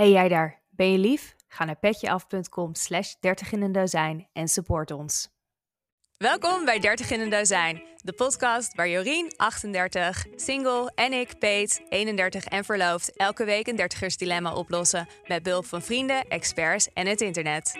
Hey 0.00 0.10
jij 0.10 0.28
daar, 0.28 0.60
ben 0.70 0.92
je 0.92 0.98
lief? 0.98 1.34
Ga 1.48 1.64
naar 1.64 1.78
petjeaf.com 1.78 2.74
slash 2.74 3.14
30 3.20 3.52
in 3.52 3.62
een 3.62 3.72
dozijn 3.72 4.28
en 4.32 4.48
support 4.48 4.90
ons. 4.90 5.28
Welkom 6.16 6.64
bij 6.64 6.78
30 6.78 7.10
in 7.10 7.20
een 7.20 7.30
dozijn, 7.30 7.82
de 7.96 8.12
podcast 8.12 8.74
waar 8.74 8.88
Jorien, 8.88 9.32
38, 9.36 10.26
single 10.34 10.92
en 10.94 11.12
ik, 11.12 11.38
Peet, 11.38 11.82
31 11.88 12.44
en 12.44 12.64
verloofd, 12.64 13.16
elke 13.16 13.44
week 13.44 13.66
een 13.66 13.76
dertigers 13.76 14.16
dilemma 14.16 14.54
oplossen 14.54 15.08
met 15.26 15.42
behulp 15.42 15.66
van 15.66 15.82
vrienden, 15.82 16.28
experts 16.28 16.92
en 16.92 17.06
het 17.06 17.20
internet. 17.20 17.72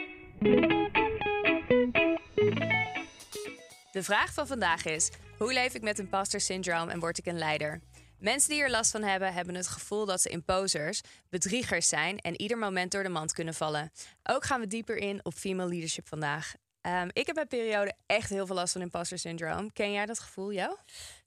De 3.93 4.02
vraag 4.02 4.32
van 4.32 4.46
vandaag 4.46 4.84
is: 4.84 5.11
hoe 5.39 5.52
leef 5.52 5.75
ik 5.75 5.82
met 5.82 5.98
imposter 5.98 6.41
syndroom 6.41 6.89
en 6.89 7.00
word 7.00 7.18
ik 7.18 7.27
een 7.27 7.39
leider? 7.39 7.80
Mensen 8.21 8.50
die 8.50 8.62
er 8.62 8.71
last 8.71 8.91
van 8.91 9.02
hebben, 9.02 9.32
hebben 9.32 9.55
het 9.55 9.68
gevoel 9.68 10.07
dat 10.07 10.21
ze 10.21 10.29
imposers, 10.29 11.00
bedriegers 11.29 11.89
zijn 11.89 12.18
en 12.18 12.40
ieder 12.40 12.58
moment 12.58 12.93
door 12.93 13.03
de 13.03 13.08
mand 13.08 13.32
kunnen 13.32 13.54
vallen. 13.54 13.93
Ook 14.22 14.45
gaan 14.45 14.61
we 14.61 14.67
dieper 14.67 14.96
in 14.96 15.21
op 15.22 15.35
female 15.35 15.68
leadership 15.68 16.08
vandaag. 16.08 16.54
Ehm, 16.81 17.09
ik 17.12 17.26
heb 17.26 17.36
een 17.36 17.46
periode 17.46 17.95
echt 18.07 18.31
heel 18.31 18.46
veel 18.46 18.54
last 18.54 18.72
van 18.72 18.82
imposter 18.82 19.18
syndroom. 19.18 19.72
Ken 19.72 19.93
jij 19.93 20.07
dat 20.07 20.18
gevoel, 20.18 20.53
jou? 20.53 20.76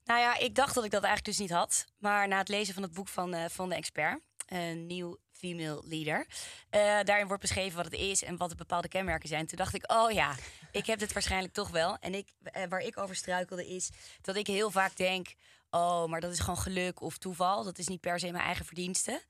Nou 0.04 0.20
ja, 0.20 0.38
ik 0.38 0.54
dacht 0.54 0.74
dat 0.74 0.84
ik 0.84 0.90
dat 0.90 1.02
eigenlijk 1.02 1.36
dus 1.36 1.46
niet 1.46 1.56
had. 1.56 1.84
Maar 1.98 2.28
na 2.28 2.38
het 2.38 2.48
lezen 2.48 2.74
van 2.74 2.82
het 2.82 2.92
boek 2.92 3.08
van, 3.08 3.34
uh, 3.34 3.44
van 3.48 3.68
de 3.68 3.74
expert, 3.74 4.20
een 4.46 4.86
nieuw 4.86 5.16
female 5.30 5.82
leader. 5.84 6.26
Uh, 6.70 7.00
daarin 7.04 7.26
wordt 7.26 7.42
beschreven 7.42 7.76
wat 7.76 7.84
het 7.84 7.94
is 7.94 8.22
en 8.22 8.36
wat 8.36 8.50
de 8.50 8.56
bepaalde 8.56 8.88
kenmerken 8.88 9.28
zijn. 9.28 9.46
Toen 9.46 9.58
dacht 9.58 9.74
ik, 9.74 9.92
oh 9.92 10.10
ja, 10.10 10.34
ik 10.72 10.86
heb 10.86 10.98
dit 10.98 11.12
waarschijnlijk 11.12 11.52
toch 11.52 11.70
wel. 11.70 11.96
En 12.00 12.14
ik, 12.14 12.28
uh, 12.56 12.62
waar 12.68 12.80
ik 12.80 12.98
over 12.98 13.16
struikelde 13.16 13.68
is 13.68 13.90
dat 14.20 14.36
ik 14.36 14.46
heel 14.46 14.70
vaak 14.70 14.96
denk 14.96 15.34
oh, 15.74 16.06
maar 16.06 16.20
dat 16.20 16.32
is 16.32 16.38
gewoon 16.38 16.58
geluk 16.58 17.00
of 17.00 17.18
toeval. 17.18 17.64
Dat 17.64 17.78
is 17.78 17.88
niet 17.88 18.00
per 18.00 18.18
se 18.18 18.30
mijn 18.30 18.44
eigen 18.44 18.64
verdienste. 18.64 19.22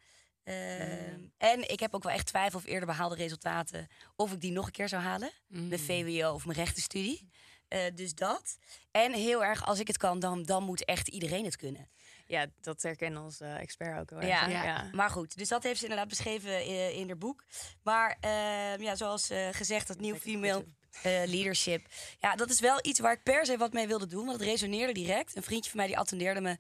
Uh, 0.45 1.03
En 1.39 1.71
ik 1.71 1.81
heb 1.81 1.95
ook 1.95 2.03
wel 2.03 2.13
echt 2.13 2.27
twijfel 2.27 2.59
of 2.59 2.67
eerder 2.67 2.87
behaalde 2.87 3.15
resultaten, 3.15 3.89
of 4.17 4.33
ik 4.33 4.41
die 4.41 4.53
nog 4.53 4.67
een 4.67 4.73
keer 4.73 4.89
zou 4.89 5.03
halen. 5.03 5.31
Mm. 5.49 5.69
Mijn 5.69 5.81
VWO 5.81 6.33
of 6.33 6.45
mijn 6.45 6.59
rechtenstudie. 6.59 7.29
Uh, 7.69 7.81
dus 7.95 8.15
dat. 8.15 8.59
En 8.91 9.13
heel 9.13 9.45
erg, 9.45 9.67
als 9.67 9.79
ik 9.79 9.87
het 9.87 9.97
kan, 9.97 10.19
dan, 10.19 10.43
dan 10.43 10.63
moet 10.63 10.85
echt 10.85 11.09
iedereen 11.09 11.45
het 11.45 11.57
kunnen. 11.57 11.89
Ja, 12.27 12.47
dat 12.61 12.83
herkennen 12.83 13.23
onze 13.23 13.45
uh, 13.45 13.61
expert 13.61 14.01
ook 14.01 14.11
wel. 14.11 14.21
Ja, 14.21 14.47
ja, 14.47 14.65
ja, 14.65 14.89
maar 14.93 15.11
goed. 15.11 15.37
Dus 15.37 15.49
dat 15.49 15.63
heeft 15.63 15.79
ze 15.79 15.83
inderdaad 15.83 16.09
beschreven 16.09 16.67
in, 16.67 16.95
in 16.95 17.07
haar 17.07 17.19
boek. 17.19 17.45
Maar 17.83 18.17
ehm, 18.21 18.83
ja, 18.83 18.97
zoals 18.97 19.31
gezegd, 19.51 19.89
dat 19.89 20.01
nieuw 20.01 20.17
female 20.17 20.65
uh, 20.97 21.03
leadership. 21.03 21.87
Ja, 22.19 22.37
dat 22.37 22.51
is 22.51 22.61
wel 22.61 22.79
iets 22.83 23.01
waar 23.01 23.13
ik 23.13 23.23
per 23.23 23.47
se 23.47 23.57
wat 23.57 23.73
mee 23.73 23.87
wilde 23.87 24.07
doen. 24.07 24.27
Want 24.27 24.39
het 24.39 24.49
resoneerde 24.49 24.93
direct. 24.93 25.37
Een 25.37 25.43
vriendje 25.43 25.71
van 25.71 25.79
mij 25.79 25.89
die 25.89 25.99
attendeerde 25.99 26.41
me 26.41 26.57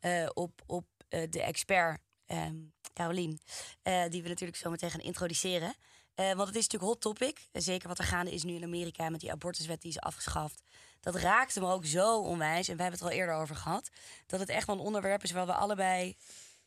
uh, 0.00 0.28
op, 0.34 0.62
op 0.66 0.84
uh, 1.08 1.22
de 1.30 1.42
expert, 1.42 2.00
um, 2.26 2.72
Carolien. 2.94 3.40
die 4.08 4.22
we 4.22 4.28
natuurlijk 4.28 4.58
zo 4.58 4.70
meteen 4.70 4.90
gaan 4.90 5.00
introduceren. 5.00 5.74
want 6.14 6.38
het 6.38 6.56
is 6.56 6.68
natuurlijk 6.68 6.82
hot 6.82 7.00
topic. 7.00 7.48
zeker 7.52 7.88
wat 7.88 7.98
er 7.98 8.04
gaande 8.04 8.32
is 8.32 8.42
nu 8.42 8.54
in 8.54 8.62
Amerika 8.62 9.08
met 9.08 9.20
die 9.20 9.32
abortuswet 9.32 9.80
die 9.80 9.90
is 9.90 10.00
afgeschaft. 10.00 10.62
Dat 11.04 11.14
raakte 11.14 11.60
me 11.60 11.66
ook 11.66 11.84
zo 11.84 12.20
onwijs. 12.20 12.68
En 12.68 12.76
we 12.76 12.82
hebben 12.82 13.00
het 13.00 13.08
er 13.08 13.14
al 13.14 13.20
eerder 13.20 13.34
over 13.34 13.56
gehad. 13.56 13.88
Dat 14.26 14.40
het 14.40 14.48
echt 14.48 14.66
wel 14.66 14.76
een 14.76 14.82
onderwerp 14.82 15.22
is 15.22 15.30
waar 15.30 15.46
we 15.46 15.54
allebei 15.54 16.16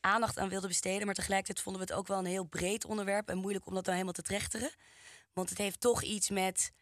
aandacht 0.00 0.38
aan 0.38 0.48
wilden 0.48 0.68
besteden. 0.68 1.06
Maar 1.06 1.14
tegelijkertijd 1.14 1.60
vonden 1.60 1.82
we 1.82 1.88
het 1.88 1.98
ook 1.98 2.06
wel 2.06 2.18
een 2.18 2.24
heel 2.24 2.44
breed 2.44 2.84
onderwerp. 2.84 3.28
En 3.28 3.38
moeilijk 3.38 3.66
om 3.66 3.74
dat 3.74 3.84
dan 3.84 3.92
helemaal 3.92 4.14
te 4.14 4.22
trechteren. 4.22 4.70
Want 5.32 5.48
het 5.48 5.58
heeft 5.58 5.80
toch 5.80 6.02
iets 6.02 6.30
met 6.30 6.72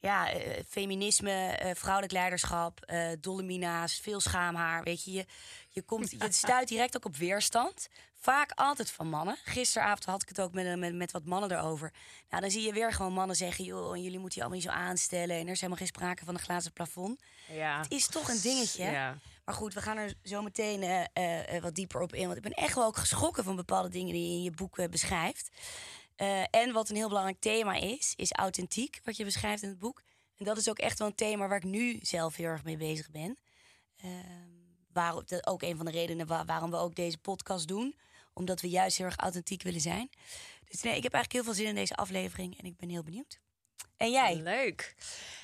ja, 0.00 0.34
uh, 0.34 0.40
feminisme, 0.68 1.60
uh, 1.64 1.70
vrouwelijk 1.74 2.12
leiderschap, 2.12 2.90
uh, 2.92 3.08
dolle 3.20 3.42
mina's, 3.42 3.98
veel 4.02 4.20
schaamhaar. 4.20 4.82
Weet 4.82 5.04
je, 5.04 5.12
je, 5.12 5.26
je, 5.68 5.82
komt, 5.82 6.10
je 6.10 6.18
stuit 6.32 6.68
direct 6.68 6.96
ook 6.96 7.04
op 7.04 7.16
weerstand. 7.16 7.88
Vaak 8.14 8.52
altijd 8.54 8.90
van 8.90 9.08
mannen. 9.08 9.36
Gisteravond 9.44 10.04
had 10.04 10.22
ik 10.22 10.28
het 10.28 10.40
ook 10.40 10.52
met, 10.52 10.78
met, 10.78 10.94
met 10.94 11.12
wat 11.12 11.24
mannen 11.24 11.52
erover. 11.52 11.92
Nou, 12.30 12.42
dan 12.42 12.50
zie 12.50 12.62
je 12.62 12.72
weer 12.72 12.92
gewoon 12.92 13.12
mannen 13.12 13.36
zeggen: 13.36 13.64
joh, 13.64 13.96
jullie 13.96 14.18
moeten 14.18 14.40
je 14.40 14.46
allemaal 14.46 14.62
niet 14.62 14.70
zo 14.70 14.74
aanstellen. 14.74 15.36
En 15.36 15.44
er 15.44 15.52
is 15.52 15.60
helemaal 15.60 15.76
geen 15.76 15.86
sprake 15.86 16.24
van 16.24 16.34
een 16.34 16.40
glazen 16.40 16.72
plafond. 16.72 17.20
Ja. 17.52 17.80
Het 17.80 17.92
is 17.92 18.06
toch 18.06 18.28
een 18.28 18.40
dingetje. 18.40 18.84
Ja. 18.84 19.16
Maar 19.44 19.54
goed, 19.54 19.74
we 19.74 19.82
gaan 19.82 19.96
er 19.96 20.14
zo 20.22 20.42
meteen 20.42 21.08
wat 21.60 21.74
dieper 21.74 22.00
op 22.00 22.14
in. 22.14 22.24
Want 22.24 22.36
ik 22.36 22.42
ben 22.42 22.52
echt 22.52 22.74
wel 22.74 22.84
ook 22.84 22.96
geschrokken 22.96 23.44
van 23.44 23.56
bepaalde 23.56 23.88
dingen 23.88 24.12
die 24.12 24.28
je 24.28 24.36
in 24.36 24.42
je 24.42 24.50
boek 24.50 24.90
beschrijft. 24.90 25.50
Uh, 26.20 26.42
en 26.50 26.72
wat 26.72 26.88
een 26.88 26.96
heel 26.96 27.08
belangrijk 27.08 27.40
thema 27.40 27.74
is, 27.74 28.12
is 28.16 28.32
authentiek, 28.32 29.00
wat 29.04 29.16
je 29.16 29.24
beschrijft 29.24 29.62
in 29.62 29.68
het 29.68 29.78
boek. 29.78 30.02
En 30.36 30.44
dat 30.44 30.56
is 30.56 30.68
ook 30.68 30.78
echt 30.78 30.98
wel 30.98 31.08
een 31.08 31.14
thema 31.14 31.48
waar 31.48 31.56
ik 31.56 31.64
nu 31.64 31.98
zelf 32.02 32.36
heel 32.36 32.46
erg 32.46 32.64
mee 32.64 32.76
bezig 32.76 33.10
ben. 33.10 33.38
Uh, 34.04 34.10
dat 34.92 35.46
ook 35.46 35.62
een 35.62 35.76
van 35.76 35.86
de 35.86 35.92
redenen 35.92 36.26
waarom 36.26 36.70
we 36.70 36.76
ook 36.76 36.94
deze 36.94 37.18
podcast 37.18 37.68
doen. 37.68 37.96
Omdat 38.32 38.60
we 38.60 38.68
juist 38.68 38.96
heel 38.96 39.06
erg 39.06 39.16
authentiek 39.16 39.62
willen 39.62 39.80
zijn. 39.80 40.10
Dus 40.68 40.82
nee, 40.82 40.96
ik 40.96 41.02
heb 41.02 41.12
eigenlijk 41.12 41.32
heel 41.32 41.44
veel 41.44 41.62
zin 41.62 41.66
in 41.66 41.74
deze 41.74 41.94
aflevering 41.94 42.58
en 42.58 42.64
ik 42.64 42.76
ben 42.76 42.88
heel 42.88 43.02
benieuwd. 43.02 43.38
En 43.96 44.10
jij? 44.10 44.36
Leuk. 44.36 44.94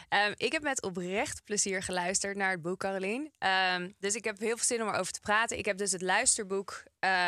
Um, 0.09 0.33
ik 0.37 0.53
heb 0.53 0.63
met 0.63 0.83
oprecht 0.83 1.45
plezier 1.45 1.83
geluisterd 1.83 2.37
naar 2.37 2.51
het 2.51 2.63
boek, 2.63 2.79
Caroline. 2.79 3.31
Um, 3.75 3.95
dus 3.99 4.15
ik 4.15 4.25
heb 4.25 4.39
heel 4.39 4.57
veel 4.57 4.65
zin 4.65 4.83
om 4.83 4.89
erover 4.89 5.13
te 5.13 5.21
praten. 5.21 5.59
Ik 5.59 5.65
heb 5.65 5.79
dus 5.79 5.93
het 5.93 6.03
luisterboek 6.03 6.83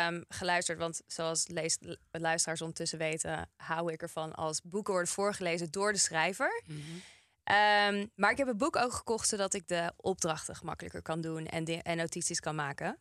um, 0.07 0.25
geluisterd. 0.27 0.77
Want 0.77 1.01
zoals 1.07 1.47
leest, 1.47 1.97
luisteraars 2.11 2.61
ondertussen 2.61 2.97
weten, 2.97 3.49
hou 3.55 3.91
ik 3.91 4.01
ervan 4.01 4.35
als 4.35 4.61
boeken 4.61 4.93
worden 4.93 5.11
voorgelezen 5.11 5.71
door 5.71 5.91
de 5.91 5.99
schrijver. 5.99 6.63
Mm 6.65 6.81
-hmm. 6.81 8.11
maar 8.15 8.31
ik 8.31 8.37
heb 8.37 8.47
het 8.47 8.57
boek 8.57 8.75
ook 8.75 8.93
gekocht 8.93 9.27
zodat 9.27 9.53
ik 9.53 9.67
de 9.67 9.93
opdrachten 9.95 10.55
gemakkelijker 10.55 11.01
kan 11.01 11.21
doen 11.21 11.45
en, 11.45 11.65
en 11.65 11.97
notities 11.97 12.39
kan 12.39 12.55
maken. 12.55 12.99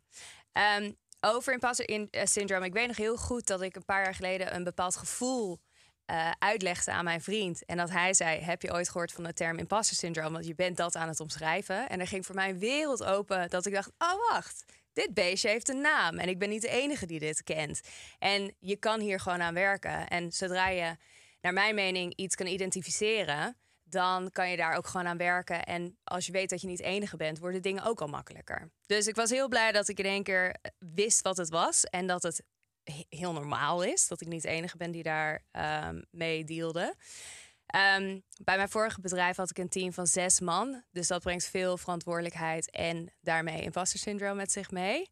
over 1.20 1.52
imposter 1.52 1.88
in, 1.88 2.08
uh, 2.10 2.24
syndrome. 2.24 2.66
Ik 2.66 2.72
weet 2.72 2.86
nog 2.86 2.96
heel 2.96 3.16
goed 3.16 3.46
dat 3.46 3.62
ik 3.62 3.76
een 3.76 3.84
paar 3.84 4.02
jaar 4.02 4.14
geleden 4.14 4.54
een 4.54 4.64
bepaald 4.64 4.96
gevoel 4.96 5.60
uh, 6.10 6.30
uitlegde 6.38 6.92
aan 6.92 7.04
mijn 7.04 7.20
vriend. 7.20 7.64
En 7.64 7.76
dat 7.76 7.90
hij 7.90 8.14
zei: 8.14 8.40
Heb 8.40 8.62
je 8.62 8.72
ooit 8.72 8.88
gehoord 8.88 9.12
van 9.12 9.24
de 9.24 9.32
term 9.32 9.58
imposter 9.58 9.96
syndroom? 9.96 10.32
Want 10.32 10.46
je 10.46 10.54
bent 10.54 10.76
dat 10.76 10.96
aan 10.96 11.08
het 11.08 11.20
omschrijven. 11.20 11.88
En 11.88 12.00
er 12.00 12.06
ging 12.06 12.26
voor 12.26 12.34
mij 12.34 12.48
een 12.48 12.58
wereld 12.58 13.04
open 13.04 13.50
dat 13.50 13.66
ik 13.66 13.72
dacht: 13.72 13.90
Oh, 13.98 14.28
wacht. 14.30 14.64
Dit 14.92 15.14
beestje 15.14 15.48
heeft 15.48 15.68
een 15.68 15.80
naam 15.80 16.18
en 16.18 16.28
ik 16.28 16.38
ben 16.38 16.48
niet 16.48 16.62
de 16.62 16.68
enige 16.68 17.06
die 17.06 17.18
dit 17.18 17.42
kent. 17.42 17.80
En 18.18 18.54
je 18.58 18.76
kan 18.76 19.00
hier 19.00 19.20
gewoon 19.20 19.42
aan 19.42 19.54
werken. 19.54 20.08
En 20.08 20.32
zodra 20.32 20.68
je, 20.68 20.96
naar 21.40 21.52
mijn 21.52 21.74
mening, 21.74 22.14
iets 22.16 22.34
kan 22.34 22.46
identificeren, 22.46 23.56
dan 23.84 24.30
kan 24.30 24.50
je 24.50 24.56
daar 24.56 24.76
ook 24.76 24.86
gewoon 24.86 25.06
aan 25.06 25.16
werken. 25.16 25.64
En 25.64 25.98
als 26.04 26.26
je 26.26 26.32
weet 26.32 26.50
dat 26.50 26.60
je 26.60 26.66
niet 26.66 26.80
enige 26.80 27.16
bent, 27.16 27.38
worden 27.38 27.62
dingen 27.62 27.84
ook 27.84 28.00
al 28.00 28.06
makkelijker. 28.06 28.70
Dus 28.86 29.06
ik 29.06 29.14
was 29.14 29.30
heel 29.30 29.48
blij 29.48 29.72
dat 29.72 29.88
ik 29.88 29.98
in 29.98 30.04
één 30.04 30.22
keer 30.22 30.56
wist 30.78 31.22
wat 31.22 31.36
het 31.36 31.48
was 31.48 31.84
en 31.84 32.06
dat 32.06 32.22
het 32.22 32.42
heel 33.08 33.32
normaal 33.32 33.82
is. 33.82 34.08
Dat 34.08 34.20
ik 34.20 34.28
niet 34.28 34.42
de 34.42 34.48
enige 34.48 34.76
ben 34.76 34.90
die 34.90 35.02
daar 35.02 35.44
um, 35.52 36.04
mee 36.10 36.44
dealde. 36.44 36.94
Um, 37.98 38.22
bij 38.42 38.56
mijn 38.56 38.68
vorige 38.68 39.00
bedrijf 39.00 39.36
had 39.36 39.50
ik 39.50 39.58
een 39.58 39.68
team 39.68 39.92
van 39.92 40.06
zes 40.06 40.40
man. 40.40 40.82
Dus 40.90 41.06
dat 41.06 41.22
brengt 41.22 41.44
veel 41.44 41.76
verantwoordelijkheid 41.76 42.70
en 42.70 43.12
daarmee 43.20 43.62
imposter 43.62 43.98
syndroom 43.98 44.36
met 44.36 44.52
zich 44.52 44.70
mee. 44.70 45.10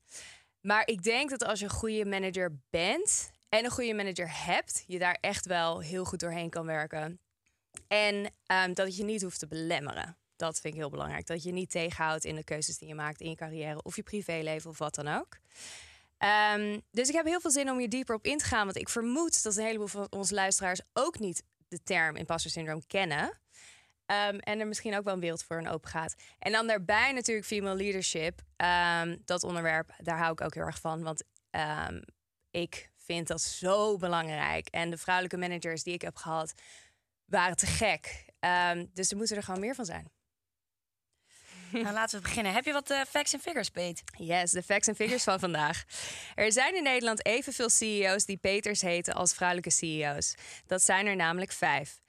Maar 0.61 0.87
ik 0.87 1.03
denk 1.03 1.31
dat 1.31 1.45
als 1.45 1.59
je 1.59 1.65
een 1.65 1.71
goede 1.71 2.05
manager 2.05 2.61
bent 2.71 3.31
en 3.49 3.65
een 3.65 3.71
goede 3.71 3.95
manager 3.95 4.45
hebt, 4.45 4.85
je 4.87 4.99
daar 4.99 5.19
echt 5.21 5.47
wel 5.47 5.81
heel 5.81 6.05
goed 6.05 6.21
doorheen 6.21 6.51
kan 6.51 6.67
werken. 6.67 7.21
En 7.89 8.33
um, 8.65 8.75
dat 8.75 8.97
je 8.97 9.05
niet 9.05 9.23
hoeft 9.23 9.39
te 9.39 9.47
belemmeren. 9.47 10.17
Dat 10.37 10.61
vind 10.61 10.75
ik 10.75 10.81
heel 10.81 10.91
belangrijk. 10.91 11.27
Dat 11.27 11.43
je 11.43 11.53
niet 11.53 11.71
tegenhoudt 11.71 12.25
in 12.25 12.35
de 12.35 12.45
keuzes 12.45 12.79
die 12.79 12.89
je 12.89 12.95
maakt 12.95 13.21
in 13.21 13.31
je 13.31 13.37
carrière 13.37 13.83
of 13.83 13.97
je 13.97 14.03
privéleven 14.03 14.71
of 14.71 14.79
wat 14.79 14.95
dan 14.95 15.09
ook. 15.09 15.39
Um, 16.19 16.83
dus 16.91 17.09
ik 17.09 17.15
heb 17.15 17.27
heel 17.27 17.41
veel 17.41 17.51
zin 17.51 17.71
om 17.71 17.79
hier 17.79 17.89
dieper 17.89 18.15
op 18.15 18.25
in 18.25 18.39
te 18.39 18.45
gaan. 18.45 18.65
Want 18.65 18.77
ik 18.77 18.89
vermoed 18.89 19.43
dat 19.43 19.57
een 19.57 19.65
heleboel 19.65 19.87
van 19.87 20.07
onze 20.11 20.35
luisteraars 20.35 20.81
ook 20.93 21.19
niet 21.19 21.43
de 21.69 21.83
term 21.83 22.17
imposter 22.17 22.51
syndroom 22.51 22.87
kennen. 22.87 23.25
Um, 24.07 24.39
en 24.39 24.61
er 24.61 24.67
misschien 24.67 24.97
ook 24.97 25.05
wel 25.05 25.15
een 25.15 25.21
wereld 25.21 25.43
voor 25.43 25.57
een 25.57 25.69
open 25.69 25.91
gaat. 25.91 26.15
En 26.39 26.53
dan 26.53 26.67
daarbij 26.67 27.13
natuurlijk 27.13 27.47
female 27.47 27.77
leadership. 27.77 28.41
Um, 29.01 29.23
dat 29.25 29.43
onderwerp, 29.43 29.95
daar 29.99 30.19
hou 30.19 30.33
ik 30.33 30.41
ook 30.41 30.55
heel 30.55 30.65
erg 30.65 30.81
van. 30.81 31.03
Want 31.03 31.25
ik 32.51 32.91
vind 32.97 33.27
dat 33.29 33.41
zo 33.41 33.97
belangrijk. 33.97 34.69
En 34.69 34.91
de 34.91 34.99
vrouwelijke 34.99 35.37
managers 35.37 35.83
die 35.83 35.95
ik 35.95 36.03
heb 36.03 36.17
gehad, 36.17 36.55
waren 37.25 37.57
te 37.57 37.67
gek. 37.67 38.25
dus 38.93 39.11
er 39.11 39.17
moeten 39.17 39.37
er 39.37 39.43
gewoon 39.43 39.61
meer 39.61 39.75
van 39.75 39.85
zijn. 39.85 40.11
Nou, 41.83 41.93
laten 41.93 42.17
we 42.17 42.23
beginnen. 42.23 42.53
Heb 42.53 42.65
je 42.65 42.73
wat 42.73 42.91
uh, 42.91 43.01
facts 43.09 43.33
en 43.33 43.41
figures, 43.41 43.71
Peet? 43.71 44.03
Yes, 44.19 44.51
de 44.51 44.63
facts 44.63 44.89
en 44.89 44.95
figures 44.95 45.25
van 45.25 45.39
vandaag. 45.39 45.85
Er 46.35 46.53
zijn 46.53 46.77
in 46.77 46.83
Nederland 46.83 47.27
evenveel 47.27 47.71
CEO's 47.71 48.25
die 48.25 48.37
Peters 48.37 48.81
heten 48.81 49.15
als 49.15 49.35
vrouwelijke 49.35 49.71
CEO's. 49.71 50.35
Dat 50.67 50.83
zijn 50.83 51.07
er 51.07 51.17
namelijk 51.17 51.53
vijf. 51.53 52.01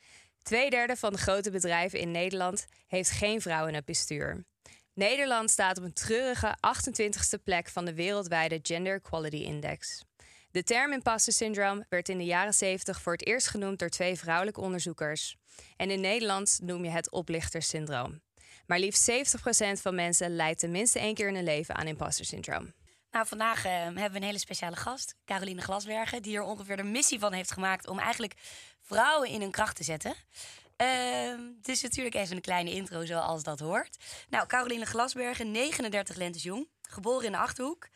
Tweederde 0.41 0.95
van 0.95 1.13
de 1.13 1.19
grote 1.19 1.51
bedrijven 1.51 1.99
in 1.99 2.11
Nederland 2.11 2.65
heeft 2.87 3.09
geen 3.09 3.41
vrouw 3.41 3.67
in 3.67 3.73
het 3.73 3.85
bestuur. 3.85 4.45
Nederland 4.93 5.49
staat 5.49 5.77
op 5.77 5.83
een 5.83 5.93
treurige 5.93 6.57
28ste 6.57 7.43
plek 7.43 7.69
van 7.69 7.85
de 7.85 7.93
wereldwijde 7.93 8.59
Gender 8.61 8.95
Equality 8.95 9.35
Index. 9.35 10.03
De 10.51 10.63
term 10.63 10.93
imposter 10.93 11.33
syndrome 11.33 11.85
werd 11.89 12.09
in 12.09 12.17
de 12.17 12.25
jaren 12.25 12.53
70 12.53 13.01
voor 13.01 13.13
het 13.13 13.25
eerst 13.25 13.47
genoemd 13.47 13.79
door 13.79 13.89
twee 13.89 14.17
vrouwelijke 14.17 14.61
onderzoekers. 14.61 15.35
En 15.75 15.91
in 15.91 16.01
Nederland 16.01 16.59
noem 16.61 16.83
je 16.83 16.89
het 16.89 17.11
oplichterssyndroom. 17.11 18.21
Maar 18.67 18.79
liefst 18.79 19.11
70% 19.11 19.81
van 19.81 19.95
mensen 19.95 20.35
lijdt 20.35 20.59
tenminste 20.59 20.99
één 20.99 21.13
keer 21.13 21.27
in 21.27 21.35
hun 21.35 21.43
leven 21.43 21.75
aan 21.75 21.87
imposter 21.87 22.25
syndroom. 22.25 22.73
Nou, 23.11 23.27
vandaag 23.27 23.65
eh, 23.65 23.71
hebben 23.71 24.11
we 24.11 24.17
een 24.17 24.23
hele 24.23 24.39
speciale 24.39 24.75
gast, 24.75 25.15
Caroline 25.25 25.61
Glasbergen, 25.61 26.21
die 26.21 26.35
er 26.35 26.43
ongeveer 26.43 26.77
de 26.77 26.83
missie 26.83 27.19
van 27.19 27.33
heeft 27.33 27.51
gemaakt 27.51 27.87
om 27.87 27.99
eigenlijk 27.99 28.33
vrouwen 28.81 29.29
in 29.29 29.41
hun 29.41 29.51
kracht 29.51 29.75
te 29.75 29.83
zetten. 29.83 30.15
Uh, 30.81 31.33
dus 31.61 31.81
natuurlijk 31.81 32.15
even 32.15 32.35
een 32.35 32.41
kleine 32.41 32.71
intro 32.71 33.05
zoals 33.05 33.43
dat 33.43 33.59
hoort. 33.59 33.97
Nou, 34.29 34.47
Caroline 34.47 34.85
Glasbergen, 34.85 35.51
39 35.51 36.15
lentes 36.15 36.43
jong, 36.43 36.67
geboren 36.81 37.25
in 37.25 37.31
de 37.31 37.37
Achterhoek. 37.37 37.87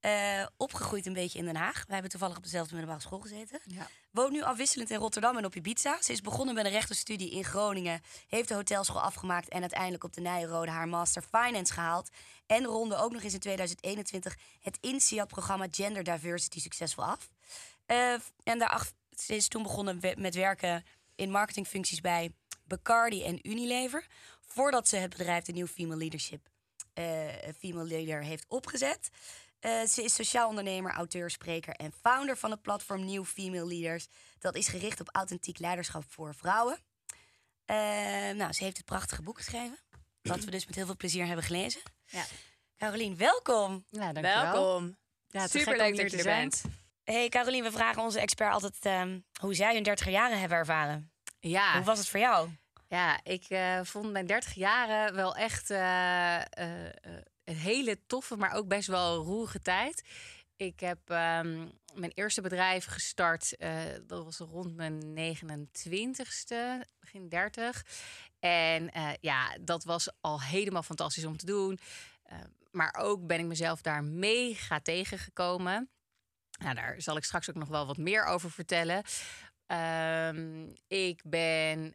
Uh, 0.00 0.46
opgegroeid 0.56 1.06
een 1.06 1.12
beetje 1.12 1.38
in 1.38 1.44
Den 1.44 1.56
Haag. 1.56 1.74
Wij 1.74 1.84
hebben 1.88 2.10
toevallig 2.10 2.36
op 2.36 2.42
dezelfde 2.42 2.74
middelbare 2.74 3.02
school 3.02 3.18
gezeten. 3.20 3.60
Ja. 3.64 3.88
Woont 4.10 4.32
nu 4.32 4.42
afwisselend 4.42 4.90
in 4.90 4.98
Rotterdam 4.98 5.36
en 5.36 5.44
op 5.44 5.54
Ibiza. 5.54 6.02
Ze 6.02 6.12
is 6.12 6.20
begonnen 6.20 6.54
met 6.54 6.64
een 6.64 6.70
rechtenstudie 6.70 7.30
in 7.30 7.44
Groningen. 7.44 8.00
Heeft 8.28 8.48
de 8.48 8.54
hotelschool 8.54 9.00
afgemaakt 9.00 9.48
en 9.48 9.60
uiteindelijk 9.60 10.04
op 10.04 10.12
de 10.12 10.20
Nijrode 10.20 10.70
haar 10.70 10.88
master 10.88 11.22
finance 11.22 11.72
gehaald. 11.72 12.08
En 12.46 12.64
ronde 12.64 12.96
ook 12.96 13.12
nog 13.12 13.22
eens 13.22 13.34
in 13.34 13.40
2021 13.40 14.36
het 14.60 14.78
INSEAD-programma 14.80 15.66
Gender 15.70 16.04
Diversity 16.04 16.60
succesvol 16.60 17.04
af. 17.04 17.30
Uh, 17.86 18.12
en 18.42 18.58
daarachter 18.58 18.94
ze 19.10 19.36
is 19.36 19.48
toen 19.48 19.62
begonnen 19.62 20.00
met 20.16 20.34
werken 20.34 20.84
in 21.14 21.30
marketingfuncties 21.30 22.00
bij 22.00 22.32
Bacardi 22.64 23.24
en 23.24 23.48
Unilever. 23.48 24.06
Voordat 24.40 24.88
ze 24.88 24.96
het 24.96 25.10
bedrijf 25.10 25.44
de 25.44 25.52
New 25.52 25.66
Female 25.66 25.96
Leadership 25.96 26.48
uh, 26.94 27.04
Female 27.58 27.86
Leader 27.86 28.22
heeft 28.22 28.44
opgezet. 28.48 29.10
Uh, 29.60 29.82
ze 29.84 30.04
is 30.04 30.14
sociaal 30.14 30.48
ondernemer, 30.48 30.92
auteur, 30.92 31.30
spreker 31.30 31.74
en 31.74 31.92
founder 32.00 32.36
van 32.36 32.50
het 32.50 32.62
platform 32.62 33.04
New 33.04 33.24
Female 33.24 33.66
Leaders. 33.66 34.06
Dat 34.38 34.54
is 34.54 34.68
gericht 34.68 35.00
op 35.00 35.08
authentiek 35.12 35.58
leiderschap 35.58 36.04
voor 36.08 36.34
vrouwen. 36.34 36.78
Uh, 37.66 37.76
nou, 38.30 38.52
ze 38.52 38.64
heeft 38.64 38.76
het 38.76 38.86
prachtige 38.86 39.22
boek 39.22 39.36
geschreven. 39.36 39.78
Dat 40.22 40.44
we 40.44 40.50
dus 40.50 40.66
met 40.66 40.74
heel 40.74 40.86
veel 40.86 40.96
plezier 40.96 41.26
hebben 41.26 41.44
gelezen. 41.44 41.80
Ja. 42.06 42.24
Carolien, 42.76 43.16
welkom. 43.16 43.84
Ja, 43.88 44.12
dankjewel. 44.12 44.52
Welkom. 44.52 44.96
Ja, 45.26 45.46
Super 45.46 45.76
leuk 45.76 45.96
dat 45.96 46.10
je 46.10 46.16
er 46.16 46.24
bent. 46.24 46.62
Hey 47.04 47.28
Carolien, 47.28 47.62
we 47.62 47.70
vragen 47.70 48.02
onze 48.02 48.20
expert 48.20 48.52
altijd 48.52 48.84
um, 48.84 49.24
hoe 49.40 49.54
zij 49.54 49.74
hun 49.74 49.82
30 49.82 50.08
jaren 50.08 50.40
hebben 50.40 50.58
ervaren. 50.58 51.12
Ja. 51.38 51.76
Hoe 51.76 51.84
was 51.84 51.98
het 51.98 52.08
voor 52.08 52.20
jou? 52.20 52.48
Ja, 52.88 53.20
ik 53.22 53.44
uh, 53.48 53.80
vond 53.82 54.12
mijn 54.12 54.26
30 54.26 54.54
jaren 54.54 55.14
wel 55.14 55.36
echt 55.36 55.70
een 57.50 57.56
hele 57.56 57.98
toffe, 58.06 58.36
maar 58.36 58.52
ook 58.52 58.68
best 58.68 58.88
wel 58.88 59.24
roerige 59.24 59.60
tijd. 59.60 60.04
Ik 60.56 60.80
heb 60.80 60.98
um, 61.08 61.72
mijn 61.94 62.12
eerste 62.14 62.40
bedrijf 62.40 62.84
gestart. 62.84 63.54
Uh, 63.58 63.80
dat 64.06 64.24
was 64.24 64.38
rond 64.38 64.76
mijn 64.76 65.00
29ste, 65.36 66.88
begin 67.00 67.28
30. 67.28 67.84
En 68.38 68.90
uh, 68.96 69.10
ja, 69.20 69.56
dat 69.60 69.84
was 69.84 70.08
al 70.20 70.42
helemaal 70.42 70.82
fantastisch 70.82 71.24
om 71.24 71.36
te 71.36 71.46
doen. 71.46 71.78
Uh, 72.32 72.38
maar 72.70 72.94
ook 72.98 73.26
ben 73.26 73.38
ik 73.38 73.46
mezelf 73.46 73.82
daar 73.82 74.04
mega 74.04 74.80
tegengekomen. 74.80 75.90
Nou, 76.58 76.74
daar 76.74 77.02
zal 77.02 77.16
ik 77.16 77.24
straks 77.24 77.50
ook 77.50 77.56
nog 77.56 77.68
wel 77.68 77.86
wat 77.86 77.96
meer 77.96 78.24
over 78.24 78.50
vertellen. 78.50 79.02
Um, 79.66 80.74
ik 80.88 81.22
ben 81.24 81.94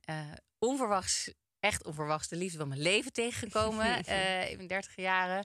onverwachts 0.60 1.34
echt 1.66 1.86
onverwachts 1.86 2.28
de 2.28 2.36
liefde 2.36 2.58
van 2.58 2.68
mijn 2.68 2.82
leven 2.82 3.14
tegengekomen 3.14 3.86
uh, 4.10 4.50
in 4.52 4.56
mijn 4.56 4.68
dertig 4.68 4.96
jaren. 4.96 5.44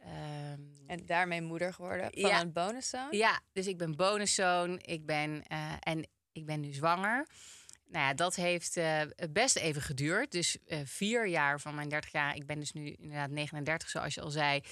Um, 0.00 0.72
en 0.86 1.06
daarmee 1.06 1.42
moeder 1.42 1.74
geworden 1.74 2.10
van 2.12 2.30
ja, 2.30 2.40
een 2.40 2.52
bonuszoon? 2.52 3.08
Ja, 3.10 3.40
dus 3.52 3.66
ik 3.66 3.78
ben 3.78 3.96
bonuszoon. 3.96 4.80
Ik 4.82 5.06
ben, 5.06 5.42
uh, 5.52 5.72
en 5.80 6.06
ik 6.32 6.46
ben 6.46 6.60
nu 6.60 6.72
zwanger. 6.72 7.26
Nou 7.92 8.04
ja, 8.04 8.14
dat 8.14 8.34
heeft 8.34 8.76
uh, 8.76 9.00
best 9.30 9.56
even 9.56 9.82
geduurd. 9.82 10.32
Dus 10.32 10.56
uh, 10.66 10.78
vier 10.84 11.26
jaar 11.26 11.60
van 11.60 11.74
mijn 11.74 11.88
30 11.88 12.12
jaar, 12.12 12.36
ik 12.36 12.46
ben 12.46 12.58
dus 12.58 12.72
nu 12.72 12.90
inderdaad 12.90 13.30
39, 13.30 13.88
zoals 13.88 14.14
je 14.14 14.20
al 14.20 14.30
zei, 14.30 14.62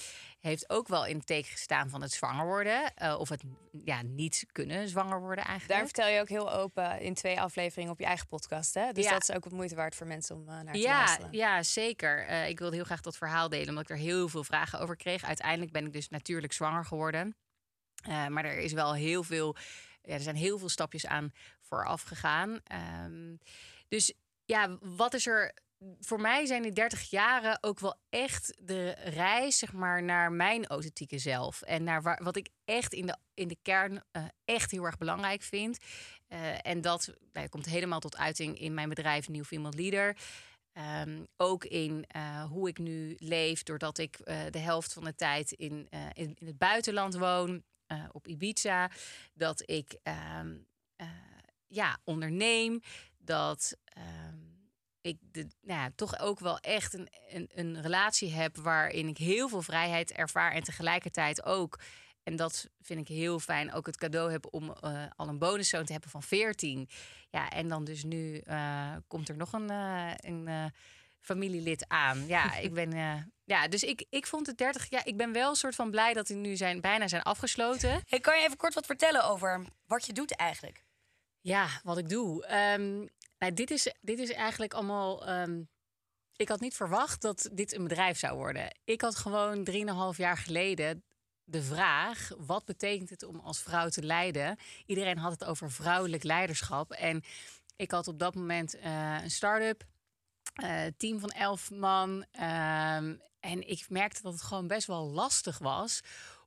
heeft 0.40 0.70
ook 0.70 0.88
wel 0.88 1.06
in 1.06 1.16
het 1.16 1.26
teken 1.26 1.50
gestaan 1.50 1.90
van 1.90 2.02
het 2.02 2.12
zwanger 2.12 2.46
worden. 2.46 2.92
Uh, 3.02 3.16
of 3.18 3.28
het 3.28 3.42
ja, 3.84 4.02
niet 4.02 4.46
kunnen 4.52 4.88
zwanger 4.88 5.20
worden 5.20 5.44
eigenlijk. 5.44 5.78
Daar 5.78 5.88
vertel 5.88 6.08
je 6.08 6.20
ook 6.20 6.28
heel 6.28 6.52
open 6.52 7.00
in 7.00 7.14
twee 7.14 7.40
afleveringen 7.40 7.92
op 7.92 7.98
je 7.98 8.04
eigen 8.04 8.26
podcast. 8.26 8.74
Hè? 8.74 8.92
Dus 8.92 9.04
ja. 9.04 9.10
dat 9.10 9.22
is 9.22 9.32
ook 9.32 9.44
wat 9.44 9.52
moeite 9.52 9.74
waard 9.74 9.94
voor 9.94 10.06
mensen 10.06 10.36
om 10.36 10.44
naar 10.44 10.72
te 10.72 10.78
ja, 10.78 10.96
luisteren. 10.96 11.32
Ja, 11.32 11.62
zeker. 11.62 12.28
ik 12.28 12.58
wilde 12.58 12.76
heel 12.76 12.84
graag 12.84 13.00
dat 13.00 13.16
verhaal 13.16 13.48
delen, 13.48 13.68
omdat 13.68 13.82
ik 13.82 13.90
er 13.90 13.96
heel 13.96 14.28
veel 14.28 14.44
vragen 14.44 14.80
over 14.80 14.96
kreeg. 14.96 15.24
Uiteindelijk 15.24 15.72
ben 15.72 15.86
ik 15.86 15.92
dus 15.92 16.08
natuurlijk 16.08 16.52
zwanger 16.52 16.84
geworden. 16.84 17.36
maar 18.28 18.44
er 18.44 18.58
is 18.58 18.72
wel 18.72 18.94
heel 18.94 19.22
veel 19.22 19.56
ja, 20.02 20.14
er 20.14 20.20
zijn 20.20 20.36
heel 20.36 20.58
veel 20.58 20.68
stapjes 20.68 21.06
aan 21.06 21.32
vooraf 21.70 22.02
gegaan. 22.02 22.60
Um, 23.04 23.38
dus 23.88 24.12
ja, 24.44 24.78
wat 24.80 25.14
is 25.14 25.26
er 25.26 25.54
voor 26.00 26.20
mij 26.20 26.46
zijn 26.46 26.62
die 26.62 26.72
30 26.72 27.10
jaren 27.10 27.58
ook 27.60 27.80
wel 27.80 27.94
echt 28.08 28.54
de 28.58 28.90
reis 29.04 29.58
zeg 29.58 29.72
maar, 29.72 30.02
naar 30.02 30.32
mijn 30.32 30.66
authentieke 30.66 31.18
zelf. 31.18 31.62
En 31.62 31.84
naar 31.84 32.02
waar, 32.02 32.20
wat 32.22 32.36
ik 32.36 32.48
echt 32.64 32.92
in 32.92 33.06
de, 33.06 33.16
in 33.34 33.48
de 33.48 33.58
kern 33.62 34.04
uh, 34.12 34.24
echt 34.44 34.70
heel 34.70 34.84
erg 34.84 34.98
belangrijk 34.98 35.42
vind. 35.42 35.78
Uh, 36.28 36.66
en 36.66 36.80
dat 36.80 37.14
nou, 37.32 37.48
komt 37.48 37.66
helemaal 37.66 38.00
tot 38.00 38.16
uiting 38.16 38.58
in 38.58 38.74
mijn 38.74 38.88
bedrijf 38.88 39.28
New 39.28 39.44
Female 39.44 39.76
Leader. 39.76 40.16
Um, 41.02 41.26
ook 41.36 41.64
in 41.64 42.04
uh, 42.16 42.44
hoe 42.44 42.68
ik 42.68 42.78
nu 42.78 43.16
leef, 43.18 43.62
doordat 43.62 43.98
ik 43.98 44.16
de 44.50 44.58
helft 44.58 44.92
van 44.92 45.04
de 45.04 45.14
tijd 45.14 45.52
in, 45.52 45.88
in, 46.12 46.34
in, 46.38 46.46
het 46.46 46.58
buitenland 46.58 47.14
woon, 47.14 47.62
op 48.12 48.26
Ibiza. 48.26 48.90
Dat 49.34 49.62
ik 49.66 49.98
um, 50.40 50.66
ja, 51.70 51.98
onderneem. 52.04 52.80
Dat 53.18 53.76
um, 53.96 54.50
ik 55.00 55.18
de, 55.20 55.46
nou 55.60 55.80
ja, 55.80 55.90
toch 55.94 56.18
ook 56.18 56.40
wel 56.40 56.58
echt 56.58 56.94
een, 56.94 57.08
een, 57.28 57.50
een, 57.54 57.82
relatie 57.82 58.32
heb 58.32 58.56
waarin 58.56 59.08
ik 59.08 59.18
heel 59.18 59.48
veel 59.48 59.62
vrijheid 59.62 60.12
ervaar. 60.12 60.52
En 60.52 60.62
tegelijkertijd 60.62 61.44
ook, 61.44 61.78
en 62.22 62.36
dat 62.36 62.68
vind 62.80 63.00
ik 63.00 63.08
heel 63.08 63.38
fijn, 63.38 63.72
ook 63.72 63.86
het 63.86 63.96
cadeau 63.96 64.30
heb 64.30 64.46
om 64.50 64.74
uh, 64.84 65.04
al 65.16 65.28
een 65.28 65.38
bonuszoon 65.38 65.84
te 65.84 65.92
hebben 65.92 66.10
van 66.10 66.22
14. 66.22 66.88
Ja, 67.30 67.48
en 67.48 67.68
dan 67.68 67.84
dus 67.84 68.04
nu 68.04 68.42
uh, 68.44 68.96
komt 69.06 69.28
er 69.28 69.36
nog 69.36 69.52
een, 69.52 69.70
uh, 69.70 70.12
een 70.16 70.72
familielid 71.20 71.88
aan. 71.88 72.26
Ja, 72.26 72.54
ik 72.66 72.72
ben. 72.72 72.92
ja, 73.44 73.68
dus 73.68 73.82
ik, 73.82 74.06
ik 74.10 74.26
vond 74.26 74.46
het 74.46 74.58
30. 74.58 74.90
Ja, 74.90 75.04
ik 75.04 75.16
ben 75.16 75.32
wel 75.32 75.50
een 75.50 75.56
soort 75.56 75.74
van 75.74 75.90
blij 75.90 76.12
dat 76.14 76.26
die 76.26 76.36
nu 76.36 76.56
zijn, 76.56 76.80
bijna 76.80 77.08
zijn 77.08 77.22
afgesloten. 77.22 78.02
Hey, 78.06 78.20
kan 78.20 78.38
je 78.38 78.44
even 78.44 78.56
kort 78.56 78.74
wat 78.74 78.86
vertellen 78.86 79.24
over 79.24 79.64
wat 79.86 80.06
je 80.06 80.12
doet 80.12 80.36
eigenlijk? 80.36 80.88
Ja, 81.40 81.68
wat 81.82 81.98
ik 81.98 82.08
doe. 82.08 82.44
Um, 82.74 83.08
nou, 83.38 83.52
dit, 83.54 83.70
is, 83.70 83.94
dit 84.00 84.18
is 84.18 84.30
eigenlijk 84.30 84.74
allemaal. 84.74 85.28
Um, 85.40 85.68
ik 86.36 86.48
had 86.48 86.60
niet 86.60 86.74
verwacht 86.76 87.22
dat 87.22 87.48
dit 87.52 87.74
een 87.74 87.82
bedrijf 87.82 88.18
zou 88.18 88.36
worden. 88.36 88.76
Ik 88.84 89.00
had 89.00 89.16
gewoon 89.16 89.68
3,5 90.12 90.16
jaar 90.16 90.36
geleden 90.36 91.04
de 91.44 91.62
vraag: 91.62 92.30
wat 92.38 92.64
betekent 92.64 93.10
het 93.10 93.22
om 93.22 93.40
als 93.40 93.62
vrouw 93.62 93.88
te 93.88 94.02
leiden? 94.02 94.58
Iedereen 94.86 95.18
had 95.18 95.32
het 95.32 95.44
over 95.44 95.70
vrouwelijk 95.70 96.22
leiderschap. 96.22 96.92
En 96.92 97.22
ik 97.76 97.90
had 97.90 98.08
op 98.08 98.18
dat 98.18 98.34
moment 98.34 98.76
uh, 98.76 99.22
een 99.22 99.30
start-up, 99.30 99.84
uh, 100.62 100.82
team 100.96 101.18
van 101.18 101.30
elf 101.30 101.70
man. 101.70 102.10
Um, 102.10 103.20
en 103.40 103.68
ik 103.68 103.88
merkte 103.88 104.22
dat 104.22 104.32
het 104.32 104.42
gewoon 104.42 104.66
best 104.66 104.86
wel 104.86 105.10
lastig 105.10 105.58
was 105.58 106.00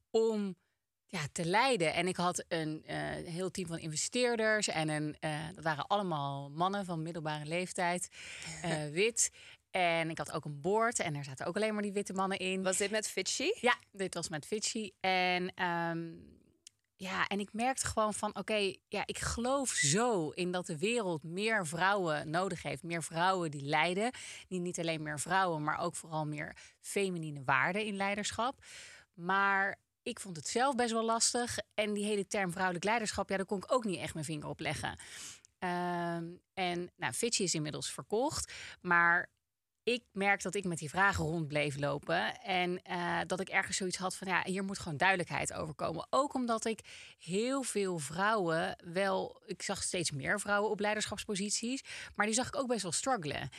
om 0.10 0.56
ja, 1.14 1.28
te 1.32 1.46
leiden. 1.46 1.94
En 1.94 2.08
ik 2.08 2.16
had 2.16 2.46
een 2.48 2.84
uh, 2.88 2.96
heel 3.34 3.52
team 3.52 3.68
van 3.68 3.78
investeerders 3.78 4.68
en 4.68 4.90
een, 4.90 5.16
uh, 5.20 5.40
dat 5.56 5.64
waren 5.64 5.88
allemaal 5.88 6.50
mannen 6.50 6.86
van 6.86 7.02
middelbare 7.02 7.46
leeftijd, 7.46 8.10
uh, 8.66 8.90
wit. 9.00 9.32
En 9.72 10.10
ik 10.10 10.18
had 10.18 10.32
ook 10.32 10.46
een 10.46 10.62
board 10.62 11.00
en 11.00 11.16
er 11.16 11.24
zaten 11.24 11.46
ook 11.46 11.56
alleen 11.56 11.74
maar 11.74 11.82
die 11.82 11.92
witte 11.92 12.14
mannen 12.14 12.38
in. 12.38 12.64
Was 12.64 12.78
dit 12.78 12.92
met 12.92 13.08
Fitchy? 13.08 13.50
Ja, 13.62 13.76
dit 13.92 14.14
was 14.14 14.30
met 14.30 14.46
Fitchy. 14.46 14.92
En 15.00 15.64
um, 15.66 16.34
ja, 16.96 17.28
en 17.28 17.40
ik 17.40 17.54
merkte 17.54 17.86
gewoon 17.86 18.14
van, 18.14 18.36
oké, 18.36 18.76
ja, 18.88 19.04
ik 19.06 19.18
geloof 19.18 19.70
zo 19.70 20.30
in 20.30 20.52
dat 20.52 20.66
de 20.66 20.78
wereld 20.78 21.24
meer 21.24 21.68
vrouwen 21.68 22.30
nodig 22.30 22.64
heeft. 22.64 22.84
Meer 22.84 23.04
vrouwen 23.04 23.52
die 23.52 23.66
leiden. 23.66 24.12
Die 24.48 24.60
niet 24.60 24.80
alleen 24.80 25.02
meer 25.04 25.20
vrouwen, 25.20 25.64
maar 25.64 25.80
ook 25.80 25.96
vooral 25.96 26.26
meer 26.26 26.56
feminine 26.82 27.42
waarden 27.46 27.86
in 27.86 27.96
leiderschap. 27.96 28.64
Maar 29.14 29.78
ik 30.04 30.20
vond 30.20 30.36
het 30.36 30.48
zelf 30.48 30.76
best 30.76 30.92
wel 30.92 31.06
lastig. 31.06 31.58
En 31.74 31.94
die 31.94 32.06
hele 32.06 32.28
term 32.28 32.52
vrouwelijk 32.52 32.86
leiderschap, 32.86 33.30
ja, 33.30 33.38
daar 33.38 33.46
kon 33.46 33.58
ik 33.58 33.72
ook 33.72 33.84
niet 33.84 34.00
echt 34.00 34.14
mijn 34.14 34.26
vinger 34.26 34.48
op 34.48 34.60
leggen. 34.60 35.00
Ehm, 35.60 36.26
en 36.54 36.92
nou, 36.96 37.14
Fitchy 37.14 37.44
is 37.44 37.54
inmiddels 37.54 37.92
verkocht. 37.92 38.54
Maar 38.82 39.30
ik 39.84 40.04
merk 40.12 40.42
dat 40.42 40.56
ik 40.56 40.64
met 40.64 40.78
die 40.78 40.90
vragen 40.90 41.26
rond 41.26 41.48
bleef 41.48 41.78
lopen. 41.78 42.42
En 42.42 42.82
uh, 42.90 43.20
dat 43.28 43.40
ik 43.40 43.50
ergens 43.50 43.78
zoiets 43.78 43.98
had 43.98 44.16
van 44.16 44.28
ja, 44.28 44.42
hier 44.44 44.64
moet 44.64 44.80
gewoon 44.80 44.98
duidelijkheid 44.98 45.54
over 45.54 45.74
komen. 45.74 46.08
Ook 46.10 46.34
omdat 46.34 46.66
ik 46.66 46.80
heel 47.18 47.64
veel 47.64 48.00
vrouwen 48.00 48.76
wel. 48.94 49.42
Ik 49.46 49.62
zag 49.62 49.84
steeds 49.84 50.12
meer 50.12 50.40
vrouwen 50.40 50.72
op 50.72 50.80
leiderschapsposities. 50.80 51.84
Maar 52.16 52.26
die 52.26 52.36
zag 52.36 52.48
ik 52.48 52.56
ook 52.56 52.68
best 52.68 52.82
wel 52.82 52.92
struggelen. 52.92 53.50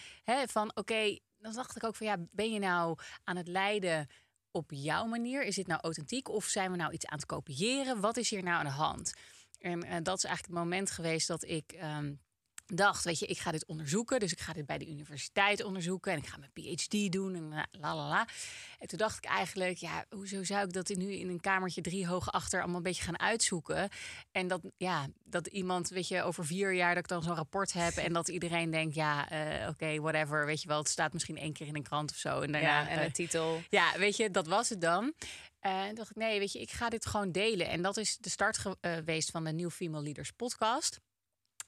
Van 0.47 0.77
oké, 0.77 1.19
dan 1.39 1.53
dacht 1.53 1.77
ik 1.77 1.85
ook 1.85 1.97
van 1.97 2.07
ja, 2.07 2.17
ben 2.31 2.53
je 2.53 2.59
nou 2.59 2.99
aan 3.25 3.37
het 3.37 3.49
leiden 3.49 4.09
op 4.55 4.71
jouw 4.71 5.07
manier? 5.07 5.45
Is 5.45 5.55
dit 5.55 5.67
nou 5.67 5.81
authentiek 5.81 6.29
of 6.29 6.45
zijn 6.45 6.71
we 6.71 6.77
nou 6.77 6.93
iets 6.93 7.07
aan 7.07 7.19
het 7.19 7.27
kopiëren? 7.27 8.01
Wat 8.01 8.17
is 8.17 8.31
hier 8.31 8.43
nou 8.43 8.57
aan 8.57 8.65
de 8.65 8.71
hand? 8.71 9.15
En 9.59 9.85
uh, 9.85 9.93
dat 10.03 10.17
is 10.17 10.25
eigenlijk 10.25 10.55
het 10.55 10.65
moment 10.65 10.91
geweest 10.91 11.29
dat 11.29 11.45
ik 11.45 11.79
um, 11.83 12.21
dacht, 12.67 13.05
weet 13.05 13.19
je, 13.19 13.27
ik 13.27 13.39
ga 13.39 13.51
dit 13.51 13.67
onderzoeken. 13.67 14.21
Dus 14.21 14.33
ik 14.33 14.41
ga 14.41 14.53
dit 14.53 14.67
bij 14.67 14.79
de 14.79 14.89
universiteit 14.89 15.65
onderzoeken. 15.65 16.13
En 16.13 16.19
ik 16.19 16.27
ga 16.27 16.37
mijn 16.39 16.51
PhD 16.77 17.13
doen. 17.13 17.35
En 17.35 17.69
la 17.71 17.95
la 17.97 18.09
la. 18.09 18.27
En 18.79 18.87
toen 18.89 18.99
dacht 18.99 19.17
ik 19.17 19.25
eigenlijk, 19.25 19.77
ja, 19.77 20.05
hoezo 20.11 20.45
zou 20.45 20.65
ik 20.65 20.73
dat 20.73 20.89
nu 20.89 21.13
in 21.13 21.29
een 21.29 21.41
kamertje 21.41 21.81
drie 21.81 22.07
hoog 22.07 22.33
achter 22.33 22.59
allemaal 22.61 22.77
een 22.77 22.83
beetje 22.83 23.03
gaan 23.03 23.19
uitzoeken? 23.19 23.89
En 24.33 24.49
dat, 24.49 24.61
ja, 24.77 25.07
dat 25.25 25.47
iemand, 25.47 25.89
weet 25.89 26.09
je, 26.09 26.23
over 26.23 26.47
vier 26.47 26.73
jaar 26.73 26.95
dat 26.95 27.03
ik 27.03 27.09
dan 27.09 27.23
zo'n 27.23 27.35
rapport 27.35 27.73
heb. 27.73 27.97
En 27.97 28.13
dat 28.13 28.29
iedereen 28.29 28.71
denkt, 28.71 28.95
ja, 28.95 29.29
eh, 29.31 29.69
oké, 29.69 30.01
whatever. 30.01 30.47
Weet 30.47 30.63
je 30.63 30.69
wel, 30.69 30.79
het 30.79 30.89
staat 30.89 31.13
misschien 31.13 31.37
één 31.37 31.53
keer 31.53 31.67
in 31.67 31.77
een 31.77 31.83
krant 31.83 32.11
of 32.11 32.17
zo. 32.17 32.41
En 32.41 32.53
daarna, 32.53 32.81
Ja, 32.81 32.89
en 32.89 32.99
eh, 32.99 33.05
de 33.05 33.13
titel. 33.13 33.63
ja, 33.71 33.99
weet 33.99 34.17
je, 34.17 34.31
dat 34.31 34.47
was 34.47 34.69
het 34.69 34.81
dan. 34.81 35.13
Eh, 35.61 35.83
En 35.85 35.95
dacht 35.95 36.11
ik, 36.11 36.17
nee, 36.17 36.39
weet 36.39 36.53
je, 36.53 36.61
ik 36.61 36.71
ga 36.71 36.89
dit 36.89 37.07
gewoon 37.07 37.33
delen. 37.33 37.69
En 37.69 37.83
dat 37.83 37.97
is 37.97 38.17
de 38.17 38.29
start 38.31 38.59
ge- 38.59 38.77
eh, 38.81 38.95
geweest 38.95 39.31
van 39.31 39.45
de 39.45 39.53
New 39.53 39.71
Female 39.71 40.03
Leaders 40.03 40.31
podcast. 40.31 41.01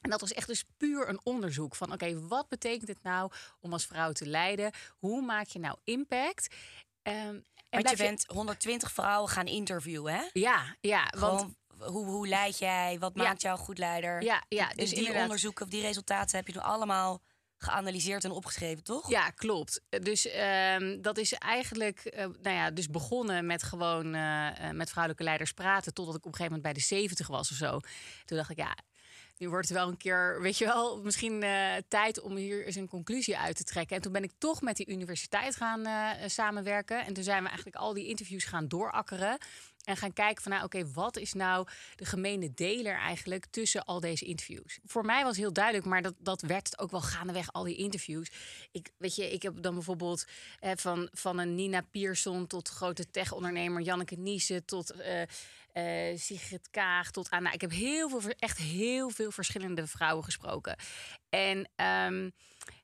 En 0.06 0.12
dat 0.12 0.20
was 0.20 0.32
echt 0.32 0.46
dus 0.46 0.64
puur 0.76 1.08
een 1.08 1.20
onderzoek 1.22 1.74
van, 1.76 1.92
oké, 1.92 2.26
wat 2.26 2.48
betekent 2.48 2.88
het 2.88 3.02
nou 3.02 3.30
om 3.60 3.72
als 3.72 3.86
vrouw 3.86 4.12
te 4.12 4.26
leiden? 4.26 4.72
Hoe 4.98 5.22
maak 5.22 5.46
je 5.46 5.58
nou 5.58 5.76
impact? 5.84 6.54
Ehm, 7.02 7.16
en 7.68 7.82
Want 7.82 7.90
je 7.90 7.96
bent 7.96 8.24
120 8.26 8.92
vrouwen 8.92 9.30
gaan 9.30 9.46
interviewen, 9.46 10.14
hè? 10.14 10.24
Ja, 10.32 10.76
ja, 10.80 11.12
want 11.18 11.54
hoe, 11.78 12.04
hoe 12.06 12.28
leid 12.28 12.58
jij? 12.58 12.98
Wat 12.98 13.12
Ja. 13.14 13.22
maakt 13.22 13.42
jou 13.42 13.58
een 13.58 13.64
goed 13.64 13.78
leider? 13.78 14.22
ja, 14.22 14.42
ja, 14.48 14.66
dus 14.66 14.76
dus 14.76 14.88
die 14.88 14.98
inderdaad. 14.98 15.22
onderzoeken, 15.22 15.68
die 15.68 15.80
resultaten 15.82 16.36
heb 16.36 16.46
je 16.46 16.52
nu 16.52 16.60
allemaal 16.60 17.20
geanalyseerd 17.58 18.24
en 18.24 18.30
opgeschreven, 18.30 18.84
toch? 18.84 19.10
Ja, 19.10 19.30
klopt. 19.30 19.80
Dus 19.88 20.26
ehm, 20.28 21.00
dat 21.00 21.18
is 21.18 21.32
eigenlijk 21.32 21.98
eh, 22.04 22.26
nou 22.42 22.56
ja, 22.56 22.70
dus 22.70 22.88
begonnen 22.90 23.46
met 23.46 23.62
gewoon 23.62 24.14
eh, 24.14 24.68
eh, 24.68 24.74
met 24.74 24.88
vrouwelijke 24.90 25.24
leiders 25.24 25.52
praten. 25.52 25.94
Totdat 25.94 26.14
ik 26.14 26.26
op 26.26 26.32
een 26.32 26.36
gegeven 26.38 26.56
moment 26.56 26.74
bij 26.74 26.82
de 26.82 26.94
70 26.96 27.26
was 27.26 27.50
of 27.50 27.56
zo. 27.56 27.80
Toen 28.24 28.36
dacht 28.36 28.50
ik, 28.50 28.56
ja, 28.56 28.76
nu 29.38 29.48
wordt 29.48 29.68
het 29.68 29.76
wel 29.76 29.88
een 29.88 29.96
keer, 29.96 30.40
weet 30.40 30.58
je 30.58 30.64
wel, 30.64 31.02
misschien 31.02 31.42
eh, 31.42 31.74
tijd 31.88 32.20
om 32.20 32.36
hier 32.36 32.66
eens 32.66 32.76
een 32.76 32.88
conclusie 32.88 33.38
uit 33.38 33.56
te 33.56 33.64
trekken. 33.64 33.96
En 33.96 34.02
toen 34.02 34.12
ben 34.12 34.22
ik 34.22 34.32
toch 34.38 34.60
met 34.60 34.76
die 34.76 34.88
universiteit 34.88 35.56
gaan 35.56 35.86
eh, 35.86 36.28
samenwerken. 36.28 37.04
En 37.04 37.12
toen 37.12 37.24
zijn 37.24 37.42
we 37.42 37.48
eigenlijk 37.48 37.76
al 37.76 37.94
die 37.94 38.06
interviews 38.06 38.44
gaan 38.44 38.68
doorakkeren. 38.68 39.38
En 39.86 39.96
gaan 39.96 40.12
kijken 40.12 40.42
van, 40.42 40.52
nou 40.52 40.64
oké, 40.64 40.92
wat 40.92 41.16
is 41.16 41.32
nou 41.32 41.66
de 41.96 42.04
gemene 42.04 42.54
deler 42.54 42.94
eigenlijk 42.94 43.46
tussen 43.50 43.84
al 43.84 44.00
deze 44.00 44.24
interviews? 44.24 44.78
Voor 44.84 45.04
mij 45.04 45.24
was 45.24 45.36
heel 45.36 45.52
duidelijk, 45.52 45.86
maar 45.86 46.02
dat, 46.02 46.14
dat 46.18 46.40
werd 46.40 46.66
het 46.66 46.78
ook 46.78 46.90
wel 46.90 47.00
gaandeweg, 47.00 47.52
al 47.52 47.64
die 47.64 47.76
interviews. 47.76 48.30
Ik, 48.72 48.90
weet 48.96 49.16
je, 49.16 49.32
ik 49.32 49.42
heb 49.42 49.62
dan 49.62 49.74
bijvoorbeeld 49.74 50.26
eh, 50.60 50.70
van, 50.76 51.08
van 51.12 51.38
een 51.38 51.54
Nina 51.54 51.80
Pierson 51.90 52.46
tot 52.46 52.68
grote 52.68 53.10
tech-ondernemer 53.10 53.82
Janneke 53.82 54.16
Niese 54.16 54.64
tot 54.64 54.90
eh, 54.90 55.22
eh, 55.76 56.18
Sigrid 56.18 56.70
Kaag 56.70 57.10
tot 57.10 57.30
aan. 57.30 57.42
Nou, 57.42 57.54
ik 57.54 57.60
heb 57.60 57.70
heel 57.70 58.08
veel, 58.08 58.30
echt 58.38 58.58
heel 58.58 59.10
veel 59.10 59.30
verschillende 59.30 59.86
vrouwen 59.86 60.24
gesproken. 60.24 60.76
En 61.28 61.68
ehm, 61.74 62.30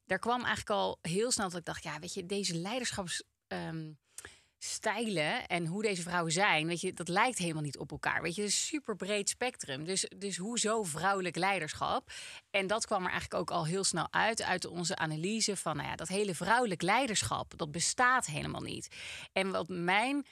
daar 0.06 0.18
kwam 0.18 0.38
eigenlijk 0.38 0.70
al 0.70 0.98
heel 1.02 1.30
snel 1.30 1.48
dat 1.48 1.58
ik 1.58 1.64
dacht, 1.64 1.82
ja, 1.82 1.98
weet 1.98 2.14
je, 2.14 2.26
deze 2.26 2.54
leiderschaps. 2.54 3.22
ehm, 3.46 3.90
stijlen 4.58 5.46
en 5.46 5.66
hoe 5.66 5.82
deze 5.82 6.02
vrouwen 6.02 6.32
zijn, 6.32 6.66
weet 6.66 6.80
je, 6.80 6.92
dat 6.92 7.08
lijkt 7.08 7.38
helemaal 7.38 7.62
niet 7.62 7.78
op 7.78 7.90
elkaar. 7.90 8.22
Weet 8.22 8.34
je, 8.34 8.42
een 8.42 8.50
super 8.50 8.96
breed 8.96 9.28
spectrum. 9.28 9.84
Dus, 9.84 10.10
dus 10.16 10.36
hoezo 10.36 10.82
vrouwelijk 10.82 11.36
leiderschap? 11.36 12.12
En 12.50 12.66
dat 12.66 12.86
kwam 12.86 13.04
er 13.04 13.10
eigenlijk 13.10 13.40
ook 13.40 13.50
al 13.50 13.66
heel 13.66 13.84
snel 13.84 14.06
uit, 14.10 14.42
uit 14.42 14.66
onze 14.66 14.96
analyse 14.96 15.56
van, 15.56 15.76
nou 15.76 15.88
ja, 15.88 15.96
dat 15.96 16.08
hele 16.08 16.34
vrouwelijk 16.34 16.82
leiderschap, 16.82 17.58
dat 17.58 17.70
bestaat 17.70 18.26
helemaal 18.26 18.60
niet. 18.60 18.88
En 19.32 19.50
wat 19.50 19.68
mijn 19.68 20.26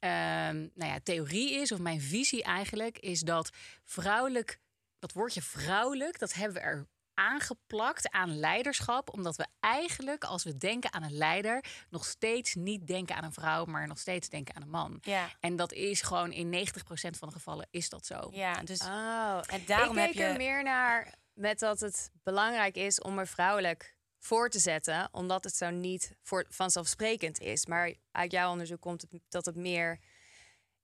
nou 0.00 0.70
ja, 0.74 0.98
theorie 1.02 1.52
is, 1.52 1.72
of 1.72 1.78
mijn 1.78 2.00
visie 2.00 2.42
eigenlijk, 2.42 2.98
is 2.98 3.20
dat 3.20 3.50
vrouwelijk, 3.84 4.60
dat 4.98 5.12
woordje 5.12 5.42
vrouwelijk, 5.42 6.18
dat 6.18 6.32
hebben 6.32 6.54
we 6.54 6.68
er 6.68 6.86
aangeplakt 7.14 8.10
aan 8.10 8.38
leiderschap, 8.38 9.12
omdat 9.12 9.36
we 9.36 9.46
eigenlijk, 9.60 10.24
als 10.24 10.44
we 10.44 10.56
denken 10.56 10.92
aan 10.92 11.02
een 11.02 11.16
leider, 11.16 11.64
nog 11.90 12.04
steeds 12.04 12.54
niet 12.54 12.86
denken 12.86 13.16
aan 13.16 13.24
een 13.24 13.32
vrouw, 13.32 13.64
maar 13.64 13.86
nog 13.86 13.98
steeds 13.98 14.28
denken 14.28 14.54
aan 14.54 14.62
een 14.62 14.70
man. 14.70 14.98
Ja. 15.02 15.28
En 15.40 15.56
dat 15.56 15.72
is 15.72 16.02
gewoon 16.02 16.32
in 16.32 16.68
90% 16.68 16.70
van 17.18 17.28
de 17.28 17.34
gevallen 17.34 17.66
is 17.70 17.88
dat 17.88 18.06
zo. 18.06 18.28
Ja, 18.32 18.62
dus 18.62 18.80
Oh, 18.80 19.40
en 19.46 19.62
daarom 19.66 19.98
ik 19.98 20.04
heb 20.04 20.12
je... 20.12 20.22
er 20.22 20.36
meer 20.36 20.62
naar 20.62 21.14
met 21.34 21.58
dat 21.58 21.80
het 21.80 22.10
belangrijk 22.22 22.76
is 22.76 23.00
om 23.00 23.18
er 23.18 23.26
vrouwelijk 23.26 23.94
voor 24.20 24.48
te 24.50 24.58
zetten, 24.58 25.08
omdat 25.12 25.44
het 25.44 25.56
zo 25.56 25.70
niet 25.70 26.16
voor, 26.22 26.46
vanzelfsprekend 26.48 27.40
is. 27.40 27.66
Maar 27.66 27.94
uit 28.12 28.32
jouw 28.32 28.50
onderzoek 28.50 28.80
komt 28.80 29.00
het 29.00 29.20
dat 29.28 29.46
het 29.46 29.56
meer 29.56 29.98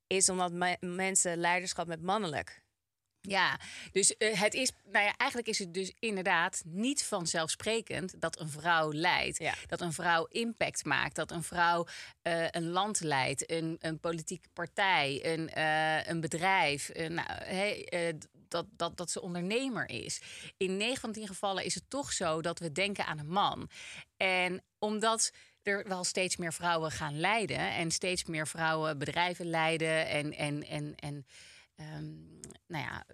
is 0.07 0.29
omdat 0.29 0.53
me- 0.53 0.77
mensen 0.81 1.37
leiderschap 1.37 1.87
met 1.87 2.03
mannelijk. 2.03 2.65
Ja, 3.21 3.61
dus 3.93 4.17
eh, 4.17 4.41
het 4.41 4.55
is, 4.55 4.73
nou 4.85 5.05
ja, 5.05 5.17
eigenlijk 5.17 5.51
is 5.51 5.59
het 5.59 5.75
dus 5.75 5.93
inderdaad 5.99 6.63
niet 6.65 7.05
vanzelfsprekend 7.05 8.21
dat 8.21 8.41
een 8.41 8.49
vrouw 8.49 8.93
leidt. 8.93 9.39
Ja. 9.39 9.55
Dat 9.67 9.81
een 9.81 9.93
vrouw 9.93 10.25
impact 10.25 10.85
maakt. 10.85 11.15
Dat 11.15 11.31
een 11.31 11.43
vrouw 11.43 11.87
eh, 12.23 12.51
een 12.51 12.69
land 12.69 13.01
leidt, 13.01 13.51
een, 13.51 13.77
een 13.81 14.01
politieke 14.01 14.49
partij, 14.53 15.21
een, 15.23 15.51
eh, 15.51 16.07
een 16.07 16.21
bedrijf. 16.21 16.91
nou, 16.95 17.29
hey, 17.29 17.89
dat, 18.57 18.67
dat, 18.77 18.97
dat 18.97 19.11
ze 19.11 19.23
ondernemer 19.23 19.89
is. 19.89 20.21
In 20.57 20.77
9 20.77 21.01
van 21.01 21.13
10 21.13 21.27
gevallen 21.27 21.65
is 21.65 21.75
het 21.75 21.91
toch 21.91 22.13
zo 22.13 22.43
dat 22.43 22.59
we 22.59 22.73
denken 22.73 23.07
aan 23.07 23.19
een 23.19 23.29
man. 23.29 23.69
En 24.17 24.63
omdat 24.79 25.33
er 25.63 25.89
wel 25.89 26.05
steeds 26.05 26.37
meer 26.37 26.53
vrouwen 26.53 26.91
gaan 26.91 27.21
leiden 27.21 27.59
en 27.59 27.91
steeds 27.91 28.25
meer 28.25 28.47
vrouwen 28.47 28.99
bedrijven 28.99 29.47
leiden 29.47 30.09
en, 30.09 30.33
en, 30.33 30.67
en, 30.67 30.95
en 30.97 31.27
ehm, 31.77 32.05
nou 32.67 32.85
ja, 32.85 33.05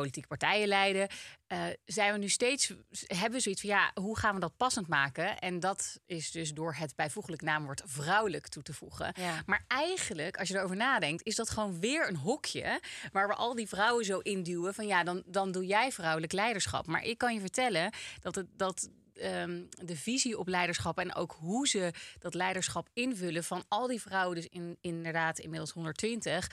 politieke 0.00 0.28
partijen 0.28 0.68
leiden, 0.68 1.08
eh, 1.46 1.64
zijn 1.84 2.12
we 2.12 2.18
nu 2.18 2.28
steeds, 2.28 2.72
hebben 3.06 3.32
we 3.32 3.40
zoiets 3.40 3.60
van 3.60 3.70
ja, 3.70 3.90
hoe 3.94 4.18
gaan 4.18 4.34
we 4.34 4.40
dat 4.40 4.56
passend 4.56 4.86
maken? 4.86 5.38
En 5.38 5.60
dat 5.60 5.98
is 6.06 6.30
dus 6.30 6.52
door 6.52 6.74
het 6.74 6.96
bijvoeglijk 6.96 7.42
naamwoord 7.42 7.82
vrouwelijk 7.84 8.48
toe 8.48 8.62
te 8.62 8.72
voegen. 8.72 9.12
Ja. 9.16 9.42
Maar 9.46 9.64
eigenlijk, 9.68 10.36
als 10.36 10.48
je 10.48 10.56
erover 10.56 10.76
nadenkt, 10.76 11.26
is 11.26 11.36
dat 11.36 11.50
gewoon 11.50 11.80
weer 11.80 12.08
een 12.08 12.16
hokje 12.16 12.80
waar 13.12 13.28
we 13.28 13.34
al 13.34 13.54
die 13.54 13.68
vrouwen 13.68 14.04
zo 14.04 14.18
induwen 14.18 14.74
van 14.74 14.86
ja, 14.86 15.04
dan, 15.04 15.22
dan 15.26 15.52
doe 15.52 15.66
jij 15.66 15.92
vrouwelijk 15.92 16.32
leiderschap. 16.32 16.86
Maar 16.86 17.04
ik 17.04 17.18
kan 17.18 17.34
je 17.34 17.40
vertellen 17.40 17.92
dat 18.20 18.34
het 18.34 18.46
dat 18.56 18.90
ehm, 19.14 19.62
de 19.70 19.96
visie 19.96 20.38
op 20.38 20.48
leiderschap 20.48 20.98
en 20.98 21.14
ook 21.14 21.36
hoe 21.38 21.68
ze 21.68 21.92
dat 22.18 22.34
leiderschap 22.34 22.88
invullen 22.92 23.44
van 23.44 23.64
al 23.68 23.86
die 23.86 24.00
vrouwen, 24.00 24.36
dus 24.36 24.46
in, 24.48 24.78
inderdaad 24.80 25.38
inmiddels 25.38 25.70
120, 25.70 26.50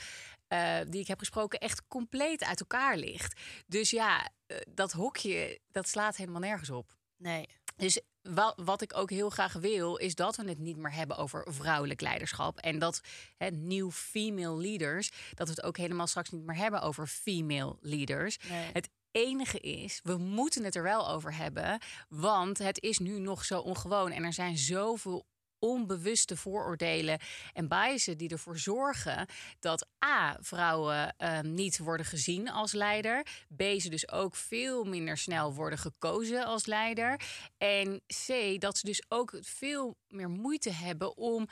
eh, 0.48 0.78
die 0.88 1.02
ik 1.02 1.08
heb 1.08 1.20
gesproken, 1.20 1.60
echt 1.60 1.88
compleet 1.88 2.44
uit 2.44 2.60
elkaar 2.60 2.98
ligt. 2.98 3.40
Dus 3.68 3.90
ja, 3.90 4.30
eh, 4.46 4.58
dat 4.70 4.92
hokje, 4.92 5.60
dat 5.72 5.88
slaat 5.88 6.16
helemaal 6.16 6.42
nergens 6.42 6.70
op. 6.70 6.96
Nee. 7.18 7.46
Dus 7.76 8.02
wa- 8.22 8.54
wat 8.56 8.82
ik 8.82 8.98
ook 8.98 9.10
heel 9.10 9.30
graag 9.30 9.54
wil, 9.54 9.96
is 9.96 10.16
dat 10.16 10.36
we 10.36 10.48
het 10.50 10.58
niet 10.60 10.78
meer 10.78 10.94
hebben 10.94 11.18
over 11.18 11.48
vrouwelijk 11.50 12.02
leiderschap. 12.02 12.58
En 12.60 12.80
dat 12.80 13.02
hè, 13.38 13.50
nieuw 13.50 13.92
female 13.92 14.56
leaders, 14.58 15.12
dat 15.34 15.48
we 15.48 15.54
het 15.54 15.64
ook 15.64 15.78
helemaal 15.78 16.08
straks 16.08 16.30
niet 16.30 16.44
meer 16.46 16.56
hebben 16.56 16.82
over 16.82 17.08
female 17.08 17.78
leaders. 17.82 18.38
Nee. 18.50 18.70
Het 18.74 18.90
enige 19.12 19.60
is, 19.60 20.00
we 20.04 20.18
moeten 20.18 20.64
het 20.64 20.76
er 20.76 20.84
wel 20.84 21.10
over 21.10 21.36
hebben, 21.36 21.80
want 22.10 22.58
het 22.58 22.82
is 22.82 22.98
nu 22.98 23.20
nog 23.20 23.46
zo 23.46 23.60
ongewoon. 23.60 24.12
En 24.12 24.24
er 24.24 24.34
zijn 24.34 24.58
zoveel 24.58 25.26
onbewuste 25.60 26.38
vooroordelen 26.38 27.20
en 27.54 27.68
biasen 27.68 28.18
die 28.18 28.30
ervoor 28.30 28.58
zorgen 28.58 29.28
dat 29.60 29.88
A, 30.06 30.38
vrouwen 30.40 31.16
eh, 31.18 31.40
niet 31.40 31.78
worden 31.78 32.06
gezien 32.06 32.50
als 32.50 32.72
leider. 32.72 33.26
B, 33.56 33.62
ze 33.62 33.90
dus 33.90 34.12
ook 34.12 34.36
veel 34.36 34.84
minder 34.84 35.18
snel 35.18 35.54
worden 35.54 35.80
gekozen 35.80 36.46
als 36.46 36.66
leider. 36.66 37.22
En 37.58 38.02
C, 38.26 38.56
dat 38.60 38.78
ze 38.78 38.86
dus 38.86 39.04
ook 39.08 39.34
veel 39.42 39.98
meer 40.08 40.30
moeite 40.30 40.72
hebben 40.72 41.18
om 41.18 41.48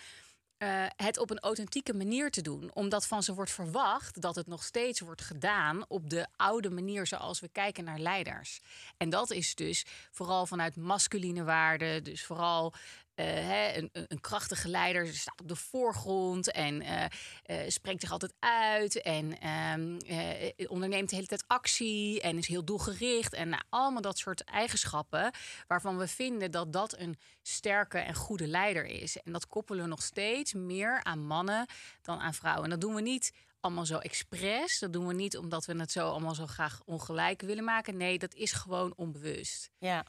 eh, 0.57 0.85
het 0.95 1.17
op 1.17 1.29
een 1.29 1.39
authentieke 1.39 1.93
manier 1.93 2.31
te 2.31 2.41
doen. 2.41 2.71
Omdat 2.73 3.07
van 3.07 3.23
ze 3.23 3.33
wordt 3.33 3.51
verwacht 3.51 4.21
dat 4.21 4.35
het 4.35 4.47
nog 4.47 4.63
steeds 4.63 4.99
wordt 4.99 5.21
gedaan 5.21 5.85
op 5.87 6.09
de 6.09 6.27
oude 6.35 6.69
manier 6.69 7.07
zoals 7.07 7.39
we 7.39 7.49
kijken 7.49 7.83
naar 7.83 7.99
leiders. 7.99 8.61
En 8.97 9.09
dat 9.09 9.31
is 9.31 9.55
dus 9.55 9.85
vooral 10.11 10.45
vanuit 10.45 10.75
masculine 10.75 11.43
waarden. 11.43 12.03
Dus 12.03 12.25
vooral 12.25 12.73
eh, 13.15 13.75
een, 13.75 13.89
een- 13.91 14.21
krachtige 14.21 14.67
leider 14.69 15.07
staat 15.07 15.41
op 15.41 15.47
de 15.47 15.55
voorgrond 15.55 16.51
en 16.51 16.81
eh, 16.81 17.05
eh, 17.43 17.69
spreekt 17.69 18.01
zich 18.01 18.11
altijd 18.11 18.33
uit 18.39 19.01
en 19.01 19.39
ehm, 19.39 19.97
eh, 19.97 20.69
onderneemt 20.69 21.09
de 21.09 21.15
hele 21.15 21.27
tijd 21.27 21.43
actie 21.47 22.21
en 22.21 22.37
is 22.37 22.47
heel 22.47 22.65
doelgericht 22.65 23.33
en 23.33 23.49
nou, 23.49 23.61
allemaal 23.69 24.01
dat 24.01 24.17
soort 24.17 24.43
eigenschappen 24.43 25.31
waarvan 25.67 25.97
we 25.97 26.07
vinden 26.07 26.51
dat 26.51 26.73
dat 26.73 26.97
een 26.97 27.17
sterke 27.41 27.97
en 27.97 28.13
goede 28.15 28.47
leider 28.47 28.85
is. 28.85 29.17
En 29.21 29.31
dat 29.31 29.47
koppelen 29.47 29.83
we 29.83 29.89
nog 29.89 30.03
steeds 30.03 30.53
meer 30.53 31.03
aan 31.03 31.25
mannen 31.25 31.65
dan 32.01 32.19
aan 32.19 32.33
vrouwen. 32.33 32.63
En 32.63 32.69
dat 32.69 32.81
doen 32.81 32.95
we 32.95 33.01
niet 33.01 33.31
allemaal 33.59 33.85
zo 33.85 33.97
expres. 33.97 34.79
Dat 34.79 34.93
doen 34.93 35.07
we 35.07 35.13
niet 35.13 35.37
omdat 35.37 35.65
we 35.65 35.77
het 35.77 35.91
zo 35.91 36.09
allemaal 36.09 36.35
zo 36.35 36.45
graag 36.47 36.81
ongelijk 36.85 37.41
willen 37.41 37.63
maken. 37.63 37.97
Nee, 37.97 38.19
dat 38.19 38.33
is 38.33 38.51
gewoon 38.51 38.93
onbewust. 38.95 39.69
Ja. 39.77 40.05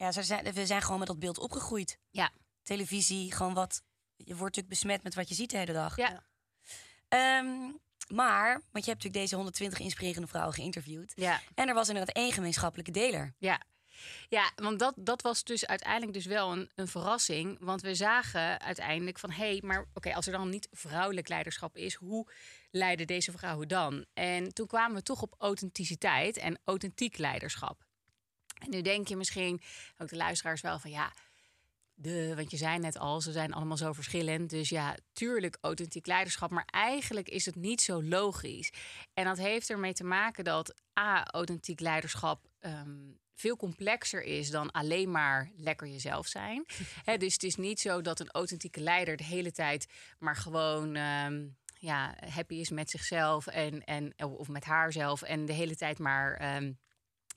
Ja, 0.00 0.12
ze 0.12 0.22
zijn, 0.22 0.52
we 0.52 0.66
zijn 0.66 0.82
gewoon 0.82 0.98
met 0.98 1.08
dat 1.08 1.18
beeld 1.18 1.38
opgegroeid. 1.38 1.98
Ja. 2.10 2.30
Televisie, 2.62 3.32
gewoon 3.32 3.54
wat... 3.54 3.82
Je 4.16 4.24
wordt 4.36 4.56
natuurlijk 4.56 4.68
besmet 4.68 5.02
met 5.02 5.14
wat 5.14 5.28
je 5.28 5.34
ziet 5.34 5.50
de 5.50 5.56
hele 5.56 5.72
dag. 5.72 5.96
Ja. 5.96 6.22
Ehm, 7.08 7.72
maar, 8.08 8.52
want 8.52 8.84
je 8.84 8.90
hebt 8.90 9.02
natuurlijk 9.02 9.14
deze 9.14 9.34
120 9.34 9.78
inspirerende 9.78 10.28
vrouwen 10.28 10.54
geïnterviewd. 10.54 11.12
Ja. 11.16 11.40
En 11.54 11.68
er 11.68 11.74
was 11.74 11.88
inderdaad 11.88 12.14
één 12.14 12.32
gemeenschappelijke 12.32 12.90
deler. 12.90 13.34
Ja. 13.38 13.62
Ja, 14.28 14.50
want 14.56 14.78
dat, 14.78 14.94
dat 14.96 15.22
was 15.22 15.44
dus 15.44 15.66
uiteindelijk 15.66 16.12
dus 16.12 16.26
wel 16.26 16.52
een, 16.52 16.70
een 16.74 16.88
verrassing. 16.88 17.56
Want 17.60 17.80
we 17.80 17.94
zagen 17.94 18.60
uiteindelijk 18.60 19.18
van... 19.18 19.30
hé, 19.30 19.50
hey, 19.50 19.60
maar 19.64 19.86
oké, 19.94 20.14
als 20.14 20.26
er 20.26 20.32
dan 20.32 20.48
niet 20.48 20.68
vrouwelijk 20.70 21.28
leiderschap 21.28 21.76
is... 21.76 21.94
hoe 21.94 22.32
leiden 22.70 23.06
deze 23.06 23.32
vrouwen 23.32 23.68
dan? 23.68 24.04
En 24.14 24.54
toen 24.54 24.66
kwamen 24.66 24.96
we 24.96 25.02
toch 25.02 25.22
op 25.22 25.34
authenticiteit 25.38 26.36
en 26.36 26.58
authentiek 26.64 27.18
leiderschap. 27.18 27.88
En 28.60 28.70
nu 28.70 28.82
denk 28.82 29.08
je 29.08 29.16
misschien, 29.16 29.60
ook 29.98 30.08
de 30.08 30.16
luisteraars 30.16 30.60
wel 30.60 30.78
van... 30.78 30.90
ja, 30.90 31.12
de, 31.94 32.34
want 32.34 32.50
je 32.50 32.56
zei 32.56 32.78
net 32.78 32.98
al, 32.98 33.20
ze 33.20 33.32
zijn 33.32 33.52
allemaal 33.52 33.76
zo 33.76 33.92
verschillend. 33.92 34.50
Dus 34.50 34.68
ja, 34.68 34.96
tuurlijk 35.12 35.58
authentiek 35.60 36.06
leiderschap. 36.06 36.50
Maar 36.50 36.68
eigenlijk 36.70 37.28
is 37.28 37.46
het 37.46 37.54
niet 37.54 37.80
zo 37.80 38.02
logisch. 38.02 38.72
En 39.14 39.24
dat 39.24 39.38
heeft 39.38 39.70
ermee 39.70 39.92
te 39.92 40.04
maken 40.04 40.44
dat 40.44 40.74
A, 40.98 41.26
authentiek 41.26 41.80
leiderschap 41.80 42.48
ehm, 42.58 42.98
veel 43.34 43.56
complexer 43.56 44.22
is 44.22 44.50
dan 44.50 44.70
alleen 44.70 45.10
maar 45.10 45.50
lekker 45.56 45.86
jezelf 45.86 46.26
zijn. 46.26 46.64
dus 47.18 47.32
het 47.32 47.42
is 47.42 47.56
niet 47.56 47.80
zo 47.80 48.00
dat 48.00 48.20
een 48.20 48.30
authentieke 48.30 48.80
leider 48.80 49.16
de 49.16 49.24
hele 49.24 49.52
tijd 49.52 49.86
maar 50.18 50.36
gewoon. 50.36 50.94
Ehm, 50.94 51.46
ja, 51.78 52.14
happy 52.28 52.54
is 52.54 52.70
met 52.70 52.90
zichzelf 52.90 53.46
en, 53.46 53.84
en, 53.84 54.14
of 54.22 54.48
met 54.48 54.64
haarzelf 54.64 55.22
en 55.22 55.46
de 55.46 55.52
hele 55.52 55.76
tijd 55.76 55.98
maar 55.98 56.34
ehm, 56.34 56.72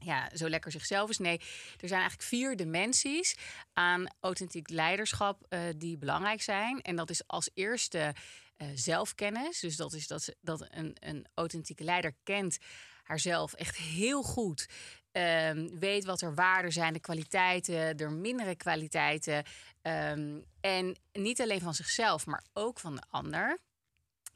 ja, 0.03 0.29
zo 0.33 0.49
lekker 0.49 0.71
zichzelf 0.71 1.09
is. 1.09 1.17
Nee, 1.17 1.37
er 1.79 1.87
zijn 1.87 1.99
eigenlijk 1.99 2.29
vier 2.29 2.55
dimensies 2.55 3.35
aan 3.73 4.07
authentiek 4.19 4.69
leiderschap 4.69 5.45
uh, 5.49 5.59
die 5.77 5.97
belangrijk 5.97 6.41
zijn. 6.41 6.81
En 6.81 6.95
dat 6.95 7.09
is 7.09 7.27
als 7.27 7.49
eerste 7.53 8.15
uh, 8.57 8.67
zelfkennis. 8.73 9.59
Dus 9.59 9.75
dat 9.75 9.93
is 9.93 10.07
dat, 10.07 10.35
dat 10.41 10.67
een, 10.69 10.95
een 10.99 11.25
authentieke 11.33 11.83
leider 11.83 12.15
kent 12.23 12.57
haarzelf 13.03 13.53
echt 13.53 13.77
heel 13.77 14.23
goed. 14.23 14.69
Um, 15.11 15.79
weet 15.79 16.05
wat 16.05 16.21
er 16.21 16.35
waarden 16.35 16.71
zijn, 16.71 16.93
de 16.93 16.99
kwaliteiten, 16.99 17.97
de 17.97 18.09
mindere 18.09 18.55
kwaliteiten. 18.55 19.43
Um, 19.81 20.45
en 20.61 20.97
niet 21.11 21.41
alleen 21.41 21.61
van 21.61 21.73
zichzelf, 21.73 22.25
maar 22.25 22.43
ook 22.53 22.79
van 22.79 22.95
de 22.95 23.03
ander. 23.09 23.57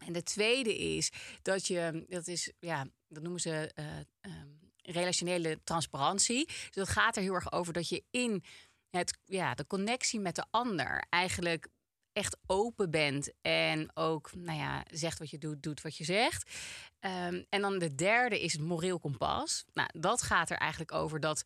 En 0.06 0.14
de 0.14 0.24
tweede 0.24 0.78
is 0.78 1.12
dat 1.42 1.68
je, 1.68 2.06
dat 2.08 2.28
is, 2.28 2.52
ja, 2.60 2.88
dat 3.08 3.24
noemen 3.24 3.42
ze 3.42 3.72
uh, 3.76 4.32
um, 4.34 4.57
relationele 4.92 5.60
transparantie. 5.64 6.46
Dus 6.46 6.70
dat 6.72 6.90
gaat 6.90 7.16
er 7.16 7.22
heel 7.22 7.34
erg 7.34 7.52
over 7.52 7.74
dat 7.74 7.90
je 7.90 8.04
in 8.12 8.44
het, 8.90 9.18
ja, 9.26 9.54
de 9.54 9.68
connectie 9.68 10.20
met 10.20 10.36
de 10.36 10.46
ander 10.52 11.06
eigenlijk 11.10 11.68
echt 12.14 12.38
open 12.46 12.92
bent 12.92 13.32
en 13.42 13.90
ook, 13.94 14.36
nou 14.36 14.58
ja, 14.58 14.84
zegt 14.92 15.20
wat 15.20 15.30
je 15.30 15.38
doet, 15.38 15.64
doet 15.64 15.82
wat 15.82 15.98
je 15.98 16.04
zegt. 16.04 16.52
Um, 17.00 17.46
en 17.50 17.62
dan 17.62 17.80
de 17.80 17.96
derde 17.96 18.42
is 18.42 18.54
het 18.54 18.62
moreel 18.62 19.00
kompas. 19.00 19.66
Nou, 19.74 19.90
dat 19.94 20.22
gaat 20.22 20.50
er 20.50 20.58
eigenlijk 20.58 20.92
over 20.92 21.20
dat 21.20 21.44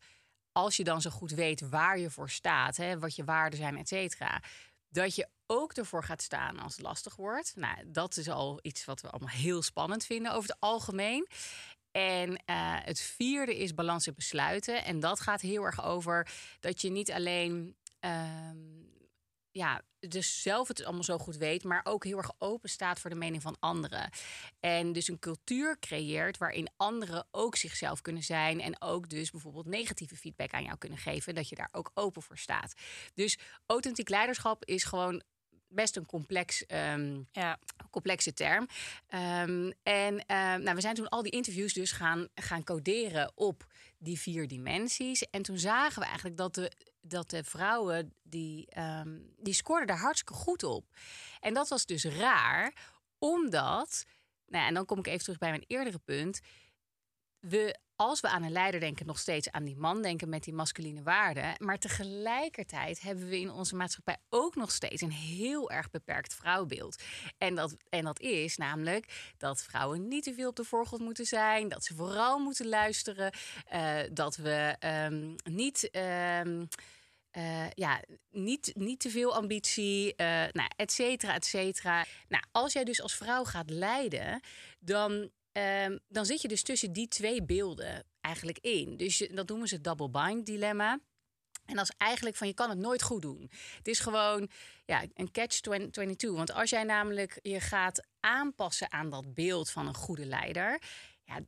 als 0.52 0.76
je 0.76 0.84
dan 0.84 1.00
zo 1.00 1.10
goed 1.10 1.30
weet 1.30 1.68
waar 1.68 1.98
je 1.98 2.10
voor 2.10 2.30
staat, 2.30 2.76
hè, 2.76 2.98
wat 2.98 3.16
je 3.16 3.24
waarden 3.24 3.58
zijn, 3.58 3.76
et 3.76 3.88
cetera, 3.88 4.42
dat 4.88 5.14
je 5.14 5.28
ook 5.46 5.72
ervoor 5.72 6.04
gaat 6.04 6.22
staan 6.22 6.58
als 6.58 6.76
het 6.76 6.84
lastig 6.84 7.16
wordt. 7.16 7.52
Nou, 7.56 7.76
dat 7.86 8.16
is 8.16 8.28
al 8.28 8.58
iets 8.62 8.84
wat 8.84 9.00
we 9.00 9.10
allemaal 9.10 9.34
heel 9.34 9.62
spannend 9.62 10.04
vinden 10.04 10.32
over 10.32 10.50
het 10.50 10.60
algemeen. 10.60 11.28
En 11.92 12.30
uh, 12.30 12.36
het 12.84 13.00
vierde 13.00 13.58
is 13.58 13.74
balans 13.74 14.06
in 14.06 14.14
besluiten. 14.14 14.84
En 14.84 15.00
dat 15.00 15.20
gaat 15.20 15.40
heel 15.40 15.62
erg 15.62 15.84
over 15.84 16.28
dat 16.60 16.80
je 16.80 16.90
niet 16.90 17.12
alleen 17.12 17.76
um, 18.00 18.90
ja, 19.52 19.82
dus 19.98 20.42
zelf 20.42 20.68
het 20.68 20.84
allemaal 20.84 21.02
zo 21.02 21.18
goed 21.18 21.36
weet, 21.36 21.64
maar 21.64 21.80
ook 21.84 22.04
heel 22.04 22.16
erg 22.16 22.32
open 22.38 22.68
staat 22.68 23.00
voor 23.00 23.10
de 23.10 23.16
mening 23.16 23.42
van 23.42 23.56
anderen. 23.58 24.10
En 24.60 24.92
dus 24.92 25.08
een 25.08 25.18
cultuur 25.18 25.78
creëert 25.78 26.38
waarin 26.38 26.70
anderen 26.76 27.26
ook 27.30 27.56
zichzelf 27.56 28.00
kunnen 28.00 28.22
zijn 28.22 28.60
en 28.60 28.82
ook 28.82 29.08
dus 29.08 29.30
bijvoorbeeld 29.30 29.66
negatieve 29.66 30.16
feedback 30.16 30.52
aan 30.52 30.64
jou 30.64 30.78
kunnen 30.78 30.98
geven, 30.98 31.34
dat 31.34 31.48
je 31.48 31.56
daar 31.56 31.68
ook 31.72 31.90
open 31.94 32.22
voor 32.22 32.38
staat. 32.38 32.74
Dus 33.14 33.38
authentiek 33.66 34.08
leiderschap 34.08 34.64
is 34.64 34.84
gewoon 34.84 35.22
best 35.72 35.96
een 35.96 36.06
complex, 36.06 36.64
um, 36.68 37.28
ja. 37.32 37.58
complexe 37.90 38.32
term. 38.32 38.68
Um, 39.14 39.72
en 39.82 40.14
uh, 40.14 40.54
nou, 40.54 40.74
we 40.74 40.80
zijn 40.80 40.94
toen 40.94 41.08
al 41.08 41.22
die 41.22 41.32
interviews 41.32 41.72
dus 41.72 41.92
gaan, 41.92 42.28
gaan 42.34 42.64
coderen 42.64 43.32
op 43.34 43.66
die 43.98 44.18
vier 44.18 44.48
dimensies. 44.48 45.30
En 45.30 45.42
toen 45.42 45.58
zagen 45.58 46.00
we 46.00 46.06
eigenlijk 46.06 46.36
dat 46.36 46.54
de, 46.54 46.72
dat 47.00 47.30
de 47.30 47.44
vrouwen, 47.44 48.14
die, 48.22 48.68
um, 48.78 49.34
die 49.38 49.54
scoorden 49.54 49.86
daar 49.86 49.98
hartstikke 49.98 50.34
goed 50.34 50.62
op. 50.62 50.84
En 51.40 51.54
dat 51.54 51.68
was 51.68 51.86
dus 51.86 52.04
raar, 52.04 52.74
omdat... 53.18 54.04
Nou, 54.46 54.66
en 54.66 54.74
dan 54.74 54.84
kom 54.84 54.98
ik 54.98 55.06
even 55.06 55.22
terug 55.22 55.38
bij 55.38 55.50
mijn 55.50 55.64
eerdere 55.66 55.98
punt. 55.98 56.40
We 57.40 57.78
als 58.02 58.20
we 58.20 58.28
aan 58.28 58.42
een 58.42 58.52
leider 58.52 58.80
denken, 58.80 59.06
nog 59.06 59.18
steeds 59.18 59.50
aan 59.50 59.64
die 59.64 59.76
man 59.76 60.02
denken 60.02 60.28
met 60.28 60.44
die 60.44 60.54
masculine 60.54 61.02
waarden. 61.02 61.54
Maar 61.58 61.78
tegelijkertijd 61.78 63.00
hebben 63.00 63.28
we 63.28 63.40
in 63.40 63.50
onze 63.50 63.76
maatschappij 63.76 64.16
ook 64.28 64.54
nog 64.54 64.72
steeds 64.72 65.02
een 65.02 65.12
heel 65.12 65.70
erg 65.70 65.90
beperkt 65.90 66.34
vrouwbeeld. 66.34 67.02
En 67.38 67.54
dat, 67.54 67.76
en 67.88 68.04
dat 68.04 68.20
is 68.20 68.56
namelijk 68.56 69.32
dat 69.38 69.62
vrouwen 69.62 70.08
niet 70.08 70.24
te 70.24 70.34
veel 70.34 70.48
op 70.48 70.56
de 70.56 70.64
voorgrond 70.64 71.02
moeten 71.02 71.26
zijn. 71.26 71.68
Dat 71.68 71.84
ze 71.84 71.94
vooral 71.94 72.38
moeten 72.38 72.68
luisteren. 72.68 73.32
Uh, 73.72 73.98
dat 74.12 74.36
we 74.36 74.76
um, 75.10 75.34
niet. 75.44 75.90
Um, 76.46 76.68
uh, 77.36 77.70
ja, 77.70 78.02
niet, 78.30 78.72
niet 78.74 79.00
te 79.00 79.10
veel 79.10 79.34
ambitie, 79.34 80.14
uh, 80.16 80.26
nou, 80.52 80.70
et 80.76 80.92
cetera, 80.92 81.34
et 81.34 81.44
cetera. 81.44 82.04
Nou, 82.28 82.44
als 82.50 82.72
jij 82.72 82.84
dus 82.84 83.02
als 83.02 83.16
vrouw 83.16 83.44
gaat 83.44 83.70
leiden, 83.70 84.40
dan 84.78 85.30
Um, 85.52 85.98
dan 86.08 86.26
zit 86.26 86.42
je 86.42 86.48
dus 86.48 86.62
tussen 86.62 86.92
die 86.92 87.08
twee 87.08 87.42
beelden 87.42 88.04
eigenlijk 88.20 88.58
in. 88.58 88.96
Dus 88.96 89.28
dat 89.30 89.48
noemen 89.48 89.68
ze 89.68 89.74
het 89.74 89.84
double 89.84 90.10
bind 90.10 90.46
dilemma. 90.46 91.00
En 91.66 91.74
dat 91.74 91.84
is 91.84 91.94
eigenlijk 91.96 92.36
van 92.36 92.46
je 92.46 92.54
kan 92.54 92.70
het 92.70 92.78
nooit 92.78 93.02
goed 93.02 93.22
doen. 93.22 93.50
Het 93.76 93.88
is 93.88 93.98
gewoon 93.98 94.50
ja, 94.84 95.04
een 95.14 95.30
catch 95.30 95.60
22. 95.60 96.30
Want 96.30 96.52
als 96.52 96.70
jij 96.70 96.84
namelijk 96.84 97.38
je 97.42 97.60
gaat 97.60 98.06
aanpassen 98.20 98.92
aan 98.92 99.10
dat 99.10 99.34
beeld 99.34 99.70
van 99.70 99.86
een 99.86 99.94
goede 99.94 100.26
leider, 100.26 100.82
ja, 101.24 101.40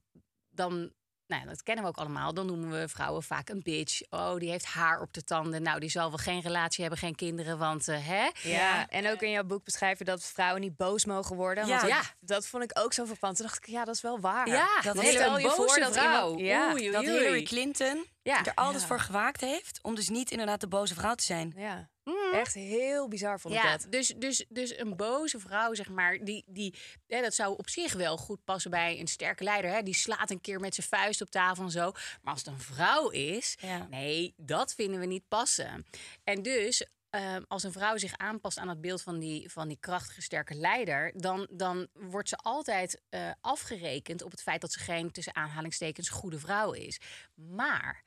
dan 0.50 0.92
nou, 1.26 1.46
dat 1.46 1.62
kennen 1.62 1.84
we 1.84 1.90
ook 1.90 1.96
allemaal. 1.96 2.34
Dan 2.34 2.46
noemen 2.46 2.80
we 2.80 2.88
vrouwen 2.88 3.22
vaak 3.22 3.48
een 3.48 3.62
bitch. 3.62 4.00
Oh, 4.10 4.36
die 4.36 4.50
heeft 4.50 4.64
haar 4.64 5.00
op 5.00 5.12
de 5.12 5.24
tanden. 5.24 5.62
Nou, 5.62 5.80
die 5.80 5.90
zal 5.90 6.08
wel 6.08 6.18
geen 6.18 6.40
relatie 6.40 6.80
hebben, 6.80 6.98
geen 6.98 7.14
kinderen, 7.14 7.58
want 7.58 7.88
uh, 7.88 8.06
hè? 8.06 8.30
Ja, 8.42 8.88
en 8.88 9.10
ook 9.10 9.22
in 9.22 9.30
jouw 9.30 9.44
boek 9.44 9.64
beschrijven 9.64 10.06
dat 10.06 10.24
vrouwen 10.24 10.60
niet 10.60 10.76
boos 10.76 11.04
mogen 11.04 11.36
worden. 11.36 11.66
Ja, 11.66 11.76
want 11.76 11.88
ja. 11.88 12.02
dat 12.20 12.46
vond 12.46 12.62
ik 12.62 12.70
ook 12.74 12.92
zo 12.92 13.04
verpand. 13.04 13.36
Toen 13.36 13.46
dacht 13.46 13.58
ik, 13.58 13.66
ja, 13.66 13.84
dat 13.84 13.94
is 13.94 14.00
wel 14.00 14.20
waar. 14.20 14.48
Ja, 14.48 14.80
dat 14.82 15.04
stel 15.04 15.38
je 15.38 15.50
voor 15.50 15.78
dat 15.78 15.92
vrouw. 15.92 16.28
Iemand, 16.28 16.40
ja, 16.40 16.72
oei, 16.72 16.82
oei, 16.82 16.90
dat 16.90 17.04
Hillary 17.04 17.42
Clinton 17.42 18.06
ja. 18.22 18.44
er 18.44 18.54
altijd 18.54 18.84
voor 18.84 19.00
gewaakt 19.00 19.40
heeft 19.40 19.78
om 19.82 19.94
dus 19.94 20.08
niet 20.08 20.30
inderdaad 20.30 20.60
de 20.60 20.68
boze 20.68 20.94
vrouw 20.94 21.14
te 21.14 21.24
zijn. 21.24 21.52
Ja. 21.56 21.88
Mm. 22.04 22.32
Echt 22.32 22.54
heel 22.54 23.08
bizar 23.08 23.40
vond 23.40 23.54
ik 23.54 23.62
ja, 23.62 23.76
dat. 23.76 23.86
Dus, 23.90 24.14
dus, 24.16 24.44
dus 24.48 24.78
een 24.78 24.96
boze 24.96 25.38
vrouw, 25.38 25.74
zeg 25.74 25.88
maar, 25.88 26.24
die, 26.24 26.44
die, 26.46 26.74
hè, 27.06 27.20
dat 27.20 27.34
zou 27.34 27.56
op 27.56 27.68
zich 27.68 27.92
wel 27.92 28.16
goed 28.16 28.44
passen 28.44 28.70
bij 28.70 29.00
een 29.00 29.06
sterke 29.06 29.44
leider. 29.44 29.70
Hè? 29.70 29.82
Die 29.82 29.94
slaat 29.94 30.30
een 30.30 30.40
keer 30.40 30.60
met 30.60 30.74
zijn 30.74 30.86
vuist 30.86 31.20
op 31.20 31.30
tafel 31.30 31.64
en 31.64 31.70
zo. 31.70 31.92
Maar 32.22 32.32
als 32.32 32.44
het 32.44 32.54
een 32.54 32.60
vrouw 32.60 33.08
is, 33.08 33.56
ja. 33.60 33.86
nee, 33.90 34.34
dat 34.36 34.74
vinden 34.74 35.00
we 35.00 35.06
niet 35.06 35.28
passen. 35.28 35.86
En 36.24 36.42
dus 36.42 36.86
Uh, 37.14 37.36
als 37.48 37.62
een 37.62 37.72
vrouw 37.72 37.96
zich 37.96 38.16
aanpast 38.16 38.58
aan 38.58 38.68
het 38.68 38.80
beeld 38.80 39.02
van 39.02 39.18
die, 39.18 39.50
van 39.50 39.68
die 39.68 39.76
krachtige, 39.80 40.22
sterke 40.22 40.54
leider, 40.54 41.12
dan, 41.16 41.48
dan 41.50 41.88
wordt 41.92 42.28
ze 42.28 42.36
altijd 42.36 43.02
uh, 43.10 43.30
afgerekend 43.40 44.22
op 44.22 44.30
het 44.30 44.42
feit 44.42 44.60
dat 44.60 44.72
ze 44.72 44.78
geen 44.78 45.10
tussen 45.10 45.34
aanhalingstekens 45.34 46.08
goede 46.08 46.38
vrouw 46.38 46.72
is. 46.72 47.00
Maar 47.34 48.03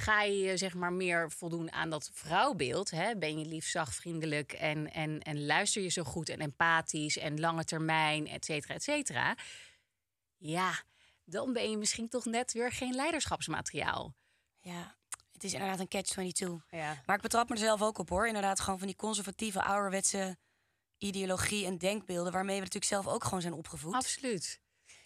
Ga 0.00 0.22
je 0.22 0.56
zeg 0.56 0.74
maar 0.74 0.92
meer 0.92 1.30
voldoen 1.30 1.72
aan 1.72 1.90
dat 1.90 2.10
vrouwbeeld? 2.12 2.90
Hè? 2.90 3.16
Ben 3.16 3.38
je 3.38 3.44
lief, 3.44 3.66
zacht, 3.66 3.94
vriendelijk 3.94 4.52
en, 4.52 4.92
en, 4.92 5.20
en 5.20 5.46
luister 5.46 5.82
je 5.82 5.88
zo 5.88 6.02
goed 6.02 6.28
en 6.28 6.40
empathisch 6.40 7.18
en 7.18 7.40
lange 7.40 7.64
termijn, 7.64 8.26
et 8.26 8.44
cetera, 8.44 8.74
et 8.74 8.82
cetera? 8.82 9.36
Ja, 10.36 10.82
dan 11.24 11.52
ben 11.52 11.70
je 11.70 11.76
misschien 11.76 12.08
toch 12.08 12.24
net 12.24 12.52
weer 12.52 12.72
geen 12.72 12.94
leiderschapsmateriaal. 12.94 14.14
Ja, 14.60 14.96
het 15.32 15.44
is 15.44 15.52
inderdaad 15.52 15.80
een 15.80 15.88
catch-22. 15.88 16.66
Ja. 16.70 17.02
Maar 17.06 17.16
ik 17.16 17.22
betrap 17.22 17.48
me 17.48 17.54
er 17.54 17.60
zelf 17.60 17.82
ook 17.82 17.98
op 17.98 18.08
hoor. 18.08 18.26
Inderdaad, 18.26 18.60
gewoon 18.60 18.78
van 18.78 18.88
die 18.88 18.96
conservatieve, 18.96 19.62
ouderwetse 19.62 20.38
ideologie 20.98 21.66
en 21.66 21.78
denkbeelden... 21.78 22.32
waarmee 22.32 22.56
we 22.56 22.62
natuurlijk 22.62 22.92
zelf 22.92 23.06
ook 23.06 23.24
gewoon 23.24 23.40
zijn 23.40 23.54
opgevoed. 23.54 23.94
Absoluut. 23.94 24.60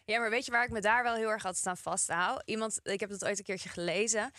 Ja, 0.05 0.19
maar 0.19 0.31
weet 0.31 0.45
je 0.45 0.51
waar 0.51 0.65
ik 0.65 0.71
me 0.71 0.81
daar 0.81 1.03
wel 1.03 1.15
heel 1.15 1.31
erg 1.31 1.45
altijd 1.45 1.67
aan 1.67 1.77
vasthoud? 1.77 2.43
Iemand, 2.45 2.81
ik 2.83 3.01
heb 3.01 3.11
dat 3.11 3.25
ooit 3.25 3.39
een 3.39 3.45
keertje 3.45 3.69
gelezen. 3.69 4.33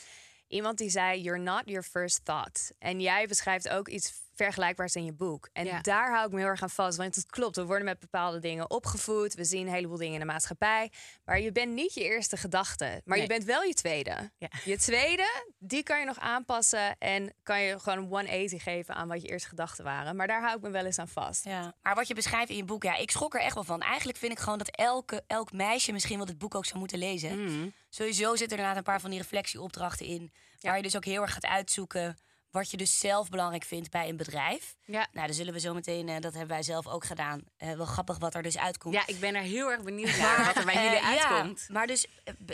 Iemand 0.55 0.77
die 0.77 0.89
zei: 0.89 1.21
You're 1.21 1.43
not 1.43 1.61
your 1.65 1.83
first 1.83 2.25
thought. 2.25 2.71
En 2.79 3.01
jij 3.01 3.27
beschrijft 3.27 3.69
ook 3.69 3.87
iets 3.87 4.13
vergelijkbaars 4.35 4.95
in 4.95 5.05
je 5.05 5.13
boek. 5.13 5.49
En 5.53 5.79
daar 5.81 6.11
hou 6.11 6.25
ik 6.25 6.31
me 6.31 6.39
heel 6.39 6.47
erg 6.47 6.61
aan 6.61 6.69
vast. 6.69 6.97
Want 6.97 7.15
het 7.15 7.25
klopt, 7.25 7.55
we 7.55 7.65
worden 7.65 7.85
met 7.85 7.99
bepaalde 7.99 8.39
dingen 8.39 8.69
opgevoed. 8.69 9.33
We 9.33 9.43
zien 9.43 9.67
een 9.67 9.73
heleboel 9.73 9.97
dingen 9.97 10.13
in 10.13 10.19
de 10.19 10.25
maatschappij. 10.25 10.91
Maar 11.25 11.39
je 11.39 11.51
bent 11.51 11.73
niet 11.73 11.93
je 11.93 12.03
eerste 12.03 12.37
gedachte. 12.37 13.01
Maar 13.05 13.19
je 13.19 13.27
bent 13.27 13.43
wel 13.43 13.63
je 13.63 13.73
tweede. 13.73 14.31
Ja. 14.37 14.49
Je 14.63 14.77
tweede, 14.77 15.43
die 15.57 15.83
kan 15.83 15.99
je 15.99 16.05
nog 16.05 16.19
aanpassen. 16.19 16.97
En 16.97 17.33
kan 17.43 17.61
je 17.61 17.79
gewoon 17.79 17.97
een 17.97 18.09
180 18.09 18.63
geven 18.63 18.95
aan 18.95 19.07
wat 19.07 19.21
je 19.21 19.27
eerste 19.27 19.49
gedachten 19.49 19.83
waren. 19.83 20.15
Maar 20.15 20.27
daar 20.27 20.41
hou 20.41 20.55
ik 20.55 20.61
me 20.61 20.69
wel 20.69 20.85
eens 20.85 20.99
aan 20.99 21.07
vast. 21.07 21.43
Ja. 21.43 21.73
Maar 21.81 21.95
wat 21.95 22.07
je 22.07 22.13
beschrijft 22.13 22.49
in 22.49 22.55
je 22.55 22.65
boek, 22.65 22.83
ja, 22.83 22.95
ik 22.95 23.11
schrok 23.11 23.33
er 23.33 23.41
echt 23.41 23.53
wel 23.53 23.63
van. 23.63 23.81
Eigenlijk 23.81 24.17
vind 24.17 24.31
ik 24.31 24.39
gewoon 24.39 24.57
dat 24.57 24.69
elke, 24.69 25.23
elk 25.27 25.51
meisje 25.51 25.91
misschien 25.91 26.17
wel 26.17 26.25
dit 26.25 26.37
boek 26.37 26.55
ook 26.55 26.65
zou 26.65 26.79
moeten 26.79 26.97
lezen. 26.97 27.43
Mm. 27.43 27.73
sowieso 27.89 28.35
zitten 28.35 28.45
er 28.45 28.51
inderdaad 28.51 28.77
een 28.77 28.83
paar 28.83 29.01
van 29.01 29.09
die 29.09 29.19
reflectieopdrachten 29.19 30.05
in. 30.05 30.33
Waar 30.59 30.77
je 30.77 30.83
dus 30.83 30.95
ook 30.95 31.05
heel 31.05 31.21
erg 31.21 31.33
gaat 31.33 31.45
uitzoeken 31.45 32.17
wat 32.55 32.71
je 32.71 32.77
dus 32.77 32.99
zelf 32.99 33.29
belangrijk 33.29 33.63
vindt 33.63 33.91
bij 33.91 34.09
een 34.09 34.17
bedrijf. 34.17 34.75
Ja. 34.85 35.07
Nou, 35.11 35.25
dan 35.27 35.35
zullen 35.35 35.53
we 35.53 35.59
zo 35.59 35.73
meteen, 35.73 36.09
eh, 36.09 36.19
dat 36.19 36.31
hebben 36.31 36.49
wij 36.51 36.63
zelf 36.63 36.87
ook 36.87 37.05
gedaan. 37.05 37.41
Eh, 37.57 37.73
wel 37.73 37.85
grappig 37.85 38.17
wat 38.17 38.35
er 38.35 38.43
dus 38.43 38.57
uitkomt. 38.57 38.93
ja, 38.95 39.03
ik 39.07 39.19
ben 39.19 39.35
er 39.35 39.41
heel 39.41 39.71
erg 39.71 39.81
benieuwd 39.83 40.17
naar 40.21 40.45
wat 40.45 40.55
er 40.55 40.65
bij 40.65 40.73
jullie 40.83 40.97
Eh, 40.97 41.13
ja, 41.15 41.29
uitkomt. 41.29 41.69
maar 41.69 41.87
dus 41.87 42.07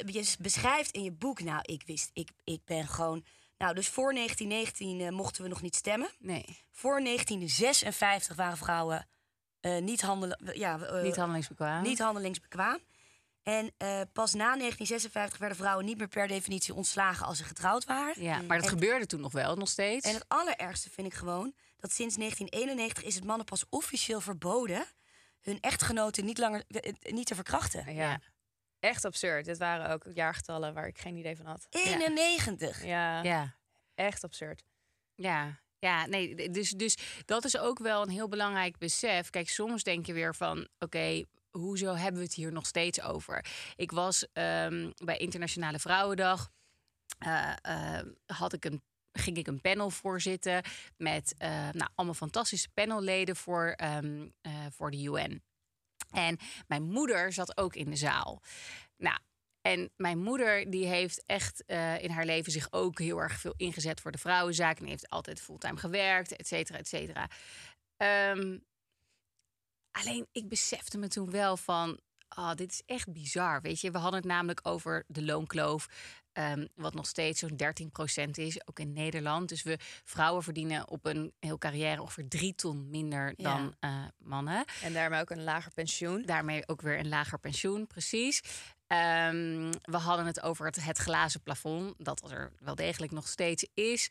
je 0.06 0.36
beschrijft 0.40 0.92
in 0.92 1.04
je 1.04 1.12
boek, 1.12 1.42
nou, 1.42 1.60
ik 1.62 1.84
wist, 1.86 2.10
ik, 2.14 2.30
ik 2.44 2.62
ben 2.66 2.88
gewoon. 2.88 3.26
Nou, 3.58 3.74
dus 3.76 3.88
voor 3.88 4.14
1919 4.14 5.02
eh, 5.02 5.10
mochten 5.10 5.44
we 5.44 5.50
nog 5.50 5.62
niet 5.62 5.76
stemmen. 5.76 6.10
Nee, 6.20 6.46
Voor 6.72 7.04
1956 7.04 8.36
waren 8.36 8.58
vrouwen 8.58 9.08
niet, 9.82 10.02
handelen, 10.02 10.40
ja, 10.58 10.76
niet 11.02 11.16
handelingsbekwaam. 11.16 11.84
niet 11.84 12.00
handelingsbekwaam. 12.00 12.80
En 13.44 13.72
eh, 13.78 14.02
pas 14.14 14.34
na 14.34 14.46
1956 14.58 15.38
werden 15.38 15.58
vrouwen 15.58 15.86
niet 15.86 15.98
meer 15.98 16.08
per 16.08 16.28
definitie 16.28 16.74
ontslagen 16.74 17.26
als 17.26 17.38
ze 17.38 17.44
getrouwd 17.44 17.84
waren. 17.86 18.24
Ja, 18.24 18.42
maar 18.42 18.58
dat 18.58 18.66
En- 18.66 18.72
gebeurde 18.74 19.06
toen 19.06 19.22
nog 19.22 19.32
wel, 19.32 19.56
nog 19.56 19.70
steeds. 19.70 20.08
En 20.08 20.14
het 20.14 20.26
allerergste 20.28 20.90
vind 20.90 21.08
ik 21.08 21.14
gewoon 21.14 21.54
dat 21.80 21.92
sinds 21.92 22.16
1991 22.16 23.04
is 23.04 23.16
het 23.16 23.24
mannen 23.24 23.46
pas 23.46 23.66
officieel 23.70 24.22
verboden 24.22 24.86
hun 25.42 25.60
echtgenoten 25.60 26.26
niet 26.26 26.38
langer 26.38 26.64
eh, 26.68 26.94
niet 27.14 27.26
te 27.26 27.36
verkrachten. 27.36 27.94
Ja. 27.94 28.20
Echt 28.80 29.06
absurd. 29.06 29.46
Dit 29.46 29.58
waren 29.58 29.90
ook 29.90 30.06
jaargetallen 30.14 30.74
waar 30.74 30.88
ik 30.88 30.98
geen 30.98 31.16
idee 31.16 31.36
van 31.36 31.46
had. 31.46 31.68
91. 31.70 32.84
Ja, 32.86 33.24
ja. 33.24 33.56
echt 33.96 34.24
absurd. 34.24 34.64
Ja, 35.16 35.60
ja, 35.80 36.06
nee, 36.06 36.50
dus, 36.50 36.70
dus 36.70 36.98
dat 37.26 37.46
is 37.46 37.58
ook 37.58 37.80
wel 37.80 38.02
een 38.02 38.10
heel 38.10 38.28
belangrijk 38.28 38.78
besef. 38.78 39.30
Kijk, 39.30 39.50
soms 39.50 39.84
denk 39.84 40.06
je 40.06 40.14
weer 40.14 40.36
van, 40.36 40.68
oké, 40.80 41.24
hoezo 41.52 41.94
hebben 41.94 42.20
we 42.20 42.26
het 42.26 42.36
hier 42.36 42.52
nog 42.52 42.66
steeds 42.66 43.02
over? 43.02 43.46
Ik 43.76 43.92
was 43.92 44.28
ehm, 44.34 44.92
bij 45.04 45.18
Internationale 45.18 45.80
Vrouwendag, 45.80 46.52
eh, 47.20 47.54
eh, 47.62 48.06
had 48.26 48.54
ik 48.54 48.66
een 48.66 48.82
ging 49.14 49.38
ik 49.38 49.48
een 49.48 49.62
panel 49.62 49.90
voorzitten 49.90 50.64
met 50.98 51.36
eh, 51.38 51.50
nou, 51.50 51.90
allemaal 51.96 52.16
fantastische 52.16 52.70
panelleden 52.74 53.36
voor, 53.36 53.74
ehm, 53.76 54.28
eh, 54.42 54.52
voor 54.70 54.92
de 54.92 55.04
UN. 55.04 55.44
En 56.12 56.38
mijn 56.68 56.84
moeder 56.84 57.34
zat 57.34 57.58
ook 57.58 57.76
in 57.76 57.90
de 57.90 57.96
zaal. 57.96 58.42
Nou, 58.98 59.18
en 59.62 59.92
mijn 59.96 60.18
moeder 60.18 60.70
die 60.70 60.86
heeft 60.86 61.24
echt 61.26 61.64
in 62.02 62.10
haar 62.10 62.26
leven 62.26 62.52
zich 62.52 62.72
ook 62.72 63.00
heel 63.00 63.18
erg 63.18 63.40
veel 63.40 63.54
ingezet 63.58 64.02
voor 64.02 64.12
de 64.12 64.18
vrouwenzaak. 64.18 64.80
En 64.80 64.86
heeft 64.86 65.10
altijd 65.10 65.42
fulltime 65.42 65.78
gewerkt, 65.78 66.36
et 66.36 66.48
cetera, 66.48 66.78
et 66.78 66.88
cetera. 66.88 67.30
Ehm, 67.98 68.58
alleen 69.92 70.28
ik 70.32 70.48
besefte 70.48 70.98
me 70.98 71.08
toen 71.08 71.32
wel 71.32 71.58
van, 71.58 72.00
oh, 72.38 72.54
dit 72.54 72.72
is 72.72 72.82
echt 72.86 73.12
bizar. 73.14 73.62
Weet 73.62 73.82
je, 73.82 73.92
we 73.92 73.98
hadden 73.98 74.20
het 74.20 74.30
namelijk 74.30 74.60
over 74.64 75.04
de 75.08 75.24
loonkloof. 75.24 75.88
ehm, 76.32 76.68
wat 76.76 76.94
nog 76.94 77.06
steeds 77.08 77.40
zo'n 77.40 77.56
13% 77.56 78.38
is, 78.38 78.68
ook 78.68 78.80
in 78.80 78.94
Nederland. 78.94 79.50
Dus 79.50 79.64
we 79.64 79.78
vrouwen 80.04 80.44
verdienen 80.44 80.90
op 80.90 81.06
een 81.06 81.34
heel 81.40 81.58
carrière 81.58 82.02
ongeveer 82.02 82.28
drie 82.28 82.56
ton 82.56 82.90
minder 82.90 83.34
Ja. 83.38 83.56
dan 83.56 83.76
eh, 83.80 84.04
mannen. 84.18 84.66
En 84.82 84.94
daarmee 84.94 85.22
ook 85.22 85.30
een 85.30 85.44
lager 85.44 85.72
pensioen. 85.72 86.22
Daarmee 86.26 86.68
ook 86.68 86.82
weer 86.82 87.00
een 87.00 87.10
lager 87.10 87.40
pensioen, 87.40 87.88
precies. 87.88 88.42
Ehm, 88.88 89.72
we 89.82 89.98
hadden 89.98 90.26
het 90.26 90.42
over 90.42 90.66
het, 90.66 90.84
het 90.86 90.98
glazen 90.98 91.42
plafond, 91.42 91.94
dat 91.98 92.32
er 92.32 92.52
wel 92.60 92.76
degelijk 92.76 93.12
nog 93.12 93.28
steeds 93.28 93.68
is. 93.74 94.10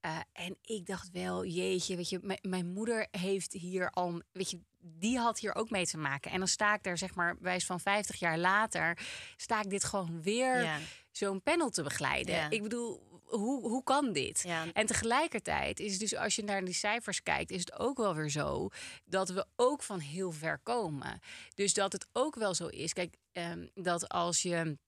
Eh, 0.00 0.18
en 0.32 0.56
ik 0.62 0.86
dacht 0.86 1.10
wel, 1.10 1.44
jeetje, 1.44 1.96
weet 1.96 2.08
je, 2.08 2.38
mijn- 2.42 2.72
moeder 2.72 3.06
heeft 3.10 3.52
hier 3.52 3.90
al, 3.90 4.22
weet 4.32 4.50
je, 4.50 4.60
die 4.78 5.18
had 5.18 5.38
hier 5.38 5.54
ook 5.54 5.70
mee 5.70 5.86
te 5.86 5.96
maken. 5.98 6.30
En 6.30 6.38
dan 6.38 6.48
sta 6.48 6.74
ik 6.74 6.82
daar, 6.82 6.98
zeg 6.98 7.14
maar, 7.14 7.36
wijs 7.40 7.66
van 7.66 7.80
50 7.80 8.18
jaar 8.18 8.38
later, 8.38 8.98
sta 9.36 9.60
ik 9.62 9.70
dit 9.70 9.84
gewoon 9.84 10.22
weer 10.22 10.62
Ja. 10.62 10.78
zo'n 11.10 11.42
panel 11.42 11.70
te 11.70 11.82
begeleiden. 11.82 12.34
Ja. 12.34 12.50
Ik 12.50 12.62
bedoel, 12.62 13.08
hoe, 13.24 13.68
hoe 13.68 13.82
kan 13.82 14.12
dit? 14.12 14.42
Ja. 14.46 14.64
En 14.72 14.86
tegelijkertijd 14.86 15.80
is 15.80 15.90
het 15.90 16.00
dus, 16.00 16.16
als 16.16 16.36
je 16.36 16.44
naar 16.44 16.64
die 16.64 16.74
cijfers 16.74 17.22
kijkt, 17.22 17.50
is 17.50 17.60
het 17.60 17.78
ook 17.78 17.96
wel 17.98 18.14
weer 18.14 18.30
zo 18.30 18.68
dat 19.04 19.28
we 19.28 19.46
ook 19.56 19.82
van 19.82 19.98
heel 19.98 20.32
ver 20.32 20.58
komen. 20.62 21.20
Dus 21.54 21.74
dat 21.74 21.92
het 21.92 22.06
ook 22.12 22.34
wel 22.34 22.54
zo 22.54 22.66
is, 22.66 22.92
kijk, 22.92 23.16
ehm, 23.32 23.66
dat 23.74 24.08
als 24.08 24.42
je. 24.42 24.78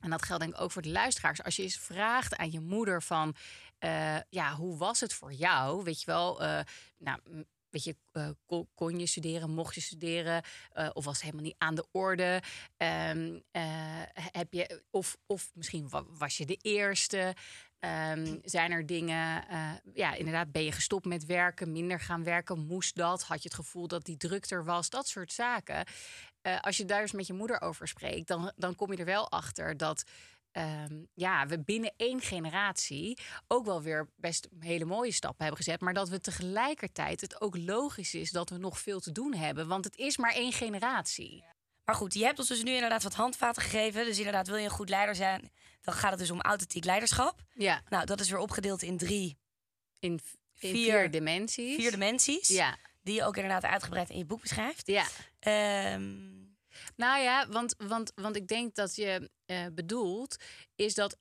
En 0.00 0.10
dat 0.10 0.22
geldt 0.24 0.42
denk 0.42 0.54
ik 0.54 0.60
ook 0.60 0.72
voor 0.72 0.82
de 0.82 0.88
luisteraars. 0.90 1.42
Als 1.42 1.56
je 1.56 1.62
eens 1.62 1.78
vraagt 1.78 2.36
aan 2.36 2.50
je 2.50 2.60
moeder 2.60 3.02
van... 3.02 3.34
eh, 3.78 4.16
ja, 4.28 4.54
hoe 4.54 4.76
was 4.76 5.00
het 5.00 5.12
voor 5.14 5.32
jou? 5.32 5.84
Weet 5.84 6.00
je 6.00 6.06
wel, 6.06 6.42
eh, 6.42 6.60
nou, 6.98 7.20
weet 7.70 7.84
je, 7.84 7.96
eh, 8.12 8.28
kon, 8.74 8.98
je 8.98 9.06
studeren, 9.06 9.50
mocht 9.50 9.74
je 9.74 9.80
studeren? 9.80 10.42
of 10.92 11.04
was 11.04 11.14
het 11.14 11.22
helemaal 11.22 11.44
niet 11.44 11.54
aan 11.58 11.74
de 11.74 11.86
orde? 11.92 12.42
Ehm, 12.76 13.38
eh, 13.50 13.62
heb 14.14 14.52
je, 14.52 14.82
of, 14.90 15.16
of 15.26 15.50
misschien 15.54 15.88
wa- 15.88 16.04
was 16.08 16.36
je 16.36 16.46
de 16.46 16.58
eerste? 16.62 17.34
Ehm, 17.78 18.36
zijn 18.42 18.70
er 18.72 18.86
dingen, 18.86 19.44
ja, 19.94 20.14
inderdaad, 20.14 20.52
ben 20.52 20.62
je 20.64 20.72
gestopt 20.72 21.04
met 21.04 21.24
werken, 21.24 21.72
minder 21.72 22.00
gaan 22.00 22.24
werken? 22.24 22.58
Moest 22.66 22.96
dat? 22.96 23.22
Had 23.22 23.42
je 23.42 23.48
het 23.48 23.58
gevoel 23.58 23.88
dat 23.88 24.04
die 24.04 24.16
druk 24.16 24.50
er 24.50 24.64
was? 24.64 24.90
Dat 24.90 25.08
soort 25.08 25.32
zaken. 25.32 25.84
Als 26.60 26.76
je 26.76 26.84
daar 26.84 27.00
eens 27.00 27.12
met 27.12 27.26
je 27.26 27.32
moeder 27.32 27.60
over 27.60 27.88
spreekt, 27.88 28.28
dan, 28.28 28.52
dan 28.56 28.74
kom 28.74 28.92
je 28.92 28.98
er 28.98 29.04
wel 29.04 29.30
achter 29.30 29.76
dat 29.76 30.04
ehm, 30.56 31.02
ja, 31.14 31.46
we 31.46 31.60
binnen 31.60 31.92
één 31.96 32.20
generatie 32.20 33.18
ook 33.46 33.64
wel 33.64 33.82
weer 33.82 34.08
best 34.16 34.48
hele 34.58 34.84
mooie 34.84 35.12
stappen 35.12 35.44
hebben 35.46 35.64
gezet. 35.64 35.80
Maar 35.80 35.94
dat 35.94 36.08
we 36.08 36.20
tegelijkertijd 36.20 37.20
het 37.20 37.40
ook 37.40 37.56
logisch 37.56 38.14
is 38.14 38.30
dat 38.30 38.50
we 38.50 38.56
nog 38.56 38.78
veel 38.78 39.00
te 39.00 39.12
doen 39.12 39.34
hebben. 39.34 39.68
Want 39.68 39.84
het 39.84 39.96
is 39.96 40.16
maar 40.16 40.32
één 40.34 40.52
generatie. 40.52 41.44
Maar 41.84 41.94
goed, 41.94 42.14
je 42.14 42.24
hebt 42.24 42.38
ons 42.38 42.48
dus 42.48 42.62
nu 42.62 42.72
inderdaad 42.74 43.02
wat 43.02 43.14
handvaten 43.14 43.62
gegeven. 43.62 44.04
Dus 44.04 44.18
inderdaad, 44.18 44.46
wil 44.46 44.56
je 44.56 44.64
een 44.64 44.70
goed 44.70 44.88
leider 44.88 45.14
zijn, 45.14 45.50
dan 45.80 45.94
gaat 45.94 46.10
het 46.10 46.18
dus 46.18 46.30
om 46.30 46.40
authentiek 46.40 46.84
leiderschap. 46.84 47.42
Ja, 47.54 47.82
Nou, 47.88 48.04
dat 48.06 48.20
is 48.20 48.30
weer 48.30 48.38
opgedeeld 48.38 48.82
in 48.82 48.96
drie, 48.98 49.38
in, 49.98 50.12
in 50.12 50.20
Vier- 50.54 50.72
vier, 50.72 51.10
dimensies. 51.10 51.74
vier 51.76 51.90
dimensies. 51.90 52.48
Ja, 52.48 52.76
Die 53.02 53.14
je 53.14 53.24
ook 53.24 53.36
inderdaad 53.36 53.64
uitgebreid 53.64 54.10
in 54.10 54.18
je 54.18 54.24
boek 54.24 54.40
beschrijft. 54.40 54.86
ja. 54.86 55.06
Ehm, 55.38 56.44
Nou 56.96 57.22
ja, 57.22 57.48
want, 57.48 57.74
want, 57.78 58.12
want 58.14 58.36
ik 58.36 58.46
denk 58.48 58.74
dat 58.74 58.96
je 58.96 59.30
eh, 59.46 59.66
bedoelt, 59.72 60.36
is 60.74 60.94
dat 60.94 61.16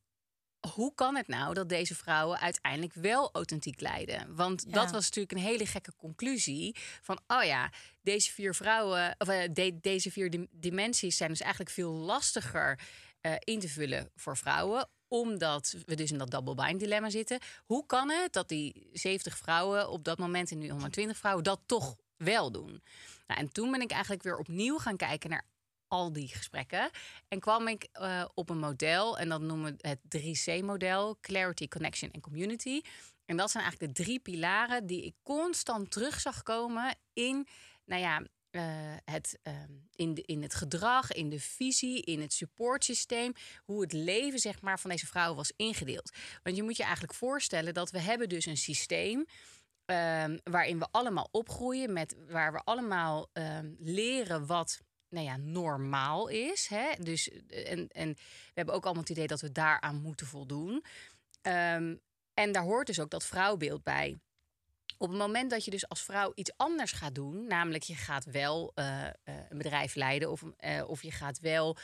hoe 0.74 0.94
kan 0.96 1.16
het 1.16 1.28
nou 1.28 1.54
dat 1.54 1.70
deze 1.70 1.96
vrouwen 1.96 2.40
uiteindelijk 2.40 2.94
wel 2.94 3.30
authentiek 3.34 3.82
leiden? 3.82 4.36
Want 4.36 4.64
Ja. 4.68 4.74
dat 4.74 4.92
was 4.92 5.04
natuurlijk 5.04 5.32
een 5.32 5.44
hele 5.52 5.66
gekke 5.66 5.94
conclusie 5.98 6.76
van, 7.02 7.20
oh 7.28 7.44
ja, 7.44 7.72
deze 8.02 8.32
vier 8.32 8.56
vrouwen, 8.56 9.16
of 9.18 9.28
eh, 9.28 9.50
de- 9.54 9.80
deze 9.82 10.12
vier 10.12 10.30
dim- 10.30 10.48
dimensies 10.52 11.18
zijn 11.18 11.30
dus 11.30 11.42
eigenlijk 11.42 11.72
veel 11.72 11.92
lastiger 11.92 12.80
eh, 13.22 13.34
in 13.40 13.60
te 13.60 13.70
vullen 13.70 14.10
voor 14.16 14.38
vrouwen 14.38 14.90
omdat 15.08 15.76
we 15.86 15.96
dus 15.96 16.12
in 16.12 16.18
dat 16.18 16.32
double 16.32 16.56
bind 16.56 16.80
dilemma 16.80 17.10
zitten. 17.10 17.40
Hoe 17.66 17.86
kan 17.86 18.10
het 18.10 18.34
dat 18.34 18.48
die 18.50 18.90
70 18.94 19.38
vrouwen 19.38 19.90
op 19.90 20.04
dat 20.04 20.18
moment 20.18 20.52
en 20.52 20.58
nu 20.58 20.70
120 20.70 21.18
vrouwen 21.18 21.44
dat 21.44 21.62
toch 21.66 21.96
wel 22.18 22.52
doen? 22.52 22.84
Nou, 23.28 23.40
en 23.40 23.52
toen 23.52 23.72
ben 23.72 23.82
ik 23.82 23.92
eigenlijk 23.92 24.24
weer 24.24 24.38
opnieuw 24.38 24.78
gaan 24.78 24.98
kijken 24.98 25.30
naar 25.30 25.46
al 25.88 26.12
die 26.12 26.28
gesprekken. 26.28 26.90
En 27.28 27.40
kwam 27.40 27.68
ik 27.68 27.88
eh, 27.92 28.26
op 28.34 28.50
een 28.50 28.60
model, 28.60 29.18
en 29.18 29.30
dat 29.30 29.42
noemen 29.42 29.78
we 29.78 29.88
het 29.88 30.00
3C-model: 30.18 31.18
Clarity, 31.22 31.68
Connection 31.68 32.12
en 32.12 32.22
Community. 32.22 32.82
En 33.26 33.38
dat 33.38 33.52
zijn 33.52 33.64
eigenlijk 33.64 33.96
de 33.96 34.04
drie 34.04 34.20
pilaren 34.20 34.86
die 34.86 35.04
ik 35.04 35.16
constant 35.24 35.92
terug 35.92 36.20
zag 36.20 36.44
komen 36.44 36.96
in, 37.14 37.48
nou 37.86 38.02
ja, 38.02 38.22
eh, 38.50 38.64
het, 39.06 39.40
ehm, 39.44 39.72
in, 39.96 40.14
de, 40.14 40.22
in 40.22 40.42
het 40.42 40.56
gedrag, 40.56 41.12
in 41.12 41.30
de 41.30 41.40
visie, 41.40 42.02
in 42.02 42.22
het 42.22 42.34
supportsysteem. 42.34 43.34
Hoe 43.64 43.82
het 43.82 43.94
leven 43.94 44.40
zeg 44.40 44.62
maar, 44.62 44.80
van 44.80 44.90
deze 44.90 45.06
vrouwen 45.06 45.36
was 45.38 45.52
ingedeeld. 45.56 46.12
Want 46.44 46.56
je 46.56 46.64
moet 46.64 46.78
je 46.78 46.84
eigenlijk 46.84 47.14
voorstellen 47.14 47.74
dat 47.74 47.92
we 47.92 48.00
hebben 48.00 48.30
dus 48.30 48.46
een 48.46 48.58
systeem 48.58 49.26
ehm, 49.86 50.38
waarin 50.44 50.80
we 50.80 50.88
allemaal 50.92 51.28
opgroeien, 51.32 51.94
met, 51.94 52.16
waar 52.28 52.52
we 52.52 52.62
allemaal 52.64 53.30
ehm, 53.34 53.74
leren 53.78 54.46
wat 54.46 54.82
nou 55.10 55.26
ja, 55.26 55.38
normaal 55.38 56.28
is. 56.28 56.68
Hè? 56.68 56.92
Dus, 57.00 57.30
eh, 57.30 57.72
en, 57.72 57.88
en 57.88 58.14
we 58.14 58.52
hebben 58.54 58.76
ook 58.76 58.84
allemaal 58.84 59.02
het 59.02 59.12
idee 59.12 59.28
dat 59.28 59.42
we 59.42 59.52
daaraan 59.52 60.02
moeten 60.02 60.28
voldoen. 60.28 60.84
Ehm, 61.42 61.96
en 62.34 62.52
daar 62.52 62.64
hoort 62.64 62.88
dus 62.88 63.00
ook 63.00 63.10
dat 63.10 63.26
vrouwbeeld 63.26 63.84
bij. 63.84 64.20
Op 64.98 65.10
het 65.10 65.18
moment 65.18 65.50
dat 65.50 65.66
je 65.66 65.72
dus 65.72 65.90
als 65.90 66.02
vrouw 66.02 66.32
iets 66.36 66.52
anders 66.58 66.92
gaat 66.92 67.16
doen, 67.16 67.48
namelijk 67.48 67.84
je 67.84 67.96
gaat 67.96 68.26
wel 68.26 68.72
eh, 68.76 69.06
eh, 69.08 69.14
een 69.50 69.58
bedrijf 69.58 69.96
leiden 69.96 70.32
of, 70.32 70.44
eh, 70.58 70.84
of 70.88 71.02
je 71.02 71.12
gaat 71.12 71.40
wel 71.40 71.78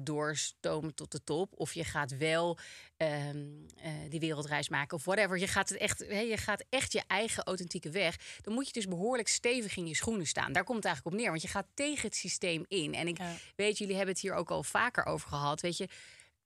doorstomen 0.00 0.94
tot 0.94 1.10
de 1.12 1.24
top 1.24 1.52
of 1.56 1.72
je 1.74 1.84
gaat 1.84 2.16
wel 2.16 2.58
ehm, 2.96 3.38
eh, 3.76 3.92
die 4.08 4.20
wereldreis 4.20 4.68
maken 4.68 4.96
of 4.96 5.04
whatever. 5.04 5.38
Je 5.38 5.46
gaat, 5.46 5.68
het 5.68 5.78
echt, 5.78 5.98
je 6.08 6.36
gaat 6.36 6.64
echt 6.68 6.92
je 6.92 7.02
eigen 7.06 7.44
authentieke 7.44 7.90
weg. 7.90 8.16
Dan 8.40 8.54
moet 8.54 8.66
je 8.66 8.72
dus 8.72 8.86
behoorlijk 8.88 9.28
stevig 9.28 9.76
in 9.76 9.86
je 9.86 9.94
schoenen 9.94 10.26
staan. 10.26 10.52
Daar 10.52 10.64
komt 10.64 10.76
het 10.76 10.86
eigenlijk 10.86 11.16
op 11.16 11.22
neer, 11.22 11.30
want 11.30 11.42
je 11.42 11.48
gaat 11.48 11.66
tegen 11.74 12.02
het 12.08 12.16
systeem 12.16 12.64
in. 12.68 12.94
En 12.94 13.08
ik 13.08 13.18
Ja. 13.18 13.32
weet, 13.56 13.78
jullie 13.78 13.96
hebben 13.96 14.14
het 14.14 14.22
hier 14.22 14.34
ook 14.34 14.50
al 14.50 14.62
vaker 14.62 15.04
over 15.04 15.28
gehad. 15.28 15.60
Weet 15.60 15.76
je, 15.76 15.88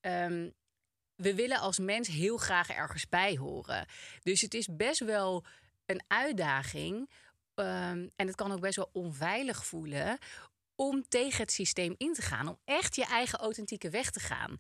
ehm, 0.01 0.51
we 1.23 1.35
willen 1.35 1.59
als 1.59 1.79
mens 1.79 2.09
heel 2.09 2.37
graag 2.37 2.69
ergens 2.69 3.09
bij 3.09 3.37
horen. 3.37 3.87
Dus 4.23 4.41
het 4.41 4.55
is 4.55 4.69
best 4.71 5.01
wel 5.01 5.45
een 5.87 6.03
uitdaging. 6.07 7.11
ehm, 7.55 8.09
en 8.17 8.27
het 8.27 8.35
kan 8.35 8.53
ook 8.53 8.61
best 8.61 8.77
wel 8.77 8.91
onveilig 8.93 9.67
voelen 9.67 10.19
om 10.75 11.09
tegen 11.09 11.41
het 11.41 11.53
systeem 11.53 11.95
in 11.97 12.13
te 12.15 12.23
gaan. 12.23 12.49
Om 12.49 12.59
echt 12.65 12.95
je 12.97 13.05
eigen 13.05 13.39
authentieke 13.39 13.91
weg 13.91 14.11
te 14.11 14.21
gaan. 14.21 14.57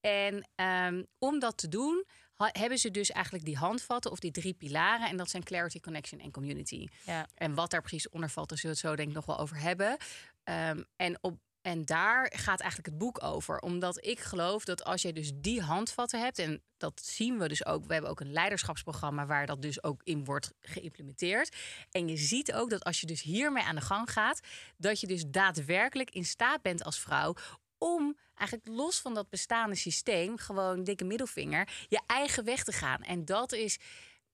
En 0.00 0.48
ehm, 0.54 1.02
om 1.18 1.38
dat 1.38 1.56
te 1.56 1.68
doen, 1.68 2.04
hebben 2.36 2.78
ze 2.78 2.90
dus 2.90 3.10
eigenlijk 3.10 3.44
die 3.44 3.56
handvatten 3.56 4.10
of 4.10 4.18
die 4.18 4.30
drie 4.30 4.54
pilaren. 4.54 5.08
En 5.08 5.16
dat 5.16 5.30
zijn 5.30 5.42
clarity, 5.44 5.80
connection 5.80 6.20
en 6.20 6.30
community. 6.30 6.86
Ja. 7.04 7.26
En 7.34 7.54
wat 7.54 7.70
daar 7.70 7.80
precies 7.80 8.08
onder 8.08 8.30
valt, 8.30 8.48
daar 8.48 8.58
zullen 8.58 8.76
we 8.76 8.82
het 8.82 8.90
zo 8.90 8.96
denk 8.96 9.08
ik 9.08 9.14
nog 9.14 9.26
wel 9.26 9.38
over 9.38 9.56
hebben. 9.60 9.96
Ehm, 10.44 10.82
en, 10.96 11.18
op, 11.20 11.38
en 11.62 11.84
daar 11.84 12.32
gaat 12.36 12.60
eigenlijk 12.60 12.90
het 12.90 12.98
boek 12.98 13.22
over. 13.22 13.58
Omdat 13.58 14.06
ik 14.06 14.20
geloof 14.20 14.64
dat 14.64 14.84
als 14.84 15.02
je 15.02 15.12
dus 15.12 15.30
die 15.34 15.60
handvatten 15.60 16.20
hebt... 16.20 16.38
en 16.38 16.62
dat 16.76 17.00
zien 17.04 17.38
we 17.38 17.48
dus 17.48 17.66
ook. 17.66 17.86
We 17.86 17.92
hebben 17.92 18.10
ook 18.10 18.20
een 18.20 18.32
leiderschapsprogramma... 18.32 19.26
waar 19.26 19.46
dat 19.46 19.62
dus 19.62 19.82
ook 19.82 20.00
in 20.04 20.24
wordt 20.24 20.52
geïmplementeerd. 20.60 21.56
En 21.90 22.08
je 22.08 22.16
ziet 22.16 22.52
ook 22.52 22.70
dat 22.70 22.84
als 22.84 23.00
je 23.00 23.06
dus 23.06 23.22
hiermee 23.22 23.64
aan 23.64 23.74
de 23.74 23.80
gang 23.80 24.12
gaat... 24.12 24.40
dat 24.76 25.00
je 25.00 25.06
dus 25.06 25.24
daadwerkelijk 25.26 26.10
in 26.10 26.24
staat 26.24 26.62
bent 26.62 26.84
als 26.84 26.98
vrouw 26.98 27.34
om 27.78 28.16
eigenlijk 28.34 28.68
los 28.78 29.00
van 29.00 29.14
dat 29.14 29.28
bestaande 29.28 29.74
systeem, 29.74 30.38
gewoon 30.38 30.84
dikke 30.84 31.04
middelvinger, 31.04 31.68
je 31.88 32.00
eigen 32.06 32.44
weg 32.44 32.64
te 32.64 32.72
gaan. 32.72 33.00
En 33.00 33.24
dat 33.24 33.52
is 33.52 33.78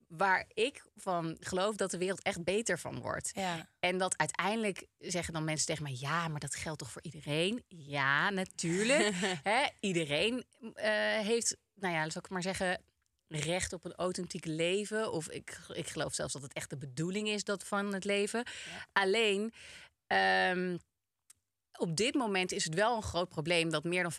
waar 0.08 0.44
ik 0.54 0.84
van 0.96 1.36
geloof 1.40 1.76
dat 1.76 1.90
de 1.90 1.98
wereld 1.98 2.22
echt 2.22 2.44
beter 2.44 2.78
van 2.78 3.00
wordt. 3.00 3.30
Ja. 3.34 3.68
En 3.80 3.98
dat 3.98 4.18
uiteindelijk 4.18 4.86
zeggen 4.98 5.32
dan 5.32 5.44
mensen 5.44 5.66
tegen 5.66 5.82
mij: 5.82 5.96
ja, 5.98 6.28
maar 6.28 6.40
dat 6.40 6.54
geldt 6.54 6.78
toch 6.78 6.90
voor 6.90 7.02
iedereen? 7.02 7.64
Ja, 7.68 8.30
natuurlijk. 8.30 9.14
Iedereen 9.80 10.44
eh, 10.74 11.18
heeft, 11.18 11.56
nou 11.74 11.94
ja, 11.94 12.10
zal 12.10 12.22
ik 12.24 12.30
maar 12.30 12.42
zeggen. 12.42 12.82
Recht 13.30 13.72
op 13.72 13.84
een 13.84 13.94
authentiek 13.94 14.44
leven. 14.44 15.12
Of 15.12 15.28
ik, 15.28 15.58
ik 15.72 15.88
geloof 15.88 16.14
zelfs 16.14 16.32
dat 16.32 16.42
het 16.42 16.52
echt 16.52 16.70
de 16.70 16.76
bedoeling 16.76 17.28
is 17.28 17.44
dat 17.44 17.64
van 17.64 17.94
het 17.94 18.04
leven. 18.04 18.44
Alleen 18.92 19.52
ehm, 20.06 20.76
op 21.78 21.96
dit 21.96 22.14
moment 22.14 22.52
is 22.52 22.64
het 22.64 22.74
wel 22.74 22.96
een 22.96 23.02
groot 23.02 23.28
probleem 23.28 23.70
dat 23.70 23.84
meer 23.84 24.02
dan 24.02 24.12
50% 24.12 24.14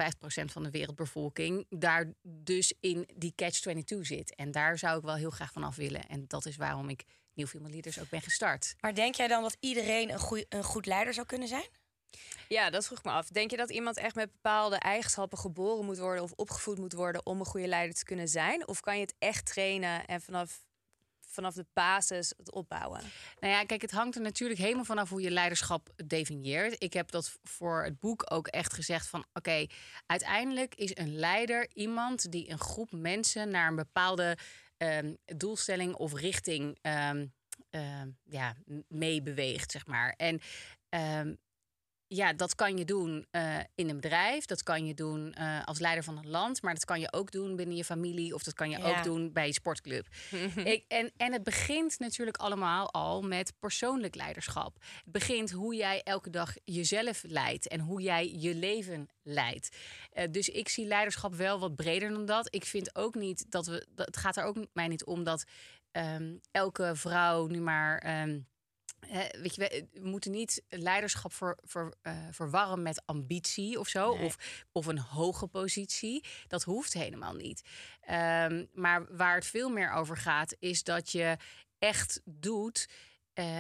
van 0.46 0.64
de 0.64 0.70
wereldbevolking 0.70 1.66
daar 1.70 2.14
dus 2.22 2.74
in 2.80 3.10
die 3.16 3.34
catch-22 3.36 4.00
zit. 4.02 4.36
En 4.36 4.52
daar 4.52 4.78
zou 4.78 4.98
ik 4.98 5.04
wel 5.04 5.16
heel 5.16 5.30
graag 5.30 5.52
van 5.52 5.64
af 5.64 5.76
willen. 5.76 6.08
En 6.08 6.26
dat 6.28 6.46
is 6.46 6.56
waarom 6.56 6.90
ik 6.90 7.04
Nieuw 7.34 7.48
Female 7.48 7.72
Leaders 7.72 8.00
ook 8.00 8.10
ben 8.10 8.22
gestart. 8.22 8.76
Maar 8.80 8.96
denk 8.96 9.16
jij 9.16 9.28
dan 9.28 9.42
dat 9.42 9.58
iedereen 9.60 10.12
een, 10.12 10.20
goeie, 10.20 10.46
een 10.50 10.64
goed 10.64 10.86
leider 10.86 11.14
zou 11.14 11.26
kunnen 11.26 11.48
zijn? 11.48 11.68
Ja, 12.48 12.70
dat 12.70 12.86
vroeg 12.86 13.04
me 13.04 13.12
af. 13.12 13.28
Denk 13.28 13.52
je 13.52 13.58
dat 13.58 13.70
iemand 13.70 13.98
echt 13.98 14.16
met 14.16 14.32
bepaalde 14.32 14.76
eigenschappen 14.76 15.38
geboren 15.38 15.86
moet 15.86 15.98
worden 15.98 16.24
of 16.24 16.32
opgevoed 16.32 16.78
moet 16.78 16.94
worden 16.94 17.26
om 17.26 17.40
een 17.40 17.46
goede 17.46 17.68
leider 17.68 17.96
te 17.96 18.04
kunnen 18.04 18.28
zijn? 18.28 18.68
Of 18.68 18.80
kan 18.80 18.96
je 18.96 19.02
het 19.02 19.16
echt 19.20 19.46
trainen 19.46 20.06
en 20.06 20.22
vanaf, 20.22 20.66
vanaf 21.32 21.54
de 21.54 21.66
basis 21.74 22.34
het 22.38 22.52
opbouwen? 22.52 23.02
Nou 23.40 23.54
ja, 23.54 23.64
kijk, 23.64 23.82
het 23.82 23.92
hangt 23.92 24.16
er 24.16 24.22
natuurlijk 24.22 24.60
helemaal 24.60 24.84
vanaf 24.84 25.10
hoe 25.10 25.22
je 25.22 25.32
leiderschap 25.32 25.90
definieert. 26.06 26.84
Ik 26.84 26.94
heb 26.94 27.12
dat 27.12 27.38
voor 27.44 27.84
het 27.84 28.00
boek 28.00 28.32
ook 28.32 28.48
echt 28.48 28.74
gezegd 28.74 29.08
van... 29.08 29.26
oké, 29.34 29.66
uiteindelijk 30.06 30.76
is 30.76 30.92
een 30.98 31.16
leider 31.16 31.68
iemand 31.74 32.32
die 32.32 32.50
een 32.50 32.60
groep 32.60 32.92
mensen... 32.92 33.50
naar 33.50 33.68
een 33.68 33.76
bepaalde 33.76 34.38
ehm, 34.78 35.14
doelstelling 35.26 35.94
of 35.94 36.14
richting 36.14 36.78
ehm, 36.82 37.26
ehm, 37.70 38.10
ja, 38.24 38.56
meebeweegt, 38.88 39.72
zeg 39.72 39.86
maar. 39.86 40.14
En 40.18 40.42
ja, 42.12 42.34
dat 42.34 42.56
kan 42.56 42.78
je 42.78 42.86
doen 42.86 43.26
eh, 43.32 43.58
in 43.76 43.90
een 43.90 43.96
bedrijf. 44.00 44.46
Dat 44.46 44.64
kan 44.64 44.86
je 44.86 44.94
doen 44.94 45.34
eh, 45.34 45.66
als 45.66 45.80
leider 45.80 46.04
van 46.04 46.18
een 46.18 46.30
land. 46.30 46.62
Maar 46.62 46.74
dat 46.74 46.86
kan 46.86 47.00
je 47.00 47.14
ook 47.14 47.32
doen 47.32 47.56
binnen 47.56 47.76
je 47.76 47.84
familie. 47.84 48.34
Of 48.34 48.44
dat 48.44 48.54
kan 48.54 48.70
je 48.70 48.78
Ja. 48.78 48.98
ook 48.98 49.04
doen 49.04 49.34
bij 49.34 49.46
je 49.48 49.54
sportclub. 49.54 50.08
Ik, 50.64 50.84
en, 50.88 51.12
en 51.18 51.34
het 51.34 51.44
begint 51.44 52.00
natuurlijk 52.00 52.38
allemaal 52.38 52.92
al 52.92 53.22
met 53.22 53.54
persoonlijk 53.60 54.16
leiderschap. 54.16 54.76
Het 55.04 55.12
begint 55.12 55.52
hoe 55.52 55.76
jij 55.76 56.02
elke 56.04 56.30
dag 56.30 56.54
jezelf 56.64 57.24
leidt. 57.28 57.68
En 57.68 57.80
hoe 57.80 58.02
jij 58.02 58.34
je 58.36 58.56
leven 58.56 59.08
leidt. 59.24 59.78
Eh, 60.12 60.32
dus 60.32 60.50
ik 60.50 60.70
zie 60.70 60.86
leiderschap 60.86 61.34
wel 61.34 61.60
wat 61.60 61.76
breder 61.76 62.10
dan 62.10 62.26
dat. 62.26 62.56
Ik 62.56 62.66
vind 62.66 62.96
ook 62.96 63.16
niet 63.16 63.46
dat 63.52 63.66
we... 63.66 63.88
Dat, 63.96 64.06
het 64.06 64.18
gaat 64.18 64.38
er 64.38 64.44
ook 64.44 64.66
mij 64.74 64.88
niet 64.88 65.06
om 65.06 65.24
dat 65.24 65.44
ehm, 65.92 66.38
elke 66.52 66.92
vrouw 66.96 67.48
nu 67.48 67.60
maar... 67.62 67.98
ehm, 67.98 68.40
Weet 69.42 69.56
je, 69.56 69.88
we, 69.92 70.00
moeten 70.02 70.32
niet 70.32 70.64
leiderschap 70.70 71.34
ver, 71.34 71.58
ver, 71.64 71.94
eh, 72.02 72.14
verwarren 72.32 72.82
met 72.82 73.02
ambitie 73.06 73.80
of 73.80 73.88
zo. 73.88 74.16
Nee. 74.16 74.26
Of, 74.26 74.64
of 74.72 74.86
een 74.86 75.00
hoge 75.00 75.48
positie. 75.48 76.24
Dat 76.48 76.64
hoeft 76.64 76.94
helemaal 76.94 77.34
niet. 77.34 77.62
Ehm, 78.02 78.66
maar 78.74 79.16
waar 79.16 79.36
het 79.36 79.46
veel 79.46 79.70
meer 79.70 79.92
over 79.92 80.18
gaat, 80.18 80.56
is 80.60 80.84
dat 80.84 81.12
je 81.12 81.38
echt 81.80 82.22
doet. 82.26 82.90
eh, 83.34 83.60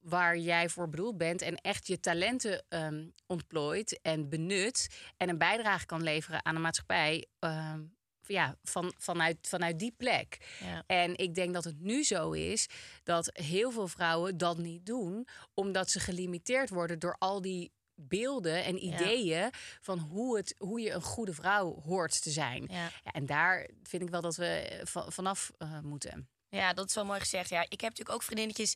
waar 0.00 0.38
jij 0.38 0.68
voor 0.68 0.88
bedoeld 0.88 1.16
bent 1.16 1.42
en 1.42 1.56
echt 1.56 1.86
je 1.86 2.00
talenten 2.00 2.64
ehm, 2.68 3.06
ontplooit 3.26 4.00
en 4.02 4.28
benut 4.28 4.88
en 5.16 5.28
een 5.28 5.38
bijdrage 5.38 5.86
kan 5.86 6.02
leveren 6.02 6.44
aan 6.44 6.54
de 6.54 6.60
maatschappij 6.60 7.26
ehm, 7.38 7.80
ja, 8.26 8.56
van, 8.62 8.94
vanuit, 8.98 9.36
vanuit 9.40 9.78
die 9.78 9.94
plek. 9.96 10.38
Ja. 10.60 10.82
En 10.86 11.16
ik 11.16 11.34
denk 11.34 11.54
dat 11.54 11.64
het 11.64 11.80
nu 11.80 12.04
zo 12.04 12.32
is 12.32 12.68
dat 13.02 13.30
heel 13.32 13.70
veel 13.70 13.88
vrouwen 13.88 14.36
dat 14.36 14.58
niet 14.58 14.86
doen, 14.86 15.28
omdat 15.54 15.90
ze 15.90 16.00
gelimiteerd 16.00 16.70
worden 16.70 16.98
door 16.98 17.16
al 17.18 17.40
die 17.40 17.72
beelden 17.94 18.64
en 18.64 18.84
ideeën 18.84 19.50
van 19.80 19.98
hoe, 19.98 20.36
het, 20.36 20.54
hoe 20.58 20.80
je 20.80 20.90
een 20.92 21.02
goede 21.02 21.32
vrouw 21.34 21.80
hoort 21.80 22.22
te 22.22 22.30
zijn. 22.30 22.66
Ja. 22.70 22.90
En 23.02 23.26
daar 23.26 23.68
vind 23.82 24.02
ik 24.02 24.08
wel 24.10 24.20
dat 24.20 24.36
we 24.36 24.46
eh, 24.46 24.86
va- 24.86 25.10
vanaf 25.10 25.50
eh, 25.58 25.80
moeten. 25.80 26.28
Ja, 26.48 26.72
dat 26.72 26.88
is 26.88 26.94
wel 26.94 27.04
mooi 27.04 27.20
gezegd. 27.20 27.48
Ja, 27.48 27.60
ik 27.62 27.70
heb 27.80 27.90
natuurlijk 27.90 28.10
ook 28.10 28.22
vriendinnetjes 28.22 28.74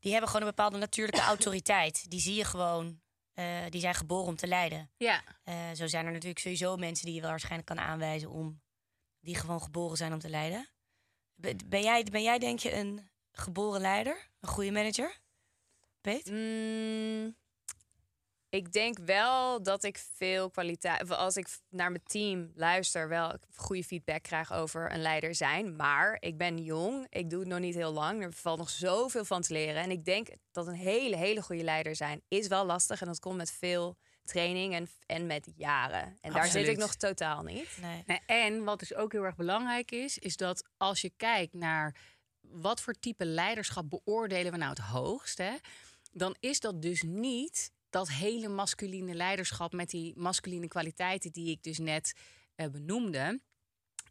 die 0.00 0.10
hebben 0.12 0.30
gewoon 0.30 0.46
een 0.46 0.54
bepaalde 0.54 0.78
natuurlijke 0.78 1.20
autoriteit. 1.34 2.10
Die 2.10 2.20
zie 2.20 2.34
je 2.34 2.44
gewoon. 2.44 3.00
eh, 3.34 3.46
die 3.68 3.80
zijn 3.80 3.94
geboren 3.94 4.26
om 4.26 4.36
te 4.36 4.46
leiden. 4.46 4.90
Ja, 4.96 5.22
zo 5.74 5.86
zijn 5.86 6.06
er 6.06 6.12
natuurlijk 6.12 6.40
sowieso 6.40 6.76
mensen 6.76 7.06
die 7.06 7.14
je 7.14 7.20
wel 7.20 7.30
waarschijnlijk 7.30 7.66
kan 7.68 7.78
aanwijzen 7.80 8.30
om 8.30 8.60
die 9.20 9.34
gewoon 9.34 9.62
geboren 9.62 9.96
zijn 9.96 10.12
om 10.12 10.18
te 10.18 10.28
leiden. 10.28 10.68
Ben, 11.34 11.56
ben 11.66 11.82
jij, 11.82 12.04
ben 12.04 12.22
jij 12.22 12.38
denk 12.38 12.58
je 12.58 12.74
een 12.74 13.10
geboren 13.32 13.80
leider? 13.80 14.28
Een 14.40 14.48
goede 14.48 14.70
manager? 14.70 15.20
Peet? 16.00 16.30
Mm, 16.30 17.36
ik 18.48 18.72
denk 18.72 18.98
wel 18.98 19.62
dat 19.62 19.84
ik 19.84 19.98
veel 19.98 20.50
kwaliteit. 20.50 21.10
Als 21.10 21.36
ik 21.36 21.48
naar 21.68 21.90
mijn 21.90 22.04
team 22.04 22.50
luister, 22.54 23.08
wel 23.08 23.34
goede 23.54 23.84
feedback 23.84 24.22
krijg 24.22 24.52
over 24.52 24.92
een 24.92 25.02
leider 25.02 25.34
zijn. 25.34 25.76
Maar 25.76 26.16
ik 26.20 26.38
ben 26.38 26.58
jong, 26.58 27.06
ik 27.08 27.30
doe 27.30 27.40
het 27.40 27.48
nog 27.48 27.58
niet 27.58 27.74
heel 27.74 27.92
lang. 27.92 28.22
Er 28.22 28.32
valt 28.32 28.58
nog 28.58 28.70
zoveel 28.70 29.24
van 29.24 29.42
te 29.42 29.52
leren. 29.52 29.82
En 29.82 29.90
ik 29.90 30.04
denk 30.04 30.28
dat 30.50 30.66
een 30.66 30.74
hele, 30.74 31.16
hele 31.16 31.42
goede 31.42 31.64
leider 31.64 31.96
zijn 31.96 32.22
is 32.28 32.46
wel 32.46 32.64
lastig. 32.64 33.00
En 33.00 33.06
dat 33.06 33.20
komt 33.20 33.36
met 33.36 33.50
veel 33.50 33.96
training 34.30 34.74
en, 34.74 34.88
en 35.06 35.26
met 35.26 35.48
jaren. 35.56 36.16
En 36.20 36.32
daar 36.32 36.46
zit 36.46 36.68
ik 36.68 36.76
nog 36.76 36.94
totaal 36.94 37.42
niet. 37.42 37.78
Nee. 37.80 38.02
Nou, 38.06 38.20
en 38.26 38.64
wat 38.64 38.78
dus 38.78 38.94
ook 38.94 39.12
heel 39.12 39.24
erg 39.24 39.36
belangrijk 39.36 39.90
is, 39.90 40.18
is 40.18 40.36
dat 40.36 40.68
als 40.76 41.00
je 41.00 41.12
kijkt 41.16 41.54
naar 41.54 41.96
wat 42.40 42.80
voor 42.80 42.94
type 42.94 43.24
leiderschap 43.24 43.90
beoordelen 43.90 44.52
we 44.52 44.58
nou 44.58 44.70
het 44.70 44.78
hoogst, 44.78 45.38
hè, 45.38 45.54
dan 46.12 46.36
is 46.40 46.60
dat 46.60 46.82
dus 46.82 47.02
niet 47.02 47.72
dat 47.90 48.08
hele 48.08 48.48
masculine 48.48 49.14
leiderschap 49.14 49.72
met 49.72 49.90
die 49.90 50.18
masculine 50.18 50.68
kwaliteiten 50.68 51.32
die 51.32 51.50
ik 51.50 51.62
dus 51.62 51.78
net 51.78 52.12
eh, 52.54 52.68
benoemde. 52.68 53.40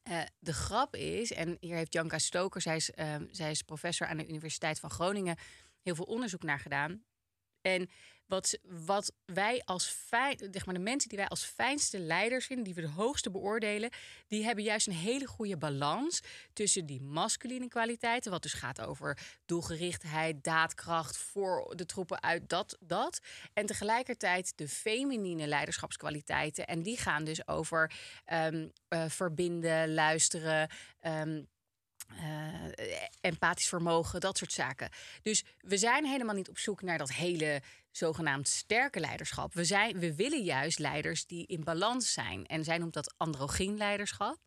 Eh, 0.04 0.22
de 0.40 0.54
grap 0.54 0.96
is, 0.96 1.32
en 1.32 1.58
hier 1.60 1.76
heeft 1.76 1.94
Janka 1.94 2.18
Stoker, 2.18 2.62
zij 2.62 2.76
is, 2.76 2.92
ehm, 2.92 3.26
zij 3.32 3.52
is 3.52 3.62
professor 3.62 4.08
aan 4.08 4.18
de 4.18 4.28
Universiteit 4.28 4.80
van 4.80 4.90
Groningen, 4.90 5.38
heel 5.82 5.96
veel 5.96 6.06
onderzoek 6.06 6.44
naar 6.44 6.60
gedaan. 6.60 7.04
En 7.62 7.90
wat, 8.30 8.60
wat 8.86 9.12
wij 9.26 9.62
als 9.66 9.86
fijn, 9.86 10.38
zeg 10.52 10.66
maar 10.66 10.74
de 10.74 10.80
mensen 10.80 11.10
die 11.10 11.18
wij 11.18 11.28
als 11.28 11.44
fijnste 11.44 12.00
leiders 12.00 12.46
vinden, 12.46 12.66
die 12.66 12.74
we 12.74 12.82
de 12.82 12.88
hoogste 12.88 13.32
beoordelen, 13.32 13.90
die 14.28 14.44
hebben 14.44 14.64
juist 14.64 14.88
een 14.88 14.94
hele 14.94 15.28
goede 15.28 15.58
balans 15.58 16.22
tussen 16.54 16.86
die 16.86 17.02
masculine 17.02 17.68
kwaliteiten, 17.68 18.32
wat 18.32 18.42
dus 18.42 18.54
gaat 18.54 18.82
over 18.82 19.18
doelgerichtheid, 19.46 20.44
daadkracht 20.44 21.18
voor 21.18 21.74
de 21.76 21.86
troepen 21.86 22.24
uit 22.24 22.50
dat, 22.50 22.78
dat. 22.80 23.20
En 23.54 23.66
tegelijkertijd 23.66 24.54
de 24.56 24.68
feminine 24.68 25.48
leiderschapskwaliteiten. 25.48 26.68
En 26.68 26.82
die 26.82 26.98
gaan 26.98 27.24
dus 27.24 27.48
over 27.48 27.92
ehm, 28.26 28.68
eh, 28.88 29.06
verbinden, 29.08 29.94
luisteren. 29.94 30.70
ehm, 31.00 31.42
eh, 32.18 32.84
empathisch 33.22 33.68
vermogen, 33.68 34.20
dat 34.20 34.38
soort 34.38 34.54
zaken. 34.54 34.90
Dus 35.22 35.44
we 35.58 35.78
zijn 35.78 36.06
helemaal 36.06 36.36
niet 36.36 36.50
op 36.50 36.58
zoek 36.58 36.82
naar 36.82 36.98
dat 36.98 37.12
hele 37.12 37.62
zogenaamd 37.92 38.48
sterke 38.48 39.00
leiderschap. 39.00 39.54
We, 39.54 39.64
zijn, 39.64 40.00
we 40.00 40.16
willen 40.16 40.44
juist 40.44 40.80
leiders 40.80 41.26
die 41.26 41.46
in 41.48 41.64
balans 41.64 42.14
zijn. 42.14 42.46
En 42.46 42.64
zij 42.64 42.78
noemt 42.78 42.94
dat 42.94 43.14
androgyn 43.18 43.78
leiderschap. 43.78 44.38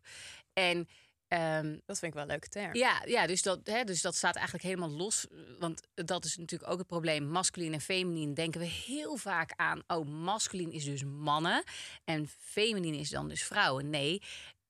En 0.53 0.87
ehm, 1.27 1.77
Dat 1.85 1.99
vind 1.99 2.11
ik 2.11 2.13
wel 2.13 2.21
een 2.21 2.27
leuke 2.29 2.47
term. 2.49 2.75
ja, 2.75 3.01
ja 3.05 3.27
dus, 3.27 3.41
dat, 3.41 3.59
hè, 3.63 3.83
dus 3.83 4.01
dat 4.01 4.15
staat 4.15 4.35
eigenlijk 4.35 4.65
helemaal 4.65 4.89
los. 4.91 5.27
Want 5.59 5.81
dat 5.93 6.25
is 6.25 6.37
natuurlijk 6.37 6.71
ook 6.71 6.77
het 6.77 6.87
probleem. 6.87 7.27
Masculin 7.27 7.73
en 7.73 7.81
feminien 7.81 8.33
denken 8.33 8.59
we 8.59 8.65
heel 8.67 9.15
vaak 9.17 9.51
aan. 9.55 9.81
Oh, 9.87 10.07
masculin 10.07 10.71
is 10.71 10.83
dus 10.83 11.03
mannen. 11.03 11.63
En 12.03 12.27
feminien 12.39 12.93
is 12.93 13.09
dan 13.09 13.27
dus 13.29 13.43
vrouwen. 13.43 13.89
Nee, 13.89 14.21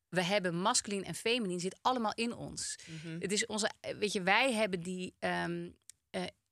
we 0.09 0.23
hebben 0.23 0.55
masculin 0.55 1.03
en 1.05 1.15
feminien 1.15 1.59
zit 1.59 1.77
allemaal 1.81 2.13
in 2.15 2.33
ons. 2.33 2.75
Het 3.19 3.31
is 3.31 3.45
onze, 3.45 3.71
weet 3.99 4.11
je, 4.11 4.21
wij 4.23 4.53
hebben 4.53 4.79
die. 4.79 5.13
ehm, 5.19 5.63
eh, 5.63 5.71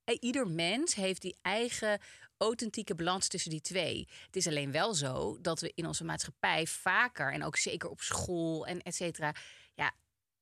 ieder 0.05 0.47
mens 0.47 0.93
heeft 0.93 1.21
die 1.21 1.37
eigen 1.41 1.99
authentieke 2.37 2.95
balans 2.95 3.27
tussen 3.27 3.51
die 3.51 3.61
twee. 3.61 4.07
Het 4.25 4.35
is 4.35 4.47
alleen 4.47 4.71
wel 4.71 4.93
zo 4.93 5.37
dat 5.41 5.59
we 5.59 5.71
in 5.75 5.85
onze 5.85 6.03
maatschappij 6.03 6.67
vaker, 6.67 7.33
en 7.33 7.43
ook 7.43 7.57
zeker 7.57 7.89
op 7.89 8.01
school 8.01 8.65
en 8.65 8.81
et 8.81 8.95
cetera, 8.95 9.35
ja, 9.75 9.91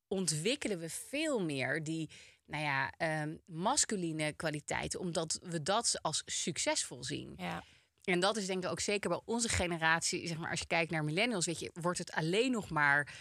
ontwikkelen 0.08 0.80
we 0.80 0.90
veel 0.90 1.44
meer 1.44 1.84
die 1.84 2.10
nou 2.46 2.64
ja, 2.64 2.94
ehm, 2.98 3.36
masculine 3.46 4.34
kwaliteiten, 4.34 5.00
omdat 5.00 5.40
we 5.44 5.64
dat 5.64 6.00
als 6.02 6.22
succesvol 6.26 7.04
zien. 7.04 7.34
Ja. 7.38 7.64
En 8.04 8.20
dat 8.20 8.38
is 8.38 8.46
denk 8.46 8.64
ik 8.64 8.70
ook 8.70 8.80
zeker 8.80 9.10
bij 9.10 9.22
onze 9.26 9.50
generatie, 9.50 10.28
zeg 10.28 10.38
maar, 10.38 10.50
als 10.50 10.60
je 10.60 10.66
kijkt 10.66 10.92
naar 10.92 11.04
millennials, 11.04 11.46
weet 11.46 11.60
je, 11.60 11.72
wordt 11.74 11.98
het 11.98 12.12
alleen 12.12 12.52
nog 12.52 12.70
maar 12.70 13.14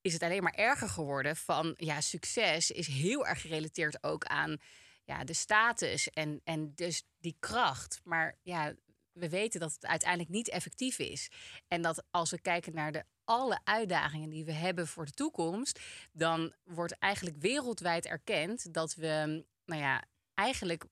is 0.00 0.12
het 0.12 0.22
alleen 0.22 0.42
maar 0.42 0.54
erger 0.54 0.88
geworden 0.88 1.36
van 1.36 1.74
ja, 1.76 2.00
succes 2.00 2.70
is 2.70 2.86
heel 2.86 3.26
erg 3.26 3.40
gerelateerd 3.40 4.02
ook 4.02 4.24
aan 4.24 4.56
ja, 5.04 5.24
de 5.24 5.32
status 5.32 6.10
en, 6.10 6.40
en 6.44 6.74
dus 6.74 7.06
die 7.18 7.36
kracht. 7.38 8.00
Maar 8.04 8.38
ja, 8.42 8.74
we 9.12 9.28
weten 9.28 9.60
dat 9.60 9.72
het 9.72 9.86
uiteindelijk 9.86 10.30
niet 10.30 10.48
effectief 10.48 10.98
is. 10.98 11.30
En 11.68 11.82
dat 11.82 12.04
als 12.10 12.30
we 12.30 12.40
kijken 12.40 12.74
naar 12.74 12.92
de 12.92 13.04
alle 13.24 13.60
uitdagingen 13.64 14.30
die 14.30 14.44
we 14.44 14.52
hebben 14.52 14.86
voor 14.86 15.04
de 15.04 15.12
toekomst, 15.12 15.80
dan 16.12 16.52
wordt 16.62 16.98
eigenlijk 16.98 17.36
wereldwijd 17.36 18.06
erkend 18.06 18.74
dat 18.74 18.94
we, 18.94 19.44
nou 19.64 19.80
ja, 19.80 20.04
eigenlijk 20.34 20.84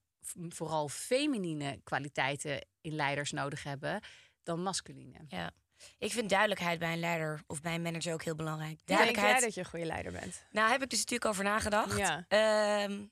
vooral 0.49 0.89
feminine 0.89 1.79
kwaliteiten 1.83 2.65
in 2.81 2.95
leiders 2.95 3.31
nodig 3.31 3.63
hebben 3.63 4.01
dan 4.43 4.61
masculine. 4.63 5.19
Ja. 5.27 5.51
Ik 5.97 6.11
vind 6.11 6.29
duidelijkheid 6.29 6.79
bij 6.79 6.93
een 6.93 6.99
leider 6.99 7.43
of 7.47 7.61
bij 7.61 7.75
een 7.75 7.81
manager 7.81 8.13
ook 8.13 8.23
heel 8.23 8.35
belangrijk. 8.35 8.79
Duidelijkheid. 8.85 9.41
dat 9.41 9.53
je 9.53 9.59
een 9.59 9.65
goede 9.65 9.85
leider 9.85 10.11
bent? 10.11 10.45
Nou, 10.51 10.71
heb 10.71 10.81
ik 10.81 10.89
dus 10.89 10.99
natuurlijk 10.99 11.29
over 11.29 11.43
nagedacht. 11.43 11.97
Ja. 11.97 12.25
Ehm, 12.27 13.05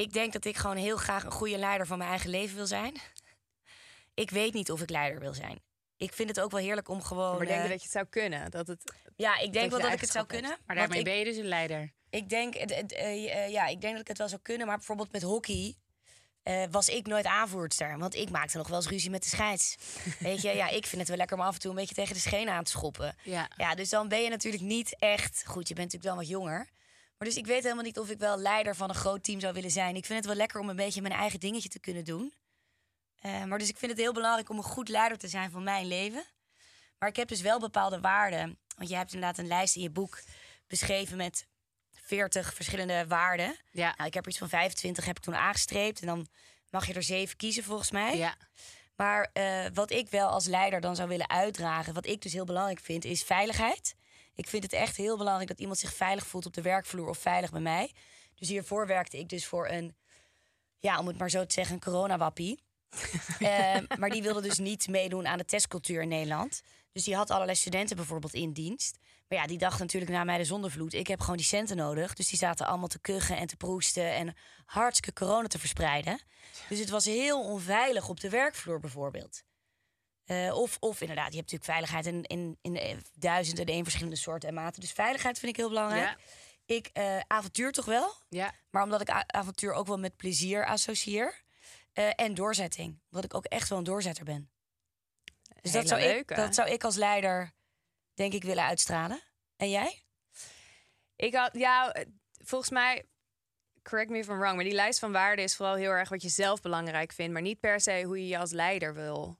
ik 0.00 0.12
denk 0.12 0.32
dat 0.32 0.44
ik 0.44 0.56
gewoon 0.56 0.76
heel 0.76 0.96
graag 0.96 1.24
een 1.24 1.30
goede 1.30 1.58
leider 1.58 1.86
van 1.86 1.98
mijn 1.98 2.10
eigen 2.10 2.30
leven 2.30 2.56
wil 2.56 2.66
zijn. 2.66 2.94
Ik 4.14 4.30
weet 4.30 4.52
niet 4.52 4.70
of 4.70 4.80
ik 4.80 4.90
leider 4.90 5.20
wil 5.20 5.34
zijn. 5.34 5.60
Ik 5.96 6.12
vind 6.12 6.28
het 6.28 6.40
ook 6.40 6.50
wel 6.50 6.60
heerlijk 6.60 6.88
om 6.88 7.02
gewoon. 7.02 7.36
Maar 7.36 7.46
denk 7.46 7.58
je 7.58 7.64
eh, 7.64 7.70
dat 7.70 7.78
je 7.78 7.84
het 7.84 7.92
zou 7.92 8.06
kunnen? 8.10 8.50
Dat 8.50 8.66
het, 8.66 8.92
ja, 9.16 9.38
ik 9.38 9.52
denk 9.52 9.70
wel 9.70 9.80
dat 9.80 9.92
ik 9.92 10.00
het 10.00 10.10
zou 10.10 10.26
hebt? 10.28 10.40
kunnen. 10.40 10.58
Maar 10.66 10.76
daarmee 10.76 10.98
ik, 10.98 11.04
ben 11.04 11.16
je 11.16 11.24
dus 11.24 11.36
een 11.36 11.48
leider. 11.48 11.92
ik 12.10 12.28
denk, 12.28 12.54
eh, 12.54 13.44
eh, 13.44 13.50
ja, 13.50 13.66
ik 13.66 13.80
denk 13.80 13.92
dat 13.92 14.02
ik 14.02 14.08
het 14.08 14.18
wel 14.18 14.28
zou 14.28 14.40
kunnen. 14.40 14.66
Maar 14.66 14.76
bijvoorbeeld 14.76 15.12
met 15.12 15.22
hockey 15.22 15.76
eh, 16.42 16.62
was 16.70 16.88
ik 16.88 17.06
nooit 17.06 17.26
aanvoerster. 17.26 17.98
Want 17.98 18.14
ik 18.14 18.30
maakte 18.30 18.56
nog 18.56 18.68
wel 18.68 18.76
eens 18.76 18.88
ruzie 18.88 19.10
met 19.10 19.22
de 19.22 19.28
scheids. 19.28 19.76
Weet 20.18 20.42
je, 20.42 20.54
ja, 20.54 20.68
ik 20.68 20.86
vind 20.86 21.00
het 21.00 21.08
wel 21.08 21.16
lekker 21.16 21.36
om 21.36 21.42
af 21.42 21.54
en 21.54 21.60
toe 21.60 21.70
een 21.70 21.76
beetje 21.76 21.94
tegen 21.94 22.14
de 22.14 22.20
schenen 22.20 22.54
aan 22.54 22.64
te 22.64 22.70
schoppen. 22.70 23.16
Ja. 23.22 23.48
Ja, 23.56 23.74
dus 23.74 23.88
dan 23.88 24.08
ben 24.08 24.22
je 24.22 24.28
natuurlijk 24.28 24.62
niet 24.62 24.96
echt... 24.98 25.42
Goed, 25.46 25.68
je 25.68 25.74
bent 25.74 25.92
natuurlijk 25.92 26.04
wel 26.04 26.14
wat 26.14 26.28
jonger. 26.28 26.68
Maar 27.20 27.28
dus 27.28 27.38
ik 27.38 27.46
weet 27.46 27.62
helemaal 27.62 27.84
niet 27.84 27.98
of 27.98 28.10
ik 28.10 28.18
wel 28.18 28.38
leider 28.38 28.76
van 28.76 28.88
een 28.88 28.94
groot 28.94 29.24
team 29.24 29.40
zou 29.40 29.52
willen 29.52 29.70
zijn. 29.70 29.96
Ik 29.96 30.04
vind 30.04 30.18
het 30.18 30.26
wel 30.26 30.36
lekker 30.36 30.60
om 30.60 30.68
een 30.68 30.76
beetje 30.76 31.02
mijn 31.02 31.14
eigen 31.14 31.40
dingetje 31.40 31.68
te 31.68 31.80
kunnen 31.80 32.04
doen. 32.04 32.32
Eh, 33.18 33.44
maar 33.44 33.58
dus 33.58 33.68
ik 33.68 33.76
vind 33.76 33.90
het 33.90 34.00
heel 34.00 34.12
belangrijk 34.12 34.48
om 34.48 34.56
een 34.56 34.62
goed 34.62 34.88
leider 34.88 35.18
te 35.18 35.28
zijn 35.28 35.50
van 35.50 35.62
mijn 35.62 35.86
leven. 35.86 36.24
Maar 36.98 37.08
ik 37.08 37.16
heb 37.16 37.28
dus 37.28 37.40
wel 37.40 37.58
bepaalde 37.58 38.00
waarden. 38.00 38.58
Want 38.76 38.88
je 38.88 38.96
hebt 38.96 39.12
inderdaad 39.12 39.38
een 39.38 39.46
lijst 39.46 39.76
in 39.76 39.82
je 39.82 39.90
boek 39.90 40.22
beschreven 40.66 41.16
met 41.16 41.46
40 41.92 42.54
verschillende 42.54 43.06
waarden. 43.06 43.56
Ja. 43.70 43.94
Nou, 43.96 44.08
ik 44.08 44.14
heb 44.14 44.22
er 44.22 44.30
iets 44.30 44.38
van 44.38 44.48
25 44.48 45.04
heb 45.04 45.16
ik 45.16 45.22
toen 45.22 45.36
aangestreept. 45.36 46.00
En 46.00 46.06
dan 46.06 46.28
mag 46.70 46.86
je 46.86 46.94
er 46.94 47.02
zeven 47.02 47.36
kiezen 47.36 47.64
volgens 47.64 47.90
mij. 47.90 48.16
Ja. 48.16 48.36
Maar 48.96 49.30
eh, 49.32 49.66
wat 49.74 49.90
ik 49.90 50.08
wel 50.10 50.28
als 50.28 50.46
leider 50.46 50.80
dan 50.80 50.96
zou 50.96 51.08
willen 51.08 51.30
uitdragen, 51.30 51.94
wat 51.94 52.06
ik 52.06 52.22
dus 52.22 52.32
heel 52.32 52.44
belangrijk 52.44 52.80
vind, 52.80 53.04
is 53.04 53.22
veiligheid. 53.22 53.94
Ik 54.40 54.48
vind 54.48 54.62
het 54.62 54.72
echt 54.72 54.96
heel 54.96 55.16
belangrijk 55.16 55.48
dat 55.48 55.58
iemand 55.58 55.78
zich 55.78 55.94
veilig 55.94 56.26
voelt 56.26 56.46
op 56.46 56.54
de 56.54 56.62
werkvloer 56.62 57.08
of 57.08 57.18
veilig 57.18 57.50
bij 57.50 57.60
mij. 57.60 57.92
Dus 58.34 58.48
hiervoor 58.48 58.86
werkte 58.86 59.18
ik 59.18 59.28
dus 59.28 59.46
voor 59.46 59.68
een, 59.68 59.96
ja, 60.78 60.98
om 60.98 61.06
het 61.06 61.18
maar 61.18 61.30
zo 61.30 61.46
te 61.46 61.52
zeggen, 61.52 61.74
een 61.74 61.80
coronawappie. 61.80 62.58
Eh, 63.38 63.76
maar 63.98 64.10
die 64.10 64.22
wilde 64.22 64.40
dus 64.40 64.58
niet 64.58 64.88
meedoen 64.88 65.26
aan 65.26 65.38
de 65.38 65.44
testcultuur 65.44 66.02
in 66.02 66.08
Nederland. 66.08 66.62
Dus 66.92 67.04
die 67.04 67.16
had 67.16 67.30
allerlei 67.30 67.56
studenten 67.56 67.96
bijvoorbeeld 67.96 68.34
in 68.34 68.52
dienst. 68.52 68.98
Maar 69.28 69.38
ja, 69.38 69.46
die 69.46 69.58
dacht 69.58 69.78
natuurlijk 69.78 70.12
na 70.12 70.24
mij 70.24 70.36
de 70.38 70.44
zondevloed. 70.44 70.92
Ik 70.92 71.06
heb 71.06 71.20
gewoon 71.20 71.36
die 71.36 71.46
centen 71.46 71.76
nodig. 71.76 72.14
Dus 72.14 72.28
die 72.28 72.38
zaten 72.38 72.66
allemaal 72.66 72.88
te 72.88 72.98
kuchen 72.98 73.36
en 73.36 73.46
te 73.46 73.56
proesten 73.56 74.14
en 74.14 74.34
hartstikke 74.64 75.24
corona 75.24 75.46
te 75.46 75.58
verspreiden. 75.58 76.20
Dus 76.68 76.78
het 76.78 76.90
was 76.90 77.04
heel 77.04 77.44
onveilig 77.44 78.08
op 78.08 78.20
de 78.20 78.28
werkvloer 78.28 78.80
bijvoorbeeld. 78.80 79.42
Eh, 80.30 80.56
of, 80.56 80.76
of 80.80 81.00
inderdaad, 81.00 81.32
je 81.32 81.38
hebt 81.38 81.52
natuurlijk 81.52 81.70
veiligheid 81.70 82.06
in, 82.06 82.22
in, 82.22 82.58
in 82.62 82.76
eh, 82.76 82.96
duizenden 83.14 83.66
en 83.66 83.72
één 83.72 83.82
verschillende 83.82 84.16
soorten 84.16 84.48
en 84.48 84.54
maten. 84.54 84.80
Dus 84.80 84.92
veiligheid 84.92 85.38
vind 85.38 85.52
ik 85.52 85.56
heel 85.56 85.68
belangrijk. 85.68 86.04
Ja. 86.04 86.16
Ik 86.74 86.90
eh, 86.92 87.20
avontuur 87.26 87.72
toch 87.72 87.84
wel. 87.84 88.12
Ja. 88.28 88.52
Maar 88.70 88.82
omdat 88.82 89.00
ik 89.00 89.10
avontuur 89.26 89.72
ook 89.72 89.86
wel 89.86 89.98
met 89.98 90.16
plezier 90.16 90.66
associeer. 90.66 91.42
En 91.92 92.34
doorzetting. 92.34 93.00
Omdat 93.10 93.24
ik 93.24 93.34
ook 93.34 93.44
echt 93.44 93.68
wel 93.68 93.78
een 93.78 93.84
doorzetter 93.84 94.24
ben. 94.24 94.50
Dus 95.60 95.72
dat 95.72 95.88
zou, 95.88 96.00
ik, 96.00 96.06
leuke. 96.06 96.34
dat 96.34 96.54
zou 96.54 96.70
ik 96.70 96.84
als 96.84 96.96
leider, 96.96 97.52
denk 98.14 98.32
ik, 98.32 98.42
willen 98.42 98.64
uitstralen. 98.64 99.22
En 99.56 99.70
jij? 99.70 100.02
Ik 101.16 101.34
had, 101.34 101.50
ja, 101.52 101.94
volgens 102.38 102.70
mij, 102.70 103.04
correct 103.82 104.10
me 104.10 104.18
if 104.18 104.28
I'm 104.28 104.38
wrong, 104.38 104.54
maar 104.54 104.64
die 104.64 104.72
lijst 104.72 104.98
van 104.98 105.12
waarden 105.12 105.44
is 105.44 105.56
vooral 105.56 105.74
heel 105.74 105.90
erg 105.90 106.08
wat 106.08 106.22
je 106.22 106.28
zelf 106.28 106.60
belangrijk 106.60 107.12
vindt, 107.12 107.32
maar 107.32 107.42
niet 107.42 107.60
per 107.60 107.80
se 107.80 108.02
hoe 108.02 108.18
je 108.18 108.28
je 108.28 108.38
als 108.38 108.52
leider 108.52 108.94
wil 108.94 109.39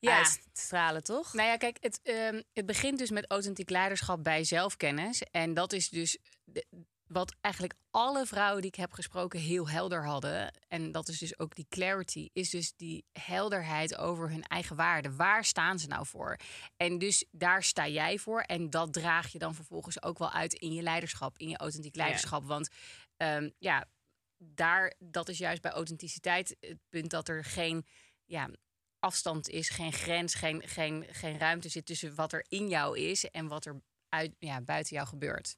Ja. 0.00 0.16
uitstralen, 0.16 1.02
toch? 1.02 1.32
Nou 1.32 1.48
ja, 1.48 1.56
kijk, 1.56 1.76
het, 1.80 2.00
ehm, 2.02 2.42
het 2.52 2.66
begint 2.66 2.98
dus 2.98 3.10
met 3.10 3.30
authentiek 3.30 3.70
leiderschap 3.70 4.24
bij 4.24 4.44
zelfkennis. 4.44 5.22
En 5.22 5.54
dat 5.54 5.72
is 5.72 5.88
dus 5.88 6.18
de- 6.44 6.66
wat 7.06 7.34
eigenlijk 7.40 7.74
alle 7.90 8.26
vrouwen 8.26 8.60
die 8.62 8.70
ik 8.70 8.76
heb 8.76 8.92
gesproken 8.92 9.40
heel 9.40 9.68
helder 9.68 10.04
hadden. 10.06 10.54
En 10.68 10.92
dat 10.92 11.08
is 11.08 11.18
dus 11.18 11.38
ook 11.38 11.54
die 11.54 11.66
clarity, 11.68 12.28
is 12.32 12.50
dus 12.50 12.72
die 12.76 13.04
helderheid 13.12 13.96
over 13.96 14.30
hun 14.30 14.42
eigen 14.42 14.76
waarden. 14.76 15.16
Waar 15.16 15.44
staan 15.44 15.78
ze 15.78 15.86
nou 15.86 16.06
voor? 16.06 16.36
En 16.76 16.98
dus 16.98 17.24
daar 17.30 17.62
sta 17.62 17.88
jij 17.88 18.18
voor. 18.18 18.40
En 18.40 18.70
dat 18.70 18.92
draag 18.92 19.32
je 19.32 19.38
dan 19.38 19.54
vervolgens 19.54 20.02
ook 20.02 20.18
wel 20.18 20.30
uit 20.32 20.52
in 20.54 20.72
je 20.72 20.82
leiderschap, 20.82 21.38
in 21.38 21.48
je 21.48 21.56
authentiek 21.56 21.96
leiderschap. 21.96 22.44
Want 22.44 22.68
ehm, 23.16 23.50
ja, 23.58 23.84
daar, 24.38 24.94
dat 24.98 25.28
is 25.28 25.38
juist 25.38 25.62
bij 25.62 25.70
authenticiteit 25.70 26.56
het 26.60 26.78
punt 26.88 27.10
dat 27.10 27.28
er 27.28 27.44
geen 27.44 27.86
ja, 28.24 28.48
afstand 29.00 29.48
is, 29.48 29.68
geen 29.68 29.92
grens, 29.92 30.34
geen, 30.34 30.62
geen, 30.66 31.06
geen 31.10 31.38
ruimte 31.38 31.68
zit 31.68 31.86
tussen 31.86 32.14
wat 32.14 32.32
er 32.32 32.44
in 32.48 32.68
jou 32.68 32.98
is 32.98 33.24
en 33.30 33.48
wat 33.48 33.64
er 33.64 33.80
uit, 34.08 34.32
ja, 34.38 34.60
buiten 34.60 34.96
jou 34.96 35.08
gebeurt. 35.08 35.56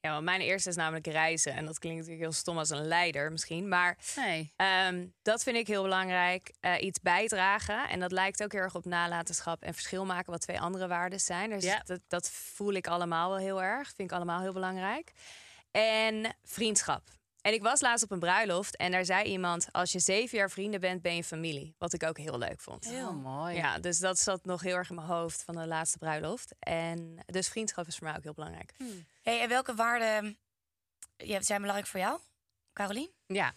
Ja, 0.00 0.12
want 0.12 0.24
mijn 0.24 0.40
eerste 0.40 0.68
is 0.68 0.76
namelijk 0.76 1.06
reizen. 1.06 1.52
En 1.54 1.64
dat 1.66 1.78
klinkt 1.78 1.98
natuurlijk 1.98 2.24
heel 2.24 2.32
stom 2.38 2.58
als 2.58 2.70
een 2.70 2.86
leider 2.86 3.32
misschien. 3.32 3.68
Maar 3.68 3.98
Nee. 4.16 4.52
ehm, 4.56 5.06
dat 5.22 5.42
vind 5.42 5.56
ik 5.56 5.66
heel 5.66 5.82
belangrijk. 5.82 6.54
Eh, 6.60 6.82
iets 6.82 7.00
bijdragen. 7.00 7.88
En 7.88 8.00
dat 8.00 8.12
lijkt 8.12 8.42
ook 8.42 8.52
heel 8.52 8.60
erg 8.60 8.74
op 8.74 8.84
nalatenschap 8.84 9.62
en 9.62 9.74
verschil 9.74 10.04
maken, 10.04 10.32
wat 10.32 10.40
twee 10.40 10.60
andere 10.60 10.86
waarden 10.88 11.20
zijn. 11.20 11.50
Dus 11.50 11.64
Ja. 11.64 11.82
dat, 11.84 12.00
dat 12.08 12.30
voel 12.30 12.72
ik 12.72 12.86
allemaal 12.86 13.28
wel 13.30 13.38
heel 13.38 13.62
erg. 13.62 13.86
Vind 13.94 14.10
ik 14.10 14.16
allemaal 14.16 14.40
heel 14.40 14.52
belangrijk. 14.52 15.12
En 15.70 16.36
vriendschap. 16.44 17.02
En 17.46 17.52
ik 17.52 17.62
was 17.62 17.80
laatst 17.80 18.04
op 18.04 18.10
een 18.10 18.18
bruiloft 18.18 18.76
en 18.76 18.90
daar 18.90 19.04
zei 19.04 19.24
iemand: 19.24 19.68
Als 19.72 19.92
je 19.92 19.98
zeven 19.98 20.38
jaar 20.38 20.50
vrienden 20.50 20.80
bent, 20.80 21.02
ben 21.02 21.16
je 21.16 21.24
familie. 21.24 21.74
Wat 21.78 21.92
ik 21.92 22.02
ook 22.02 22.18
heel 22.18 22.38
leuk 22.38 22.60
vond. 22.60 22.84
Heel 22.84 23.12
mooi. 23.12 23.56
Ja, 23.56 23.78
dus 23.78 23.98
dat 23.98 24.18
zat 24.18 24.44
nog 24.44 24.60
heel 24.60 24.76
erg 24.76 24.88
in 24.88 24.94
mijn 24.94 25.06
hoofd 25.06 25.42
van 25.42 25.54
de 25.54 25.66
laatste 25.66 25.98
bruiloft. 25.98 26.54
En 26.58 27.18
dus 27.26 27.48
vriendschap 27.48 27.86
is 27.86 27.96
voor 27.96 28.06
mij 28.06 28.16
ook 28.16 28.22
heel 28.22 28.34
belangrijk. 28.34 28.72
Hey, 29.22 29.40
en 29.40 29.48
welke 29.48 29.74
waarden 29.74 30.38
ja, 31.16 31.42
zijn 31.42 31.60
belangrijk 31.60 31.90
voor 31.90 32.00
jou, 32.00 32.18
Carolien? 32.72 33.10
Ja. 33.26 33.54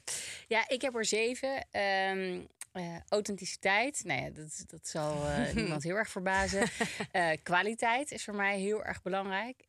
ja, 0.47 0.67
ik 0.67 0.81
heb 0.81 0.95
er 0.95 1.05
zeven. 1.05 1.67
Ehm, 1.71 2.41
eh, 2.71 2.95
authenticiteit, 3.07 4.01
nou 4.03 4.21
ja, 4.21 4.29
dat, 4.29 4.63
dat 4.67 4.87
zal 4.87 5.25
eh, 5.25 5.53
niemand 5.55 5.83
heel 5.83 5.95
erg 5.95 6.09
verbazen. 6.09 6.67
Eh, 7.11 7.31
kwaliteit 7.43 8.11
is 8.11 8.23
voor 8.23 8.35
mij 8.35 8.59
heel 8.59 8.83
erg 8.83 9.01
belangrijk. 9.01 9.67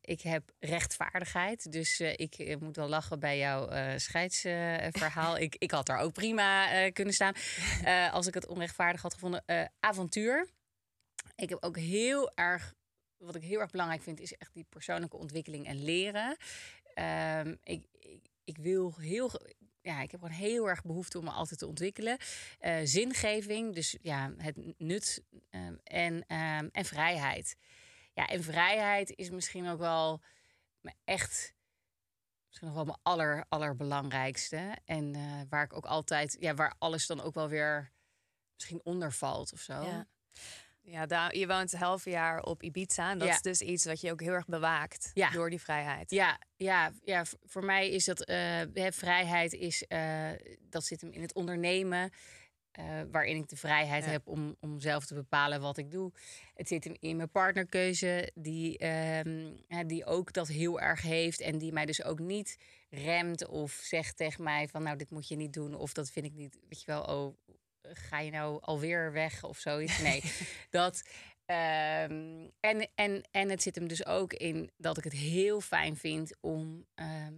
Ik 0.00 0.20
heb 0.20 0.50
rechtvaardigheid, 0.58 1.72
dus 1.72 2.00
ik 2.00 2.60
moet 2.60 2.76
wel 2.76 2.88
lachen 2.88 3.20
bij 3.20 3.38
jouw 3.38 3.68
scheidsverhaal. 3.98 5.38
ik, 5.38 5.56
ik 5.58 5.70
had 5.70 5.86
daar 5.86 5.98
ook 5.98 6.12
prima 6.12 6.90
kunnen 6.90 7.14
staan 7.14 7.34
als 8.10 8.26
ik 8.26 8.34
het 8.34 8.46
onrechtvaardig 8.46 9.02
had 9.02 9.14
gevonden. 9.14 9.44
Avontuur. 9.80 10.48
Ik 11.36 11.48
heb 11.48 11.64
ook 11.64 11.76
heel 11.76 12.34
erg, 12.34 12.74
wat 13.16 13.34
ik 13.34 13.42
heel 13.42 13.60
erg 13.60 13.70
belangrijk 13.70 14.02
vind, 14.02 14.20
is 14.20 14.36
echt 14.36 14.54
die 14.54 14.66
persoonlijke 14.68 15.16
ontwikkeling 15.16 15.66
en 15.66 15.84
leren. 15.84 16.36
Ehm, 16.94 17.54
ik, 17.62 17.86
ik, 17.98 18.20
ik 18.44 18.58
wil 18.58 18.94
heel, 18.98 19.30
ja, 19.82 20.00
ik 20.00 20.10
heb 20.10 20.20
gewoon 20.20 20.36
heel 20.36 20.68
erg 20.68 20.82
behoefte 20.82 21.18
om 21.18 21.24
me 21.24 21.30
altijd 21.30 21.58
te 21.58 21.66
ontwikkelen. 21.66 22.18
Eh, 22.58 22.80
zingeving, 22.84 23.74
dus 23.74 23.96
ja, 24.00 24.32
het 24.36 24.78
nut 24.78 25.22
ehm, 25.50 25.74
en, 25.84 26.24
ehm, 26.26 26.68
en 26.72 26.84
vrijheid. 26.84 27.56
Ja, 28.14 28.26
en 28.26 28.42
vrijheid 28.42 29.10
is 29.16 29.30
misschien 29.30 29.68
ook 29.68 29.78
wel 29.78 30.22
me 30.80 30.92
echt, 31.04 31.54
misschien 32.46 32.66
nog 32.66 32.76
wel 32.76 32.84
mijn 32.84 32.98
aller, 33.02 33.44
allerbelangrijkste. 33.48 34.76
En 34.84 35.14
eh, 35.14 35.40
waar 35.48 35.64
ik 35.64 35.72
ook 35.72 35.86
altijd, 35.86 36.36
ja, 36.40 36.54
waar 36.54 36.74
alles 36.78 37.06
dan 37.06 37.20
ook 37.20 37.34
wel 37.34 37.48
weer 37.48 37.92
misschien 38.54 38.80
onder 38.84 39.12
valt 39.12 39.52
of 39.52 39.60
zo. 39.60 39.82
Ja. 39.82 40.06
Ja, 40.84 41.06
daar, 41.06 41.36
je 41.36 41.46
woont 41.46 41.72
een 41.72 41.78
half 41.78 42.04
jaar 42.04 42.42
op 42.42 42.62
Ibiza. 42.62 43.10
En 43.10 43.18
dat 43.18 43.28
Ja. 43.28 43.34
is 43.34 43.42
dus 43.42 43.60
iets 43.60 43.84
wat 43.84 44.00
je 44.00 44.10
ook 44.10 44.20
heel 44.20 44.32
erg 44.32 44.46
bewaakt 44.46 45.10
Ja. 45.14 45.30
door 45.30 45.50
die 45.50 45.60
vrijheid. 45.60 46.10
Ja, 46.10 46.40
ja, 46.56 46.92
ja, 47.04 47.24
voor 47.44 47.64
mij 47.64 47.90
is 47.90 48.04
dat 48.04 48.18
hè, 48.74 48.92
vrijheid 48.92 49.52
is 49.52 49.86
eh, 49.86 50.30
dat 50.60 50.84
zit 50.84 51.00
hem 51.00 51.12
in 51.12 51.22
het 51.22 51.34
ondernemen. 51.34 52.10
eh, 52.72 53.00
waarin 53.10 53.36
ik 53.36 53.48
de 53.48 53.56
vrijheid 53.56 54.04
Ja. 54.04 54.10
heb 54.10 54.26
om, 54.28 54.56
om 54.60 54.80
zelf 54.80 55.06
te 55.06 55.14
bepalen 55.14 55.60
wat 55.60 55.76
ik 55.76 55.90
doe. 55.90 56.12
Het 56.54 56.68
zit 56.68 56.84
hem 56.84 56.96
in 56.98 57.16
mijn 57.16 57.30
partnerkeuze, 57.30 58.30
die, 58.34 58.78
ehm, 58.78 59.52
die 59.86 60.04
ook 60.06 60.32
dat 60.32 60.48
heel 60.48 60.80
erg 60.80 61.02
heeft. 61.02 61.40
En 61.40 61.58
die 61.58 61.72
mij 61.72 61.86
dus 61.86 62.02
ook 62.04 62.18
niet 62.18 62.56
remt 62.90 63.46
of 63.46 63.72
zegt 63.72 64.16
tegen 64.16 64.42
mij 64.44 64.68
van 64.68 64.82
nou, 64.82 64.96
dit 64.96 65.10
moet 65.10 65.28
je 65.28 65.36
niet 65.36 65.52
doen. 65.52 65.74
Of 65.74 65.92
dat 65.92 66.10
vind 66.10 66.26
ik 66.26 66.32
niet, 66.34 66.58
weet 66.68 66.80
je 66.80 66.86
wel, 66.86 67.02
oh, 67.02 67.36
ga 67.82 68.18
je 68.18 68.30
nou 68.30 68.60
alweer 68.60 69.12
weg 69.12 69.44
of 69.44 69.58
zoiets? 69.58 69.98
Nee, 69.98 70.22
dat. 70.70 71.02
ehm, 71.44 72.48
en, 72.60 72.88
en, 72.94 73.22
en 73.30 73.50
het 73.50 73.62
zit 73.62 73.74
hem 73.74 73.88
dus 73.88 74.06
ook 74.06 74.32
in 74.32 74.70
dat 74.76 74.98
ik 74.98 75.04
het 75.04 75.12
heel 75.12 75.60
fijn 75.60 75.96
vind 75.96 76.36
om 76.40 76.86
ehm, 76.94 77.34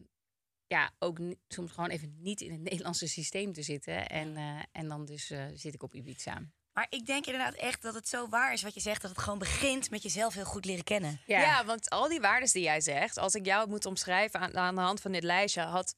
ja, 0.66 0.90
ook 0.99 1.18
soms 1.49 1.72
gewoon 1.72 1.90
even 1.90 2.16
niet 2.20 2.40
in 2.40 2.53
het 2.53 2.61
Nederlandse 2.61 3.09
systeem 3.09 3.53
te 3.53 3.62
zitten. 3.62 4.09
En, 4.09 4.36
eh, 4.36 4.62
en 4.72 4.88
dan 4.88 5.05
dus 5.05 5.30
eh, 5.30 5.45
zit 5.55 5.74
ik 5.74 5.82
op 5.82 5.95
Ibiza. 5.95 6.42
Maar 6.72 6.86
ik 6.90 7.07
denk 7.07 7.26
inderdaad 7.26 7.55
echt 7.55 7.82
dat 7.82 7.95
het 7.95 8.09
zo 8.09 8.28
waar 8.28 8.53
is 8.53 8.62
wat 8.62 8.74
je 8.74 8.80
zegt. 8.80 9.03
Dat 9.03 9.11
het 9.11 9.20
gewoon 9.20 9.38
begint 9.38 9.90
met 9.90 10.03
jezelf 10.03 10.34
heel 10.34 10.45
goed 10.45 10.64
leren 10.64 10.84
kennen. 10.84 11.20
Ja. 11.26 11.64
want 11.64 11.90
al 11.90 12.09
die 12.09 12.20
waarden 12.20 12.53
die 12.53 12.62
jij 12.62 12.80
zegt, 12.80 13.18
als 13.18 13.34
ik 13.34 13.47
jou 13.47 13.68
moet 13.68 13.86
omschrijven 13.86 14.40
aan, 14.40 14.57
aan 14.57 14.74
de 14.74 14.80
hand 14.80 15.01
van 15.01 15.12
dit 15.12 15.22
lijstje, 15.22 15.61
had, 15.61 15.95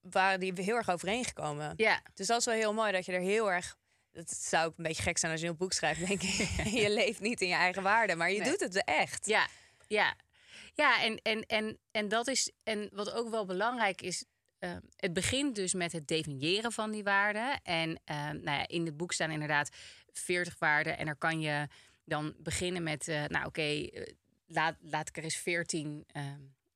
waren 0.00 0.40
die 0.40 0.52
heel 0.56 0.76
erg 0.76 0.88
overeengekomen. 0.90 1.74
ja. 1.76 2.02
Dus 2.14 2.26
dat 2.26 2.38
is 2.38 2.44
wel 2.44 2.54
heel 2.54 2.74
mooi 2.74 2.92
dat 2.92 3.06
je 3.06 3.12
er 3.12 3.20
heel 3.20 3.52
erg. 3.52 3.78
Het 4.12 4.30
zou 4.30 4.66
ook 4.66 4.78
een 4.78 4.84
beetje 4.84 5.02
gek 5.02 5.18
zijn 5.18 5.32
als 5.32 5.40
je 5.40 5.46
een 5.48 5.56
boek 5.56 5.72
schrijft, 5.72 6.06
denk 6.06 6.22
ik. 6.22 6.30
je 6.82 6.90
leeft 6.90 7.20
niet 7.20 7.40
in 7.40 7.48
je 7.48 7.54
eigen 7.54 7.82
waarden, 7.82 8.18
maar 8.18 8.30
je 8.32 8.38
Nee. 8.40 8.48
doet 8.50 8.60
het 8.60 8.84
echt. 8.84 9.26
Ja, 9.26 9.46
ja. 9.86 10.14
Ja, 10.74 11.02
en, 11.02 11.16
en, 11.16 11.42
en, 11.46 11.78
en 11.90 12.08
dat 12.08 12.28
is. 12.28 12.52
En 12.62 12.88
wat 12.92 13.12
ook 13.12 13.30
wel 13.30 13.44
belangrijk 13.46 14.02
is. 14.02 14.24
eh, 14.58 14.76
het 14.96 15.12
begint 15.12 15.54
dus 15.54 15.74
met 15.74 15.92
het 15.92 16.06
definiëren 16.06 16.72
van 16.72 16.90
die 16.90 17.02
waarden. 17.02 17.60
En 17.62 18.00
eh, 18.04 18.16
nou 18.16 18.40
ja, 18.58 18.68
in 18.68 18.86
het 18.86 18.96
boek 18.96 19.12
staan 19.12 19.30
inderdaad 19.30 19.68
40 20.12 20.58
waarden. 20.58 20.98
En 20.98 21.06
daar 21.06 21.16
kan 21.16 21.40
je 21.40 21.66
dan 22.04 22.34
beginnen 22.38 22.82
met. 22.82 23.08
eh, 23.08 23.24
nou, 23.24 23.46
oké, 23.46 23.62
eh, 23.62 24.12
laat, 24.46 24.76
laat 24.80 25.08
ik 25.08 25.16
er 25.16 25.22
eens 25.24 25.36
14 25.36 26.04
eh, 26.06 26.22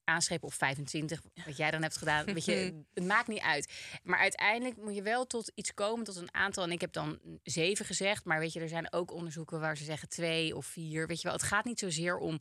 aanschepen 0.05 0.49
of 0.49 0.55
25, 0.55 1.23
wat 1.45 1.57
jij 1.57 1.71
dan 1.71 1.83
hebt 1.83 1.97
gedaan. 1.97 2.25
Weet 2.25 2.45
je, 2.45 2.83
het 2.95 3.05
maakt 3.05 3.29
niet 3.29 3.41
uit. 3.41 3.73
Maar 4.03 4.19
uiteindelijk 4.19 4.77
moet 4.77 4.95
je 4.95 5.03
wel 5.03 5.27
tot 5.27 5.53
iets 5.55 5.75
komen, 5.75 6.05
tot 6.05 6.17
een 6.17 6.35
aantal. 6.35 6.65
En 6.65 6.71
ik 6.71 6.81
heb 6.81 6.93
dan 6.93 7.19
zeven 7.43 7.85
gezegd. 7.85 8.25
Maar 8.25 8.39
weet 8.39 8.53
je, 8.53 8.61
er 8.61 8.69
zijn 8.69 8.93
ook 8.93 9.13
onderzoeken 9.13 9.61
waar 9.61 9.77
ze 9.77 9.85
zeggen 9.85 10.09
twee 10.09 10.57
of 10.57 10.67
vier. 10.67 11.07
Weet 11.07 11.21
je 11.21 11.29
wel, 11.29 11.37
het 11.37 11.47
gaat 11.47 11.65
niet 11.65 11.79
zozeer 11.79 12.17
om 12.17 12.41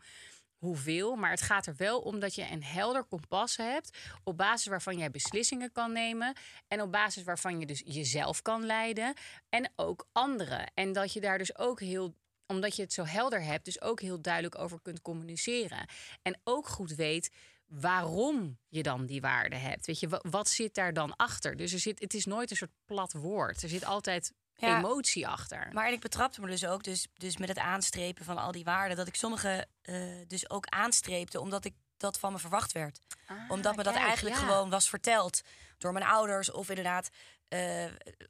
hoeveel. 0.57 1.15
Maar 1.15 1.29
het 1.29 1.41
gaat 1.41 1.65
er 1.65 1.75
wel 1.77 1.99
om 1.99 2.19
dat 2.19 2.35
je 2.35 2.51
een 2.51 2.63
helder 2.63 3.03
kompas 3.03 3.57
hebt. 3.57 3.97
Op 4.23 4.37
basis 4.37 4.67
waarvan 4.67 4.97
jij 4.97 5.11
beslissingen 5.11 5.71
kan 5.71 5.91
nemen. 5.91 6.35
En 6.67 6.81
op 6.81 6.91
basis 6.91 7.23
waarvan 7.23 7.59
je 7.59 7.65
dus 7.65 7.81
jezelf 7.85 8.41
kan 8.41 8.65
leiden. 8.65 9.13
En 9.49 9.71
ook 9.75 10.07
anderen. 10.11 10.71
En 10.73 10.93
dat 10.93 11.13
je 11.13 11.21
daar 11.21 11.37
dus 11.37 11.57
ook 11.57 11.79
heel 11.79 12.15
omdat 12.47 12.75
je 12.75 12.81
het 12.81 12.93
zo 12.93 13.03
helder 13.03 13.41
hebt, 13.41 13.65
dus 13.65 13.81
ook 13.81 14.01
heel 14.01 14.21
duidelijk 14.21 14.57
over 14.57 14.81
kunt 14.81 15.01
communiceren. 15.01 15.87
En 16.21 16.39
ook 16.43 16.67
goed 16.67 16.95
weet 16.95 17.31
waarom 17.79 18.57
je 18.67 18.83
dan 18.83 19.05
die 19.05 19.21
waarde 19.21 19.55
hebt. 19.55 19.85
Weet 19.85 19.99
je, 19.99 20.07
wa- 20.09 20.21
wat 20.29 20.49
zit 20.49 20.73
daar 20.75 20.93
dan 20.93 21.15
achter? 21.15 21.55
Dus 21.55 21.73
er 21.73 21.79
zit, 21.79 21.99
het 21.99 22.13
is 22.13 22.25
nooit 22.25 22.51
een 22.51 22.57
soort 22.57 22.71
plat 22.85 23.13
woord. 23.13 23.63
Er 23.63 23.69
zit 23.69 23.85
altijd 23.85 24.33
Ja. 24.55 24.77
emotie 24.77 25.27
achter. 25.27 25.69
Maar 25.73 25.87
en 25.87 25.93
ik 25.93 25.99
betrapte 25.99 26.41
me 26.41 26.47
dus 26.47 26.65
ook, 26.65 26.83
dus, 26.83 27.07
dus 27.13 27.37
met 27.37 27.49
het 27.49 27.57
aanstrepen 27.57 28.25
van 28.25 28.37
al 28.37 28.51
die 28.51 28.63
waarden, 28.63 28.97
dat 28.97 29.07
ik 29.07 29.15
sommige 29.15 29.67
eh, 29.81 29.95
dus 30.27 30.49
ook 30.49 30.65
aanstreepte 30.67 31.39
omdat 31.39 31.65
ik 31.65 31.73
dat 31.97 32.19
van 32.19 32.31
me 32.31 32.39
verwacht 32.39 32.71
werd. 32.71 32.99
omdat 33.47 33.75
me 33.75 33.83
dat 33.83 33.93
Ah, 33.93 33.93
kijk, 33.93 34.05
eigenlijk 34.07 34.35
ja. 34.35 34.41
gewoon 34.41 34.69
was 34.69 34.89
verteld 34.89 35.41
door 35.77 35.93
mijn 35.93 36.05
ouders 36.05 36.51
of 36.51 36.69
inderdaad 36.69 37.09
eh, 37.47 37.85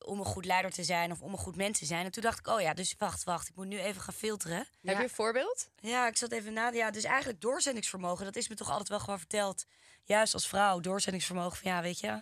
om 0.05 0.19
een 0.19 0.25
goed 0.25 0.45
leider 0.45 0.71
te 0.71 0.83
zijn 0.83 1.11
of 1.11 1.21
om 1.21 1.31
een 1.31 1.37
goed 1.37 1.55
mens 1.55 1.79
te 1.79 1.85
zijn. 1.85 2.05
En 2.05 2.11
toen 2.11 2.23
dacht 2.23 2.39
ik, 2.39 2.47
oh 2.47 2.61
ja, 2.61 2.73
dus 2.73 2.95
wacht, 2.97 3.23
wacht, 3.23 3.49
ik 3.49 3.55
moet 3.55 3.67
nu 3.67 3.79
even 3.79 4.01
gaan 4.01 4.13
filteren. 4.13 4.67
Heb 4.81 4.97
je 4.97 5.03
een 5.03 5.09
voorbeeld? 5.09 5.69
Ja, 5.79 6.07
ik 6.07 6.17
zat 6.17 6.31
even 6.31 6.53
na. 6.53 6.69
Ja, 6.69 6.91
dus 6.91 7.03
eigenlijk 7.03 7.41
doorzettingsvermogen, 7.41 8.25
dat 8.25 8.35
is 8.35 8.49
me 8.49 8.55
toch 8.55 8.69
altijd 8.69 8.89
wel 8.89 8.99
gewoon 8.99 9.19
verteld. 9.19 9.65
Juist 10.03 10.33
als 10.33 10.47
vrouw, 10.47 10.79
doorzettingsvermogen 10.79 11.57
van 11.57 11.71
ja, 11.71 11.81
weet 11.81 11.99
je, 11.99 12.21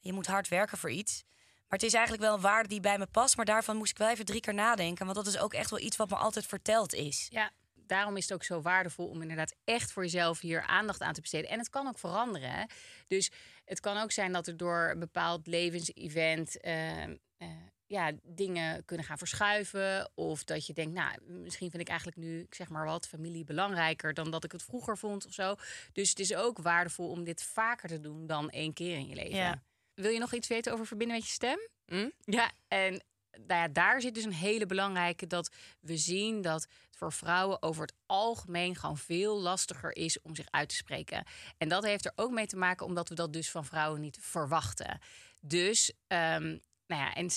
je 0.00 0.12
moet 0.12 0.26
hard 0.26 0.48
werken 0.48 0.78
voor 0.78 0.90
iets. 0.90 1.24
Maar 1.68 1.78
het 1.78 1.88
is 1.88 1.94
eigenlijk 1.94 2.24
wel 2.24 2.34
een 2.34 2.40
waarde 2.40 2.68
die 2.68 2.80
bij 2.80 2.98
me 2.98 3.06
past. 3.06 3.36
Maar 3.36 3.44
daarvan 3.44 3.76
moest 3.76 3.90
ik 3.90 3.98
wel 3.98 4.08
even 4.08 4.24
drie 4.24 4.40
keer 4.40 4.54
nadenken. 4.54 5.04
Want 5.04 5.16
dat 5.16 5.26
is 5.26 5.38
ook 5.38 5.54
echt 5.54 5.70
wel 5.70 5.80
iets 5.80 5.96
wat 5.96 6.10
me 6.10 6.16
altijd 6.16 6.46
verteld 6.46 6.94
is. 6.94 7.26
Ja, 7.30 7.50
daarom 7.74 8.16
is 8.16 8.22
het 8.22 8.32
ook 8.32 8.44
zo 8.44 8.60
waardevol 8.60 9.06
om 9.06 9.22
inderdaad 9.22 9.54
echt 9.64 9.92
voor 9.92 10.02
jezelf 10.02 10.40
hier 10.40 10.62
aandacht 10.62 11.00
aan 11.00 11.12
te 11.12 11.20
besteden. 11.20 11.50
En 11.50 11.58
het 11.58 11.68
kan 11.68 11.88
ook 11.88 11.98
veranderen. 11.98 12.50
Hè? 12.50 12.64
Dus 13.06 13.30
het 13.68 13.80
kan 13.80 13.96
ook 13.96 14.12
zijn 14.12 14.32
dat 14.32 14.46
er 14.46 14.56
door 14.56 14.90
een 14.92 14.98
bepaald 14.98 15.46
levensevent 15.46 16.60
eh, 16.60 17.02
eh, 17.02 17.48
ja, 17.86 18.12
dingen 18.22 18.84
kunnen 18.84 19.06
gaan 19.06 19.18
verschuiven. 19.18 20.10
Of 20.14 20.44
dat 20.44 20.66
je 20.66 20.72
denkt, 20.72 20.92
nou, 20.92 21.20
misschien 21.26 21.70
vind 21.70 21.82
ik 21.82 21.88
eigenlijk 21.88 22.18
nu, 22.18 22.40
ik 22.40 22.54
zeg 22.54 22.68
maar 22.68 22.84
wat, 22.84 23.08
familie 23.08 23.44
belangrijker 23.44 24.14
dan 24.14 24.30
dat 24.30 24.44
ik 24.44 24.52
het 24.52 24.62
vroeger 24.62 24.98
vond 24.98 25.26
of 25.26 25.32
zo. 25.32 25.54
Dus 25.92 26.08
het 26.08 26.18
is 26.18 26.34
ook 26.34 26.58
waardevol 26.58 27.08
om 27.08 27.24
dit 27.24 27.42
vaker 27.42 27.88
te 27.88 28.00
doen 28.00 28.26
dan 28.26 28.50
één 28.50 28.72
keer 28.72 28.96
in 28.96 29.08
je 29.08 29.14
leven. 29.14 29.38
Ja. 29.38 29.62
Wil 29.94 30.10
je 30.10 30.18
nog 30.18 30.34
iets 30.34 30.48
weten 30.48 30.72
over 30.72 30.86
verbinden 30.86 31.16
met 31.16 31.26
je 31.26 31.32
stem? 31.32 31.58
Hm? 31.84 32.08
Ja, 32.20 32.50
en 32.68 33.02
nou 33.46 33.60
ja, 33.60 33.68
daar 33.68 34.00
zit 34.00 34.14
dus 34.14 34.24
een 34.24 34.32
hele 34.32 34.66
belangrijke 34.66 35.26
dat 35.26 35.54
we 35.80 35.96
zien 35.96 36.42
dat 36.42 36.62
het 36.62 36.70
voor 36.90 37.12
vrouwen 37.12 37.62
over 37.62 37.82
het 37.82 37.94
algemeen 38.06 38.76
gewoon 38.76 38.98
veel 38.98 39.40
lastiger 39.40 39.96
is 39.96 40.20
om 40.20 40.34
zich 40.34 40.46
uit 40.50 40.68
te 40.68 40.74
spreken. 40.74 41.24
En 41.58 41.68
dat 41.68 41.84
heeft 41.84 42.04
er 42.04 42.12
ook 42.14 42.30
mee 42.30 42.46
te 42.46 42.56
maken 42.56 42.86
omdat 42.86 43.08
we 43.08 43.14
dat 43.14 43.32
dus 43.32 43.50
van 43.50 43.64
vrouwen 43.64 44.00
niet 44.00 44.18
verwachten. 44.20 45.00
Dus, 45.40 45.92
ehm, 46.06 46.46
nou 46.86 47.02
ja, 47.02 47.14
en 47.14 47.30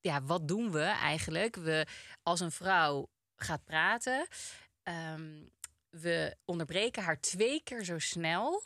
ja, 0.00 0.22
wat 0.22 0.48
doen 0.48 0.70
we 0.70 0.82
eigenlijk? 0.82 1.56
We, 1.56 1.86
als 2.22 2.40
een 2.40 2.52
vrouw 2.52 3.08
gaat 3.36 3.64
praten, 3.64 4.28
ehm, 4.82 5.42
we 5.90 6.36
onderbreken 6.44 7.02
haar 7.02 7.20
twee 7.20 7.62
keer 7.62 7.84
zo 7.84 7.98
snel 7.98 8.64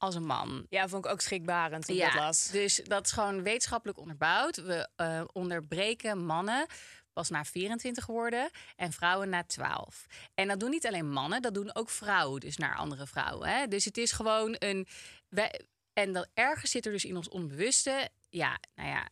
als 0.00 0.14
een 0.14 0.26
man. 0.26 0.66
Ja, 0.68 0.88
vond 0.88 1.04
ik 1.04 1.10
ook 1.10 1.20
schrikbarend 1.20 1.86
toen 1.86 1.96
dat 1.96 2.14
las. 2.14 2.50
Dus 2.50 2.80
dat 2.84 3.06
is 3.06 3.12
gewoon 3.12 3.42
wetenschappelijk 3.42 3.98
onderbouwd. 3.98 4.56
We 4.56 4.88
eh, 4.96 5.22
onderbreken 5.32 6.24
mannen 6.24 6.66
pas 7.12 7.30
na 7.30 7.44
24 7.44 8.06
worden 8.06 8.50
en 8.76 8.92
vrouwen 8.92 9.28
na 9.28 9.44
12. 9.44 10.06
En 10.34 10.48
dat 10.48 10.60
doen 10.60 10.70
niet 10.70 10.86
alleen 10.86 11.10
mannen, 11.10 11.42
dat 11.42 11.54
doen 11.54 11.74
ook 11.74 11.90
vrouwen, 11.90 12.40
dus 12.40 12.56
naar 12.56 12.76
andere 12.76 13.06
vrouwen. 13.06 13.48
Hè? 13.48 13.66
Dus 13.66 13.84
het 13.84 13.96
is 13.96 14.12
gewoon 14.12 14.56
een. 14.58 14.86
Wij, 15.28 15.60
en 15.92 16.12
dat 16.12 16.28
ergens 16.34 16.70
zit 16.70 16.86
er 16.86 16.92
dus 16.92 17.04
in 17.04 17.16
ons 17.16 17.28
onbewuste. 17.28 18.08
Ja, 18.28 18.58
nou 18.74 18.88
ja, 18.88 19.08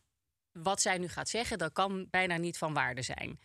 wat 0.51 0.81
zij 0.81 0.97
nu 0.97 1.07
gaat 1.07 1.29
zeggen, 1.29 1.57
dat 1.57 1.73
kan 1.73 2.07
bijna 2.09 2.37
niet 2.37 2.57
van 2.57 2.73
waarde 2.73 3.01
zijn. 3.01 3.39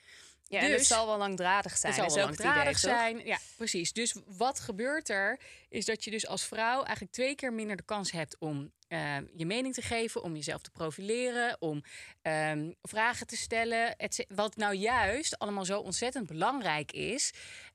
Ja, 0.49 0.61
en 0.61 0.69
het 0.71 0.79
Dus- 0.79 0.87
zal 0.87 1.07
wel 1.07 1.19
langdradig 1.19 1.77
zijn. 1.77 1.93
Het 1.93 2.03
zal 2.03 2.15
wel 2.15 2.33
idee, 2.33 2.47
langdradig 2.47 2.81
toch? 2.81 2.91
zijn. 2.91 3.27
Ja, 3.27 3.39
precies. 3.57 3.93
Dus 3.93 4.15
wat 4.27 4.61
gebeurt 4.61 5.09
er? 5.09 5.41
Is 5.69 5.85
dat 5.85 6.05
je 6.05 6.11
dus 6.11 6.27
als 6.27 6.45
vrouw 6.45 6.83
eigenlijk 6.83 7.13
twee 7.13 7.35
keer 7.35 7.53
minder 7.53 7.77
de 7.77 7.83
kans 7.83 8.13
hebt 8.13 8.39
om 8.39 8.73
eh, 8.89 9.17
je 9.35 9.47
mening 9.47 9.75
te 9.75 9.83
geven, 9.83 10.23
om 10.23 10.35
jezelf 10.35 10.63
te 10.63 10.71
profileren, 10.71 11.57
om 11.61 11.83
ehm, 12.23 12.73
vragen 12.83 13.27
te 13.27 13.37
stellen. 13.37 13.97
Wat 14.29 14.57
nou 14.57 14.75
juist 14.75 15.39
allemaal 15.39 15.65
zo 15.65 15.81
ontzettend 15.81 16.27
belangrijk 16.27 16.93
is 16.93 17.33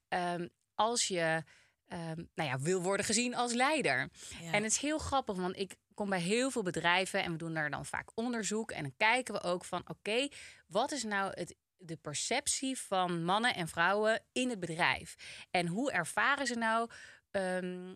ehm, 0.07 0.47
als 0.75 1.07
je 1.07 1.43
ehm, 1.87 2.23
nou 2.35 2.49
ja, 2.49 2.59
wil 2.59 2.81
worden 2.81 3.05
gezien 3.05 3.35
als 3.35 3.53
leider. 3.53 4.09
Ja. 4.41 4.51
En 4.51 4.63
het 4.63 4.71
is 4.71 4.77
heel 4.77 4.97
grappig, 4.97 5.35
want 5.35 5.57
ik 5.57 5.75
kom 5.93 6.09
bij 6.09 6.19
heel 6.19 6.51
veel 6.51 6.63
bedrijven 6.63 7.23
en 7.23 7.31
we 7.31 7.37
doen 7.37 7.53
daar 7.53 7.69
dan 7.69 7.85
vaak 7.85 8.09
onderzoek. 8.15 8.71
En 8.71 8.81
dan 8.81 8.93
kijken 8.97 9.33
we 9.33 9.41
ook 9.41 9.65
van, 9.65 9.81
oké, 9.87 10.27
wat 10.67 10.91
is 10.91 11.03
nou 11.03 11.31
het, 11.35 11.55
de 11.79 11.97
perceptie 11.97 12.77
van 12.77 13.23
mannen 13.23 13.55
en 13.55 13.67
vrouwen 13.67 14.21
in 14.31 14.49
het 14.49 14.59
bedrijf? 14.59 15.15
En 15.51 15.67
hoe 15.67 15.91
ervaren 15.91 16.47
ze 16.47 16.55
nou 16.55 16.89
ehm, 17.31 17.93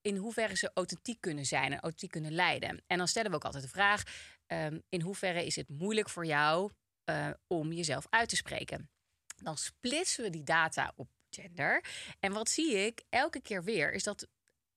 in 0.00 0.16
hoeverre 0.16 0.56
ze 0.56 0.70
authentiek 0.74 1.20
kunnen 1.20 1.44
zijn 1.44 1.72
en 1.72 1.80
authentiek 1.80 2.10
kunnen 2.10 2.32
leiden? 2.32 2.82
En 2.86 2.98
dan 2.98 3.08
stellen 3.08 3.30
we 3.30 3.36
ook 3.36 3.44
altijd 3.44 3.62
de 3.62 3.68
vraag, 3.68 4.02
ehm, 4.46 4.78
in 4.88 5.00
hoeverre 5.00 5.46
is 5.46 5.56
het 5.56 5.68
moeilijk 5.68 6.08
voor 6.08 6.26
jou 6.26 6.70
eh, 7.04 7.30
om 7.46 7.72
jezelf 7.72 8.06
uit 8.10 8.28
te 8.28 8.36
spreken? 8.36 8.90
Dan 9.36 9.56
splitsen 9.56 10.24
we 10.24 10.30
die 10.30 10.42
data 10.42 10.92
op 10.96 11.08
gender. 11.30 11.84
En 12.20 12.32
wat 12.32 12.48
zie 12.48 12.86
ik 12.86 13.02
elke 13.08 13.40
keer 13.40 13.64
weer, 13.64 13.92
is 13.92 14.02
dat 14.02 14.26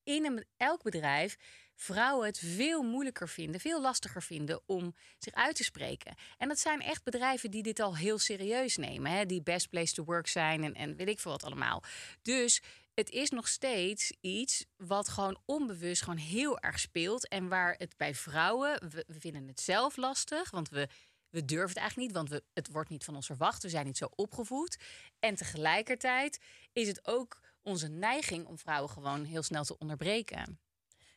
in 0.03 0.45
elk 0.57 0.83
bedrijf 0.83 1.37
vrouwen 1.75 2.25
het 2.25 2.39
veel 2.39 2.83
moeilijker 2.83 3.29
vinden, 3.29 3.61
veel 3.61 3.81
lastiger 3.81 4.23
vinden 4.23 4.61
om 4.65 4.95
zich 5.17 5.33
uit 5.33 5.55
te 5.55 5.63
spreken. 5.63 6.15
En 6.37 6.47
dat 6.47 6.59
zijn 6.59 6.81
echt 6.81 7.03
bedrijven 7.03 7.51
die 7.51 7.63
dit 7.63 7.79
al 7.79 7.95
heel 7.97 8.17
serieus 8.17 8.77
nemen, 8.77 9.11
hè? 9.11 9.25
die 9.25 9.41
best 9.41 9.69
place 9.69 9.93
to 9.93 10.03
work 10.03 10.27
zijn 10.27 10.63
en, 10.63 10.73
en 10.73 10.95
weet 10.95 11.07
ik 11.07 11.19
veel 11.19 11.31
wat 11.31 11.43
allemaal. 11.43 11.83
Dus 12.21 12.61
het 12.93 13.09
is 13.09 13.29
nog 13.29 13.47
steeds 13.47 14.13
iets 14.21 14.65
wat 14.77 15.09
gewoon 15.09 15.39
onbewust 15.45 16.01
gewoon 16.03 16.19
heel 16.19 16.59
erg 16.59 16.79
speelt 16.79 17.27
en 17.27 17.47
waar 17.47 17.75
het 17.77 17.97
bij 17.97 18.15
vrouwen, 18.15 18.89
we, 18.89 19.03
we 19.07 19.19
vinden 19.19 19.47
het 19.47 19.61
zelf 19.61 19.97
lastig, 19.97 20.51
want 20.51 20.69
we 20.69 20.87
we 21.35 21.45
durven 21.45 21.69
het 21.69 21.77
eigenlijk 21.77 22.07
niet, 22.07 22.17
want 22.17 22.29
we, 22.29 22.43
het 22.53 22.71
wordt 22.71 22.89
niet 22.89 23.03
van 23.03 23.15
ons 23.15 23.25
verwacht. 23.25 23.63
We 23.63 23.69
zijn 23.69 23.85
niet 23.85 23.97
zo 23.97 24.07
opgevoed. 24.15 24.77
En 25.19 25.35
tegelijkertijd 25.35 26.39
is 26.73 26.87
het 26.87 27.07
ook 27.07 27.39
onze 27.61 27.87
neiging 27.87 28.45
om 28.45 28.57
vrouwen 28.57 28.89
gewoon 28.89 29.23
heel 29.23 29.43
snel 29.43 29.63
te 29.63 29.77
onderbreken. 29.77 30.59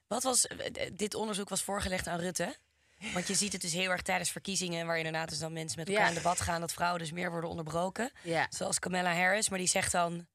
Wat 0.08 0.22
was, 0.22 0.46
eh, 0.46 0.90
dit 0.92 1.14
onderzoek 1.14 1.48
was 1.48 1.62
voorgelegd 1.62 2.06
aan 2.06 2.18
Rutte. 2.20 2.56
Want 3.12 3.26
je 3.26 3.34
ziet 3.34 3.52
het 3.52 3.60
dus 3.60 3.72
heel 3.72 3.90
erg 3.90 4.02
tijdens 4.02 4.30
verkiezingen, 4.30 4.86
waar 4.86 4.96
inderdaad 4.96 5.28
dus 5.28 5.38
dan 5.38 5.52
mensen 5.52 5.78
met 5.78 5.88
elkaar 5.88 6.02
Ja. 6.02 6.08
in 6.08 6.14
debat 6.14 6.40
gaan, 6.40 6.60
dat 6.60 6.72
vrouwen 6.72 7.00
dus 7.00 7.12
meer 7.12 7.30
worden 7.30 7.50
onderbroken. 7.50 8.10
Ja. 8.22 8.46
Zoals 8.50 8.78
Kamala 8.78 9.14
Harris, 9.14 9.48
maar 9.48 9.58
die 9.58 9.68
zegt 9.68 9.92
dan, 9.92 10.26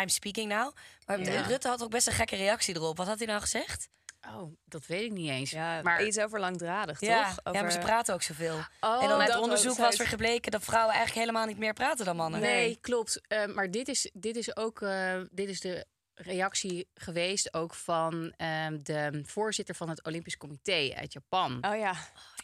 I'm 0.00 0.08
speaking 0.08 0.48
now. 0.52 0.72
Maar 1.06 1.20
Ja. 1.20 1.40
Rutte 1.40 1.68
had 1.68 1.82
ook 1.82 1.90
best 1.90 2.06
een 2.06 2.12
gekke 2.12 2.36
reactie 2.36 2.74
erop. 2.76 2.96
Wat 2.96 3.06
had 3.06 3.18
hij 3.18 3.26
nou 3.26 3.40
gezegd? 3.40 3.88
Oh, 4.26 4.56
dat 4.64 4.86
weet 4.86 5.02
ik 5.04 5.12
niet 5.12 5.30
eens. 5.30 5.50
Ja, 5.50 5.82
maar 5.82 6.04
iets 6.04 6.18
over 6.18 6.40
langdradig, 6.40 7.00
Ja, 7.00 7.16
toch? 7.26 7.26
ja, 7.36 7.50
maar 7.52 7.54
Over- 7.62 7.72
ze 7.72 7.78
praten 7.78 8.14
ook 8.14 8.22
zoveel. 8.22 8.58
Oh, 8.80 9.02
en 9.02 9.08
dan 9.08 9.20
uit 9.20 9.28
dat 9.32 9.40
onderzoek 9.42 9.76
was- 9.76 9.86
was 9.86 9.96
weer 9.96 10.06
gebleken 10.06 10.50
dat 10.50 10.62
vrouwen 10.64 10.94
eigenlijk 10.94 11.26
helemaal 11.26 11.46
niet 11.46 11.58
meer 11.58 11.72
praten 11.72 12.04
dan 12.04 12.16
mannen. 12.16 12.40
Nee, 12.40 12.78
klopt. 12.80 13.20
Eh, 13.28 13.46
maar 13.46 13.70
dit 13.70 13.88
is, 13.88 14.10
dit 14.12 14.36
is 14.36 14.56
ook 14.56 14.82
eh, 14.82 15.20
dit 15.30 15.48
is 15.48 15.60
de 15.60 15.86
reactie 16.18 16.88
geweest 16.94 17.54
ook 17.54 17.74
van 17.74 18.32
ehm, 18.36 18.78
de 18.82 19.20
voorzitter 19.24 19.74
van 19.74 19.88
het 19.88 20.04
Olympisch 20.04 20.36
Comité 20.36 20.92
uit 20.94 21.12
Japan. 21.12 21.64
Oh 21.64 21.76
ja. 21.76 21.94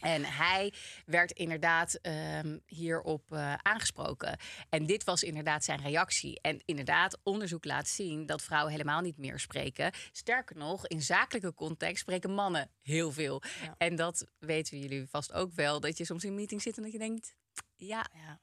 En 0.00 0.24
hij 0.24 0.72
werd 1.06 1.30
inderdaad 1.30 1.94
ehm, 1.94 2.58
hierop 2.66 3.32
eh, 3.32 3.54
aangesproken. 3.54 4.38
En 4.68 4.86
dit 4.86 5.04
was 5.04 5.22
inderdaad 5.22 5.64
zijn 5.64 5.80
reactie. 5.80 6.40
En 6.40 6.62
inderdaad, 6.64 7.18
onderzoek 7.22 7.64
laat 7.64 7.88
zien 7.88 8.26
dat 8.26 8.42
vrouwen 8.42 8.72
helemaal 8.72 9.00
niet 9.00 9.18
meer 9.18 9.38
spreken. 9.38 9.92
Sterker 10.12 10.56
nog, 10.56 10.86
in 10.86 11.02
zakelijke 11.02 11.54
context 11.54 12.02
spreken 12.02 12.34
mannen 12.34 12.70
heel 12.82 13.12
veel. 13.12 13.42
Ja. 13.62 13.74
En 13.78 13.96
dat 13.96 14.26
weten 14.38 14.78
jullie 14.78 15.06
vast 15.08 15.32
ook 15.32 15.52
wel. 15.52 15.80
Dat 15.80 15.98
je 15.98 16.04
soms 16.04 16.24
in 16.24 16.28
een 16.28 16.34
meeting 16.34 16.62
zit 16.62 16.76
en 16.76 16.82
dat 16.82 16.92
je 16.92 16.98
denkt... 16.98 17.34
Ja, 17.76 18.06
Ja. 18.12 18.40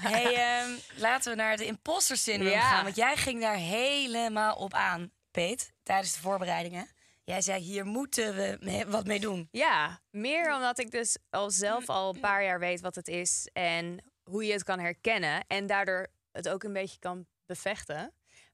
Hey, 0.00 0.34
ehm, 0.34 0.70
laten 0.96 1.30
we 1.30 1.36
naar 1.36 1.50
het 1.50 1.60
imposter 1.60 2.16
Ja. 2.42 2.60
gaan. 2.60 2.84
Want 2.84 2.96
jij 2.96 3.16
ging 3.16 3.40
daar 3.40 3.56
helemaal 3.56 4.56
op 4.56 4.74
aan, 4.74 5.12
Peet, 5.30 5.72
tijdens 5.82 6.12
de 6.14 6.20
voorbereidingen. 6.20 6.88
Jij 7.24 7.40
zei, 7.40 7.60
hier 7.62 7.84
moeten 7.84 8.34
we 8.34 8.84
wat 8.88 9.06
mee 9.06 9.20
doen. 9.20 9.48
Ja, 9.50 10.00
meer 10.10 10.54
omdat 10.54 10.78
ik 10.78 10.90
dus 10.90 11.16
al 11.30 11.50
zelf 11.50 11.88
al 11.88 12.14
een 12.14 12.20
paar 12.20 12.44
jaar 12.44 12.58
weet 12.58 12.80
wat 12.80 12.94
het 12.94 13.08
is 13.08 13.48
en 13.52 14.04
hoe 14.22 14.44
je 14.44 14.52
het 14.52 14.64
kan 14.64 14.78
herkennen 14.78 15.44
en 15.46 15.66
daardoor 15.66 16.06
het 16.32 16.48
ook 16.48 16.62
een 16.62 16.72
beetje 16.72 16.98
kan 16.98 17.26
bevechten. 17.46 18.12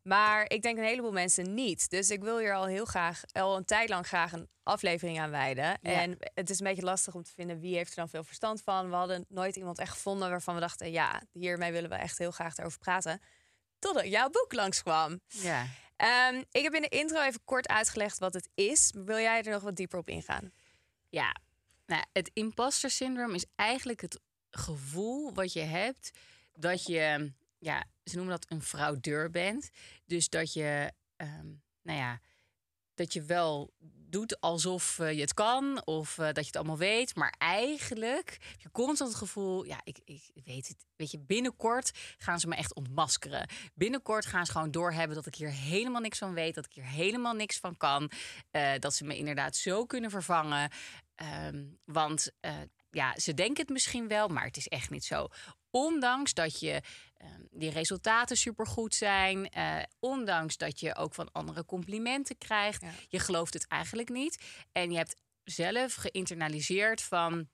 Maar 0.09 0.51
ik 0.51 0.63
denk 0.63 0.79
een 0.79 0.85
heleboel 0.85 1.13
mensen 1.13 1.55
niet. 1.55 1.91
Dus 1.91 2.11
ik 2.11 2.23
wil 2.23 2.39
hier 2.39 2.55
al 2.55 2.67
heel 2.67 2.85
graag, 2.85 3.23
al 3.33 3.57
een 3.57 3.65
tijd 3.65 3.89
lang 3.89 4.07
graag 4.07 4.33
een 4.33 4.49
aflevering 4.63 5.21
aan 5.21 5.31
wijden. 5.31 5.81
En 5.83 6.17
het 6.35 6.51
is 6.51 6.59
een 6.59 6.67
beetje 6.67 6.83
lastig 6.83 7.15
om 7.15 7.23
te 7.23 7.33
vinden 7.35 7.61
wie 7.61 7.77
heeft 7.77 7.91
er 7.91 7.97
dan 7.97 8.09
veel 8.09 8.25
verstand 8.25 8.63
van. 8.63 8.89
We 8.89 8.95
hadden 8.95 9.25
nooit 9.29 9.57
iemand 9.57 9.79
echt 9.79 9.93
gevonden 9.93 10.31
waarvan 10.31 10.55
we 10.55 10.61
dachten, 10.61 10.91
ja, 10.91 11.23
hiermee 11.33 11.73
willen 11.73 11.91
we 11.91 11.97
echt 11.97 12.19
heel 12.19 12.31
graag 12.31 12.57
erover 12.57 12.79
praten. 12.79 13.21
Totdat 13.79 14.07
jouw 14.07 14.31
boek 14.31 14.53
langskwam. 14.53 15.21
ja. 15.27 15.67
Ehm, 15.97 16.43
ik 16.51 16.63
heb 16.63 16.75
in 16.75 16.83
de 16.83 16.89
intro 16.89 17.21
even 17.21 17.41
kort 17.45 17.69
uitgelegd 17.69 18.19
wat 18.19 18.35
het 18.35 18.49
is. 18.55 18.93
Wil 18.95 19.19
jij 19.19 19.43
er 19.43 19.53
nog 19.53 19.63
wat 19.63 19.77
dieper 19.77 19.99
op 19.99 20.09
ingaan? 20.09 20.53
Ja, 21.09 21.37
nou, 21.87 22.05
het 22.13 22.31
imposter 22.33 22.91
syndroom 22.91 23.35
is 23.35 23.45
eigenlijk 23.55 24.01
het 24.01 24.21
gevoel 24.51 25.35
wat 25.35 25.53
je 25.53 25.61
hebt 25.61 26.11
dat 26.55 26.87
je, 26.87 27.33
ja, 27.59 27.85
ze 28.05 28.17
noemen 28.17 28.39
dat 28.41 28.51
een 28.51 28.63
fraudeur 28.63 29.31
bent. 29.31 29.71
Dus 30.05 30.29
dat 30.29 30.53
je, 30.53 30.93
ehm, 31.17 31.47
nou 31.83 31.99
ja, 31.99 32.21
dat 32.95 33.13
je 33.13 33.23
wel 33.23 33.73
doet 34.11 34.41
alsof 34.41 34.99
eh, 34.99 35.13
je 35.13 35.21
het 35.21 35.35
kan 35.35 35.87
of 35.87 36.19
eh, 36.19 36.25
dat 36.25 36.37
je 36.37 36.47
het 36.47 36.57
allemaal 36.57 36.79
weet, 36.79 37.17
maar 37.17 37.35
eigenlijk 37.39 38.39
heb 38.51 38.61
je 38.61 38.71
constant 38.71 39.11
het 39.11 39.19
gevoel, 39.19 39.65
ja, 39.65 39.81
ik, 39.85 39.99
ik 40.05 40.31
weet 40.45 40.69
het, 40.69 40.85
weet 40.97 41.11
je, 41.11 41.19
binnenkort 41.19 41.91
gaan 42.19 42.41
ze 42.41 42.49
me 42.49 42.55
echt 42.55 42.75
ontmaskeren. 42.75 43.49
Binnenkort 43.75 44.27
gaan 44.27 44.47
ze 44.47 44.53
gewoon 44.53 44.71
doorhebben 44.71 45.17
dat 45.17 45.27
ik 45.27 45.35
hier 45.35 45.53
helemaal 45.53 46.01
niks 46.01 46.19
van 46.19 46.35
weet, 46.35 46.55
dat 46.55 46.65
ik 46.65 46.73
hier 46.73 46.87
helemaal 46.87 47.35
niks 47.35 47.59
van 47.59 47.77
kan, 47.77 48.11
eh, 48.51 48.73
dat 48.79 48.95
ze 48.95 49.05
me 49.05 49.17
inderdaad 49.17 49.57
zo 49.57 49.85
kunnen 49.85 50.11
vervangen. 50.11 50.71
Ehm, 51.15 51.65
want 51.85 52.33
ja, 52.91 53.19
ze 53.19 53.35
denken 53.35 53.63
het 53.63 53.73
misschien 53.73 54.09
wel, 54.09 54.29
maar 54.29 54.45
het 54.45 54.57
is 54.57 54.69
echt 54.69 54.91
niet 54.91 55.05
zo. 55.05 55.29
Ondanks 55.71 56.35
dat 56.35 56.61
je 56.61 56.83
die 57.51 57.71
resultaten 57.71 58.37
supergoed 58.37 58.95
zijn, 58.95 59.49
eh, 59.51 59.83
ondanks 59.99 60.57
dat 60.57 60.81
je 60.81 60.95
ook 60.97 61.15
van 61.15 61.33
anderen 61.33 61.65
complimenten 61.65 62.39
krijgt, 62.39 62.83
Ja. 62.83 62.91
je 63.09 63.19
gelooft 63.19 63.55
het 63.55 63.67
eigenlijk 63.67 64.09
niet. 64.09 64.43
En 64.73 64.91
je 64.91 64.97
hebt 64.97 65.17
zelf 65.45 65.95
geïnternaliseerd 65.95 67.03
van, 67.03 67.49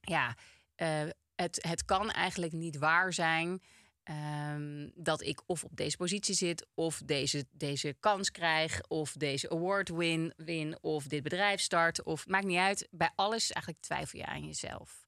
ja, 0.00 0.36
eh, 0.74 1.02
het, 1.34 1.58
het 1.68 1.84
kan 1.84 2.10
eigenlijk 2.10 2.52
niet 2.52 2.76
waar 2.78 3.12
zijn. 3.12 3.62
ehm, 4.02 4.88
dat 4.94 5.22
ik 5.22 5.42
of 5.46 5.64
op 5.64 5.76
deze 5.76 5.96
positie 5.96 6.34
zit, 6.34 6.66
of 6.74 7.02
deze, 7.04 7.44
deze 7.50 7.96
kans 8.00 8.30
krijg, 8.30 8.80
of 8.88 9.12
deze 9.12 9.50
award 9.50 9.88
win, 9.88 10.32
win, 10.36 10.78
of 10.82 11.06
dit 11.06 11.22
bedrijf 11.22 11.60
start, 11.60 12.02
of 12.02 12.26
maakt 12.26 12.44
niet 12.46 12.58
uit. 12.58 12.88
Bij 12.90 13.10
alles 13.14 13.50
eigenlijk 13.52 13.84
twijfel 13.84 14.18
je 14.18 14.26
aan 14.26 14.44
jezelf. 14.46 15.01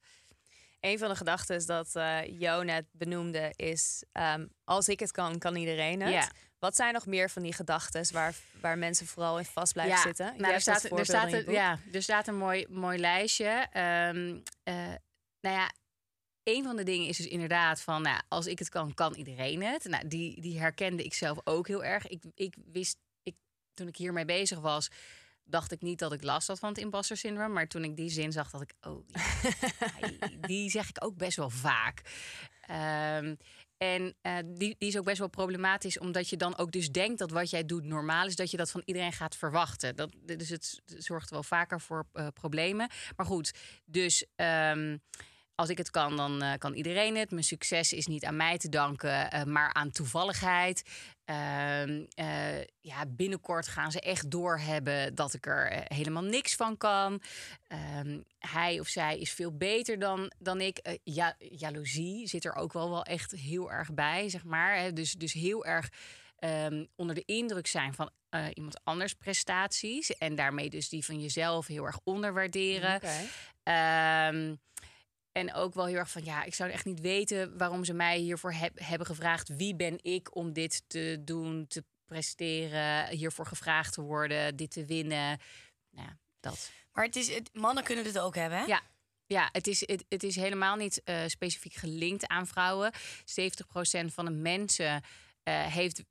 Een 0.84 0.98
van 0.98 1.08
de 1.08 1.16
gedachten 1.16 1.66
dat 1.66 1.96
eh 1.96 2.18
Jo 2.38 2.62
net 2.62 2.84
benoemde 2.92 3.52
is... 3.56 4.04
ehm, 4.12 4.46
als 4.64 4.88
ik 4.88 5.00
het 5.00 5.10
kan, 5.10 5.38
kan 5.38 5.56
iedereen 5.56 6.00
het. 6.00 6.12
Ja. 6.12 6.30
Wat 6.58 6.76
zijn 6.76 6.92
nog 6.92 7.06
meer 7.06 7.30
van 7.30 7.42
die 7.42 7.52
gedachten 7.52 8.12
waar, 8.12 8.34
waar 8.60 8.78
mensen 8.78 9.06
vooral 9.06 9.38
in 9.38 9.44
vast 9.44 9.72
blijven 9.72 9.98
zitten? 9.98 10.34
Nou, 10.36 10.54
er 10.54 10.60
staat, 10.60 10.84
er, 10.84 11.04
staat 11.04 11.32
een, 11.32 11.50
ja, 11.50 11.78
er 11.92 12.02
staat 12.02 12.28
een 12.28 12.36
mooi, 12.36 12.66
mooi 12.68 12.98
lijstje. 12.98 13.66
Eh, 13.70 14.12
nou 15.40 15.56
ja, 15.56 15.72
een 16.42 16.64
van 16.64 16.76
de 16.76 16.82
dingen 16.82 17.08
is 17.08 17.16
dus 17.16 17.26
inderdaad 17.26 17.80
van, 17.80 18.02
nou, 18.02 18.20
als 18.28 18.46
ik 18.46 18.58
het 18.58 18.68
kan, 18.68 18.94
kan 18.94 19.14
iedereen 19.14 19.62
het. 19.62 19.84
Nou, 19.84 20.08
die, 20.08 20.40
die 20.40 20.58
herkende 20.58 21.04
ik 21.04 21.14
zelf 21.14 21.38
ook 21.44 21.68
heel 21.68 21.84
erg. 21.84 22.06
Ik, 22.06 22.22
ik 22.34 22.56
wist, 22.72 22.98
ik, 23.22 23.34
toen 23.74 23.88
ik 23.88 23.96
hiermee 23.96 24.24
bezig 24.24 24.60
was, 24.60 24.90
dacht 25.44 25.72
ik 25.72 25.80
niet 25.80 25.98
dat 25.98 26.12
ik 26.12 26.22
last 26.22 26.48
had 26.48 26.58
van 26.58 26.68
het 26.68 26.78
imposter 26.78 27.16
syndroom. 27.16 27.52
Maar 27.52 27.66
toen 27.66 27.84
ik 27.84 27.96
die 27.96 28.10
zin 28.10 28.32
zag, 28.32 28.50
dacht 28.50 28.64
ik, 28.64 28.74
oh, 28.80 29.08
die 30.48 30.70
zeg 30.70 30.88
ik 30.88 31.04
ook 31.04 31.16
best 31.16 31.36
wel 31.36 31.50
vaak. 31.50 32.02
Ehm, 32.60 33.34
en 33.76 34.14
eh, 34.20 34.36
die, 34.44 34.76
die 34.78 34.88
is 34.88 34.98
ook 34.98 35.04
best 35.04 35.18
wel 35.18 35.28
problematisch, 35.28 35.98
omdat 35.98 36.28
je 36.28 36.36
dan 36.36 36.56
ook 36.56 36.72
dus 36.72 36.90
denkt 36.90 37.18
dat 37.18 37.30
wat 37.30 37.50
jij 37.50 37.64
doet 37.64 37.84
normaal 37.84 38.26
is, 38.26 38.36
dat 38.36 38.50
je 38.50 38.56
dat 38.56 38.70
van 38.70 38.82
iedereen 38.84 39.12
gaat 39.12 39.36
verwachten. 39.36 39.96
Dat, 39.96 40.10
dus 40.22 40.48
het 40.48 40.82
zorgt 40.86 41.30
wel 41.30 41.42
vaker 41.42 41.80
voor 41.80 42.06
eh, 42.12 42.26
problemen. 42.34 42.90
Maar 43.16 43.26
goed, 43.26 43.54
dus 43.84 44.26
ehm, 44.36 44.96
als 45.54 45.68
ik 45.68 45.78
het 45.78 45.90
kan, 45.90 46.16
dan 46.16 46.42
eh, 46.42 46.52
kan 46.58 46.74
iedereen 46.74 47.16
het. 47.16 47.30
Mijn 47.30 47.44
succes 47.44 47.92
is 47.92 48.06
niet 48.06 48.24
aan 48.24 48.36
mij 48.36 48.58
te 48.58 48.68
danken, 48.68 49.30
eh, 49.30 49.42
maar 49.42 49.72
aan 49.72 49.90
toevalligheid. 49.90 50.82
Ehm, 51.24 52.04
eh, 52.14 52.60
ja, 52.80 53.06
binnenkort 53.08 53.68
gaan 53.68 53.92
ze 53.92 54.00
echt 54.00 54.30
doorhebben 54.30 55.14
dat 55.14 55.34
ik 55.34 55.46
er 55.46 55.84
helemaal 55.84 56.22
niks 56.22 56.54
van 56.54 56.76
kan. 56.76 57.22
Ehm, 57.66 58.20
hij 58.38 58.80
of 58.80 58.88
zij 58.88 59.18
is 59.18 59.32
veel 59.32 59.56
beter 59.56 59.98
dan, 59.98 60.32
dan 60.38 60.60
ik. 60.60 60.98
Ja, 61.04 61.36
jaloezie 61.38 62.26
zit 62.28 62.44
er 62.44 62.54
ook 62.54 62.72
wel, 62.72 62.90
wel 62.90 63.04
echt 63.04 63.30
heel 63.30 63.72
erg 63.72 63.92
bij, 63.92 64.28
zeg 64.28 64.44
maar. 64.44 64.76
Hè. 64.78 64.92
Dus, 64.92 65.12
dus 65.12 65.32
heel 65.32 65.64
erg 65.64 65.88
ehm, 66.38 66.84
onder 66.96 67.14
de 67.14 67.24
indruk 67.24 67.66
zijn 67.66 67.94
van 67.94 68.10
iemand 68.54 68.80
anders 68.84 69.14
prestaties. 69.14 70.16
En 70.18 70.34
daarmee 70.34 70.70
dus 70.70 70.88
die 70.88 71.04
van 71.04 71.20
jezelf 71.20 71.66
heel 71.66 71.84
erg 71.84 71.98
onderwaarderen. 72.04 73.00
Ehm, 73.62 74.54
en 75.38 75.54
ook 75.54 75.74
wel 75.74 75.86
heel 75.86 75.96
erg 75.96 76.10
van, 76.10 76.24
ja, 76.24 76.42
ik 76.42 76.54
zou 76.54 76.70
echt 76.70 76.84
niet 76.84 77.00
weten 77.00 77.58
waarom 77.58 77.84
ze 77.84 77.92
mij 77.92 78.18
hiervoor 78.18 78.52
heb- 78.52 78.78
hebben 78.78 79.06
gevraagd. 79.06 79.48
Wie 79.56 79.76
ben 79.76 79.98
ik 80.02 80.36
om 80.36 80.52
dit 80.52 80.82
te 80.86 81.20
doen, 81.24 81.66
te 81.66 81.84
presteren, 82.04 83.08
hiervoor 83.08 83.46
gevraagd 83.46 83.92
te 83.92 84.00
worden, 84.00 84.56
dit 84.56 84.70
te 84.70 84.84
winnen. 84.84 85.38
Nou, 85.90 86.06
ja, 86.08 86.18
dat. 86.40 86.70
Maar 86.92 87.04
het 87.04 87.16
is, 87.16 87.34
het, 87.34 87.50
mannen 87.52 87.84
kunnen 87.84 88.04
dit 88.04 88.18
ook 88.18 88.34
hebben, 88.34 88.58
hè? 88.58 88.64
Ja. 88.64 88.82
Ja, 89.26 89.48
het 89.52 89.66
is, 89.66 89.86
het, 89.86 90.04
het 90.08 90.22
is 90.22 90.36
helemaal 90.36 90.76
niet 90.76 91.02
eh, 91.02 91.22
specifiek 91.26 91.74
gelinkt 91.74 92.26
aan 92.26 92.46
vrouwen. 92.46 92.92
70% 92.94 92.96
van 94.06 94.24
de 94.24 94.30
mensen 94.30 95.02
eh, 95.42 95.66
heeft 95.66 96.02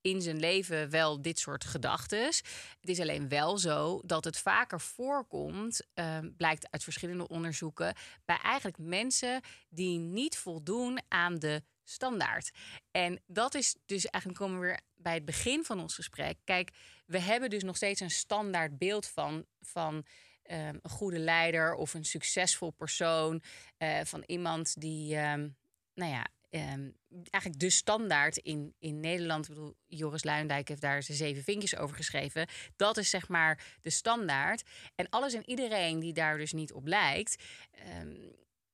in 0.00 0.22
zijn 0.22 0.40
leven 0.40 0.90
wel 0.90 1.22
dit 1.22 1.38
soort 1.38 1.64
gedachten. 1.64 2.24
Het 2.24 2.88
is 2.88 3.00
alleen 3.00 3.28
wel 3.28 3.58
zo 3.58 4.00
dat 4.04 4.24
het 4.24 4.38
vaker 4.38 4.80
voorkomt, 4.80 5.86
eh, 5.94 6.18
blijkt 6.36 6.70
uit 6.70 6.82
verschillende 6.84 7.28
onderzoeken, 7.28 7.94
bij 8.24 8.38
eigenlijk 8.42 8.78
mensen 8.78 9.40
die 9.68 9.98
niet 9.98 10.38
voldoen 10.38 11.00
aan 11.08 11.38
de 11.38 11.62
standaard. 11.84 12.50
En 12.90 13.22
dat 13.26 13.54
is 13.54 13.76
dus 13.86 14.06
eigenlijk 14.06 14.42
komen 14.42 14.60
we 14.60 14.66
weer 14.66 14.80
bij 14.96 15.14
het 15.14 15.24
begin 15.24 15.64
van 15.64 15.80
ons 15.80 15.94
gesprek. 15.94 16.38
Kijk, 16.44 16.70
we 17.06 17.18
hebben 17.18 17.50
dus 17.50 17.62
nog 17.62 17.76
steeds 17.76 18.00
een 18.00 18.10
standaard 18.10 18.78
beeld 18.78 19.06
van, 19.06 19.44
van 19.60 20.04
ehm, 20.42 20.78
een 20.82 20.90
goede 20.90 21.18
leider 21.18 21.74
of 21.74 21.94
een 21.94 22.04
succesvol 22.04 22.70
persoon, 22.70 23.42
eh, 23.76 24.00
van 24.04 24.22
iemand 24.26 24.80
die, 24.80 25.16
ehm, 25.16 25.48
nou 25.94 26.10
ja, 26.12 26.26
ehm, 26.50 26.90
eigenlijk 27.30 27.60
de 27.60 27.70
standaard 27.70 28.36
in, 28.36 28.74
in 28.78 29.00
Nederland. 29.00 29.48
Ik 29.48 29.54
bedoel, 29.54 29.76
Joris 29.86 30.24
Luindijk 30.24 30.68
heeft 30.68 30.80
daar 30.80 31.02
zijn 31.02 31.18
zeven 31.18 31.42
vinkjes 31.42 31.76
over 31.76 31.96
geschreven. 31.96 32.48
Dat 32.76 32.96
is 32.96 33.10
zeg 33.10 33.28
maar 33.28 33.78
de 33.80 33.90
standaard. 33.90 34.62
En 34.94 35.08
alles 35.08 35.34
en 35.34 35.48
iedereen 35.48 35.98
die 35.98 36.12
daar 36.12 36.38
dus 36.38 36.52
niet 36.52 36.72
op 36.72 36.86
lijkt, 36.86 37.42
ehm, 37.70 38.16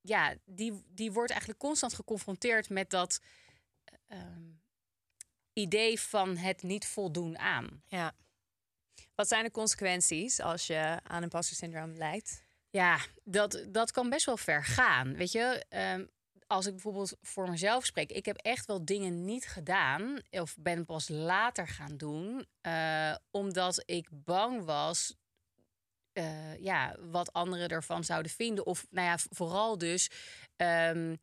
ja, 0.01 0.35
die, 0.45 0.83
die 0.87 1.13
wordt 1.13 1.31
eigenlijk 1.31 1.61
constant 1.61 1.95
geconfronteerd 1.95 2.69
met 2.69 2.91
dat 2.91 3.21
ehm, 4.07 4.51
idee 5.53 6.01
van 6.01 6.37
het 6.37 6.63
niet 6.63 6.87
voldoen 6.87 7.39
aan. 7.39 7.83
Ja. 7.87 8.15
Wat 9.15 9.29
zijn 9.29 9.45
de 9.45 9.51
consequenties 9.51 10.41
als 10.41 10.67
je 10.67 11.01
aan 11.03 11.23
imposter 11.23 11.57
syndroom 11.57 11.95
lijdt? 11.95 12.45
Ja, 12.71 12.99
dat, 13.25 13.65
dat 13.69 13.91
kan 13.91 14.09
best 14.09 14.27
wel 14.27 14.37
ver 14.37 14.65
gaan. 14.65 15.17
Weet 15.17 15.33
je, 15.33 15.65
als 16.47 16.67
ik 16.67 16.73
bijvoorbeeld 16.73 17.17
voor 17.23 17.51
mezelf 17.51 17.85
spreek, 17.85 18.11
ik 18.13 18.27
heb 18.27 18.37
echt 18.37 18.67
wel 18.67 18.85
dingen 18.85 19.25
niet 19.25 19.47
gedaan 19.47 20.21
of 20.31 20.57
ben 20.59 20.85
pas 20.85 21.09
later 21.09 21.69
gaan 21.69 21.97
doen, 21.97 22.47
eh, 22.61 23.15
omdat 23.31 23.83
ik 23.87 24.09
bang 24.13 24.65
was. 24.65 25.17
eh, 26.13 26.57
ja, 26.63 26.97
wat 27.01 27.33
anderen 27.33 27.69
ervan 27.69 28.05
zouden 28.05 28.31
vinden. 28.33 28.67
Of 28.67 28.87
nou 28.91 29.07
ja, 29.07 29.19
vooral 29.31 29.79
dus. 29.79 30.11
ehm, 30.57 31.17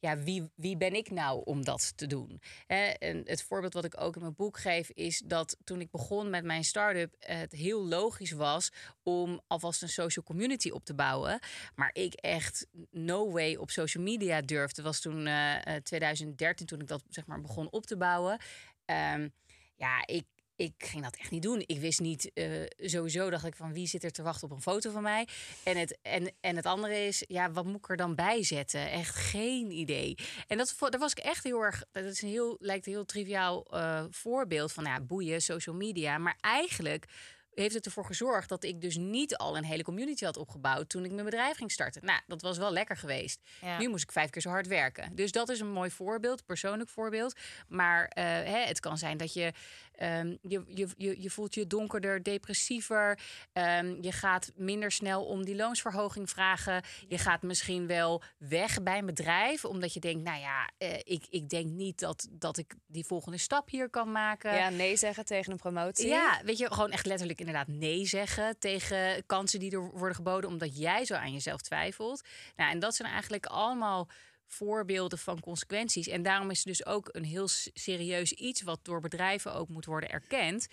ja, 0.00 0.18
wie, 0.18 0.50
wie 0.54 0.76
ben 0.76 0.94
ik 0.94 1.10
nou 1.10 1.42
om 1.44 1.64
dat 1.64 1.92
te 1.96 2.06
doen? 2.06 2.40
En 2.66 3.22
het 3.24 3.42
voorbeeld 3.42 3.72
wat 3.72 3.84
ik 3.84 4.00
ook 4.00 4.14
in 4.14 4.20
mijn 4.20 4.34
boek 4.34 4.58
geef 4.58 4.90
is 4.90 5.22
dat 5.24 5.56
toen 5.64 5.80
ik 5.80 5.90
begon 5.90 6.30
met 6.30 6.44
mijn 6.44 6.64
start-up, 6.64 7.14
het 7.18 7.52
heel 7.52 7.86
logisch 7.86 8.32
was 8.32 8.72
om 9.02 9.40
alvast 9.46 9.82
een 9.82 9.88
social 9.88 10.24
community 10.24 10.70
op 10.70 10.84
te 10.84 10.94
bouwen. 10.94 11.38
Maar 11.74 11.90
ik 11.92 12.14
echt 12.14 12.66
no 12.90 13.30
way 13.30 13.54
op 13.54 13.70
social 13.70 14.04
media 14.04 14.40
durfde. 14.40 14.82
was 14.82 15.00
toen 15.00 15.26
eh, 15.26 15.76
eh, 15.76 15.82
2013 15.82 16.66
toen 16.66 16.80
ik 16.80 16.88
dat 16.88 17.02
zeg 17.08 17.26
maar 17.26 17.40
begon 17.40 17.70
op 17.70 17.86
te 17.86 17.96
bouwen. 17.96 18.38
Ehm, 18.84 19.28
ja, 19.76 20.06
ik, 20.06 20.24
ik 20.60 20.74
ging 20.78 21.02
dat 21.02 21.16
echt 21.16 21.30
niet 21.30 21.42
doen. 21.42 21.62
Ik 21.66 21.80
wist 21.80 22.00
niet, 22.00 22.32
eh, 22.32 22.50
sowieso 22.76 23.30
dacht 23.30 23.44
ik 23.44 23.56
van 23.56 23.72
wie 23.72 23.86
zit 23.86 24.04
er 24.04 24.10
te 24.10 24.22
wachten 24.22 24.50
op 24.50 24.56
een 24.56 24.62
foto 24.62 24.90
van 24.90 25.02
mij. 25.02 25.28
En 25.62 25.76
het, 25.76 25.98
en, 26.02 26.32
en 26.40 26.56
het 26.56 26.66
andere 26.66 27.06
is, 27.06 27.24
ja, 27.26 27.50
wat 27.50 27.64
moet 27.64 27.76
ik 27.76 27.88
er 27.88 27.96
dan 27.96 28.14
bij 28.14 28.44
zetten? 28.44 28.90
Echt 28.90 29.16
geen 29.16 29.70
idee. 29.70 30.14
En 30.46 30.58
dat, 30.58 30.76
daar 30.78 31.00
was 31.00 31.12
ik 31.12 31.18
echt 31.18 31.44
heel 31.44 31.60
erg, 31.60 31.84
dat 31.92 32.04
is 32.04 32.22
een 32.22 32.28
heel, 32.28 32.56
lijkt 32.60 32.86
een 32.86 32.92
heel 32.92 33.04
triviaal 33.04 33.64
eh, 33.64 34.04
voorbeeld 34.10 34.72
van, 34.72 34.84
ja, 34.84 35.00
boeien, 35.00 35.42
social 35.42 35.76
media. 35.76 36.18
Maar 36.18 36.36
eigenlijk 36.40 37.06
heeft 37.54 37.74
het 37.74 37.86
ervoor 37.86 38.04
gezorgd 38.04 38.48
dat 38.48 38.64
ik 38.64 38.80
dus 38.80 38.96
niet 38.96 39.36
al 39.36 39.56
een 39.56 39.64
hele 39.64 39.82
community 39.82 40.24
had 40.24 40.36
opgebouwd 40.36 40.88
toen 40.88 41.04
ik 41.04 41.12
mijn 41.12 41.24
bedrijf 41.24 41.56
ging 41.56 41.72
starten. 41.72 42.04
Nou, 42.04 42.20
dat 42.26 42.42
was 42.42 42.58
wel 42.58 42.72
lekker 42.72 42.96
geweest. 42.96 43.40
Ja. 43.60 43.78
Nu 43.78 43.88
moest 43.88 44.02
ik 44.02 44.12
vijf 44.12 44.30
keer 44.30 44.42
zo 44.42 44.48
hard 44.48 44.66
werken. 44.66 45.14
Dus 45.14 45.32
dat 45.32 45.48
is 45.48 45.60
een 45.60 45.72
mooi 45.72 45.90
voorbeeld, 45.90 46.46
persoonlijk 46.46 46.90
voorbeeld. 46.90 47.36
Maar 47.68 48.08
eh, 48.08 48.24
hè, 48.24 48.58
het 48.66 48.80
kan 48.80 48.98
zijn 48.98 49.16
dat 49.16 49.32
je, 49.32 49.52
ehm, 50.00 50.36
je, 50.42 50.62
je, 50.66 50.88
je, 50.96 51.22
je 51.22 51.30
voelt 51.30 51.54
je 51.54 51.66
donkerder, 51.66 52.22
depressiever. 52.22 53.18
Ehm, 53.52 54.02
je 54.02 54.12
gaat 54.12 54.52
minder 54.54 54.92
snel 54.92 55.24
om 55.24 55.44
die 55.44 55.56
loonsverhoging 55.56 56.30
vragen. 56.30 56.82
Je 57.08 57.18
gaat 57.18 57.42
misschien 57.42 57.86
wel 57.86 58.22
weg 58.38 58.82
bij 58.82 58.98
een 58.98 59.06
bedrijf, 59.06 59.64
omdat 59.64 59.94
je 59.94 60.00
denkt, 60.00 60.22
nou 60.22 60.40
ja, 60.40 60.70
eh, 60.78 60.98
ik, 60.98 61.26
ik 61.30 61.48
denk 61.48 61.70
niet 61.70 61.98
dat, 61.98 62.28
dat 62.30 62.58
ik 62.58 62.74
die 62.86 63.04
volgende 63.04 63.38
stap 63.38 63.70
hier 63.70 63.90
kan 63.90 64.12
maken. 64.12 64.54
Ja, 64.54 64.68
nee 64.68 64.96
zeggen 64.96 65.24
tegen 65.24 65.52
een 65.52 65.58
promotie. 65.58 66.08
Ja, 66.08 66.40
weet 66.44 66.58
je, 66.58 66.72
gewoon 66.72 66.90
echt 66.90 67.06
letterlijk 67.06 67.38
inderdaad 67.38 67.68
nee 67.68 68.06
zeggen 68.06 68.58
tegen 68.58 69.26
kansen 69.26 69.60
die 69.60 69.72
er 69.72 69.90
worden 69.90 70.16
geboden, 70.16 70.50
omdat 70.50 70.78
jij 70.78 71.04
zo 71.04 71.14
aan 71.14 71.32
jezelf 71.32 71.60
twijfelt. 71.60 72.22
Nou, 72.56 72.70
en 72.70 72.78
dat 72.78 72.94
zijn 72.94 73.12
eigenlijk 73.12 73.46
allemaal 73.46 74.08
voorbeelden 74.52 75.18
van 75.18 75.40
consequenties. 75.40 76.08
En 76.08 76.22
daarom 76.22 76.50
is 76.50 76.58
het 76.58 76.66
dus 76.66 76.86
ook 76.86 77.08
een 77.12 77.24
heel 77.24 77.48
serieus 77.74 78.32
iets 78.32 78.62
wat 78.62 78.84
door 78.84 79.00
bedrijven 79.00 79.54
ook 79.54 79.68
moet 79.68 79.84
worden 79.84 80.10
erkend. 80.10 80.66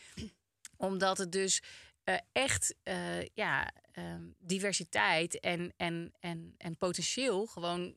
Omdat 0.77 1.17
het 1.17 1.31
dus 1.31 1.61
eh, 2.03 2.17
echt 2.31 2.75
eh, 2.83 3.25
ja, 3.25 3.71
ehm, 3.91 4.23
diversiteit 4.37 5.39
en, 5.39 5.73
en, 5.77 6.13
en, 6.19 6.53
en 6.57 6.77
potentieel 6.77 7.45
gewoon 7.45 7.95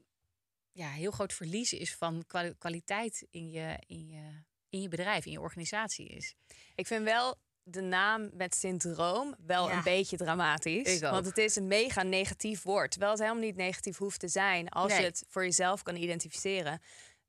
ja, 0.72 0.90
heel 0.90 1.10
groot 1.10 1.32
verlies 1.32 1.72
is 1.72 1.94
van 1.94 2.24
kwali- 2.26 2.54
kwaliteit 2.58 3.26
in 3.30 3.50
je, 3.50 3.78
in, 3.86 4.06
je, 4.06 4.42
in 4.68 4.80
je 4.82 4.88
bedrijf, 4.88 5.26
in 5.26 5.32
je 5.32 5.40
organisatie 5.40 6.06
is. 6.06 6.34
Ik 6.74 6.86
vind 6.86 7.04
wel 7.04 7.38
de 7.62 7.80
naam 7.80 8.30
met 8.32 8.54
syndroom 8.54 9.34
wel 9.46 9.68
Ja. 9.68 9.76
een 9.76 9.82
beetje 9.82 10.16
dramatisch. 10.16 10.96
Ik 10.96 11.04
ook. 11.04 11.10
Want 11.10 11.26
het 11.26 11.38
is 11.38 11.56
een 11.56 11.66
mega 11.66 12.02
negatief 12.02 12.62
woord. 12.62 12.90
Terwijl 12.90 13.12
het 13.12 13.20
helemaal 13.20 13.42
niet 13.42 13.56
negatief 13.56 13.96
hoeft 13.98 14.20
te 14.20 14.28
zijn 14.28 14.68
als 14.68 14.92
Nee. 14.92 15.00
je 15.00 15.06
het 15.06 15.24
voor 15.28 15.42
jezelf 15.44 15.82
kan 15.82 15.96
identificeren. 15.96 16.82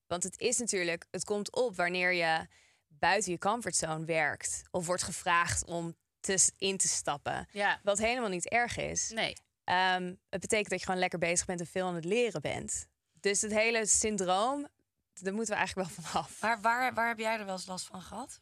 Want 0.08 0.24
het 0.24 0.40
is 0.40 0.58
natuurlijk, 0.58 1.06
het 1.12 1.24
komt 1.24 1.52
op 1.56 1.76
wanneer 1.76 2.12
je 2.14 2.48
buiten 2.88 3.32
je 3.32 3.38
comfortzone 3.38 4.06
werkt. 4.06 4.62
Of 4.72 4.86
wordt 4.86 5.04
gevraagd 5.04 5.66
om 5.66 5.96
te, 6.20 6.52
in 6.58 6.78
te 6.78 6.88
stappen. 6.88 7.48
Ja, 7.52 7.80
Wat 7.84 7.98
helemaal 7.98 8.30
niet 8.30 8.50
erg 8.50 8.78
is. 8.78 9.10
nee. 9.10 9.36
Ehm, 9.64 10.14
het 10.30 10.42
betekent 10.42 10.70
dat 10.70 10.80
je 10.80 10.86
gewoon 10.86 11.00
lekker 11.00 11.20
bezig 11.20 11.46
bent 11.46 11.60
en 11.60 11.68
veel 11.68 11.88
aan 11.88 11.96
het 11.96 12.06
leren 12.06 12.42
bent. 12.42 12.88
Dus 13.20 13.42
het 13.42 13.52
hele 13.52 13.86
syndroom, 13.86 14.68
daar 15.14 15.34
moeten 15.34 15.54
we 15.54 15.60
eigenlijk 15.60 15.90
wel 15.96 16.04
van 16.06 16.22
af. 16.22 16.40
Waar, 16.40 16.62
waar, 16.62 16.94
waar 16.94 17.08
heb 17.08 17.20
jij 17.20 17.40
er 17.40 17.46
wel 17.46 17.54
eens 17.56 17.66
last 17.66 17.86
van 17.86 18.02
gehad? 18.02 18.42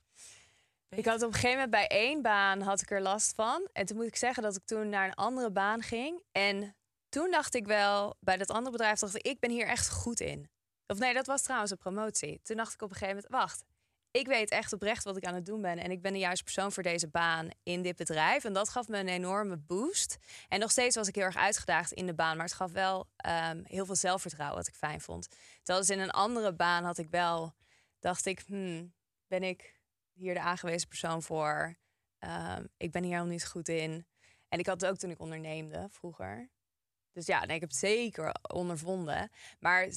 Ik 0.89 1.05
had 1.05 1.21
op 1.21 1.27
een 1.27 1.33
gegeven 1.33 1.51
moment 1.51 1.71
bij 1.71 1.87
één 1.87 2.21
baan 2.21 2.61
had 2.61 2.81
ik 2.81 2.91
er 2.91 3.01
last 3.01 3.35
van. 3.35 3.69
En 3.73 3.85
toen 3.85 3.97
moet 3.97 4.05
ik 4.05 4.15
zeggen 4.15 4.43
dat 4.43 4.55
ik 4.55 4.65
toen 4.65 4.89
naar 4.89 5.07
een 5.07 5.13
andere 5.13 5.51
baan 5.51 5.81
ging. 5.81 6.23
En 6.31 6.75
toen 7.09 7.31
dacht 7.31 7.55
ik 7.55 7.65
wel, 7.65 8.15
bij 8.19 8.37
dat 8.37 8.49
andere 8.49 8.71
bedrijf 8.71 8.99
dacht 8.99 9.15
ik, 9.15 9.25
ik 9.25 9.39
ben 9.39 9.49
hier 9.49 9.67
echt 9.67 9.89
goed 9.89 10.19
in. 10.19 10.49
Of 10.87 10.99
nee, 10.99 11.13
dat 11.13 11.25
was 11.25 11.41
trouwens 11.41 11.71
een 11.71 11.77
promotie. 11.77 12.39
Toen 12.43 12.57
dacht 12.57 12.73
ik 12.73 12.81
op 12.81 12.89
een 12.89 12.95
gegeven 12.95 13.15
moment, 13.15 13.33
wacht. 13.33 13.63
Ik 14.11 14.27
weet 14.27 14.49
echt 14.49 14.73
oprecht 14.73 15.03
wat 15.03 15.17
ik 15.17 15.25
aan 15.25 15.33
het 15.33 15.45
doen 15.45 15.61
ben. 15.61 15.77
En 15.77 15.91
ik 15.91 16.01
ben 16.01 16.13
de 16.13 16.19
juiste 16.19 16.43
persoon 16.43 16.71
voor 16.71 16.83
deze 16.83 17.07
baan 17.07 17.49
in 17.63 17.81
dit 17.81 17.95
bedrijf. 17.95 18.43
En 18.43 18.53
dat 18.53 18.69
gaf 18.69 18.87
me 18.87 18.97
een 18.97 19.07
enorme 19.07 19.57
boost. 19.57 20.17
En 20.47 20.59
nog 20.59 20.71
steeds 20.71 20.95
was 20.95 21.07
ik 21.07 21.15
heel 21.15 21.23
erg 21.23 21.37
uitgedaagd 21.37 21.91
in 21.91 22.05
de 22.05 22.13
baan. 22.13 22.35
Maar 22.35 22.45
het 22.45 22.55
gaf 22.55 22.71
wel 22.71 23.07
ehm, 23.15 23.61
heel 23.63 23.85
veel 23.85 23.95
zelfvertrouwen, 23.95 24.57
wat 24.57 24.67
ik 24.67 24.75
fijn 24.75 25.01
vond. 25.01 25.27
Terwijl 25.63 25.85
dus 25.85 25.95
in 25.95 25.99
een 25.99 26.11
andere 26.11 26.53
baan 26.53 26.83
had 26.83 26.97
ik 26.97 27.09
wel, 27.09 27.53
dacht 27.99 28.25
ik, 28.25 28.43
hmm, 28.47 28.93
ben 29.27 29.43
ik 29.43 29.78
hier 30.19 30.33
de 30.33 30.39
aangewezen 30.41 30.87
persoon 30.87 31.21
voor. 31.21 31.75
Ehm, 32.19 32.65
ik 32.77 32.91
ben 32.91 33.01
hier 33.03 33.11
helemaal 33.11 33.33
niet 33.33 33.45
goed 33.47 33.69
in. 33.69 34.07
En 34.47 34.59
ik 34.59 34.65
had 34.65 34.81
het 34.81 34.89
ook 34.89 34.97
toen 34.97 35.09
ik 35.09 35.19
onderneemde 35.19 35.87
vroeger. 35.91 36.49
Dus 37.11 37.25
ja, 37.25 37.45
nee, 37.45 37.55
ik 37.55 37.61
heb 37.61 37.69
het 37.69 37.79
zeker 37.79 38.35
ondervonden. 38.41 39.29
Maar 39.59 39.87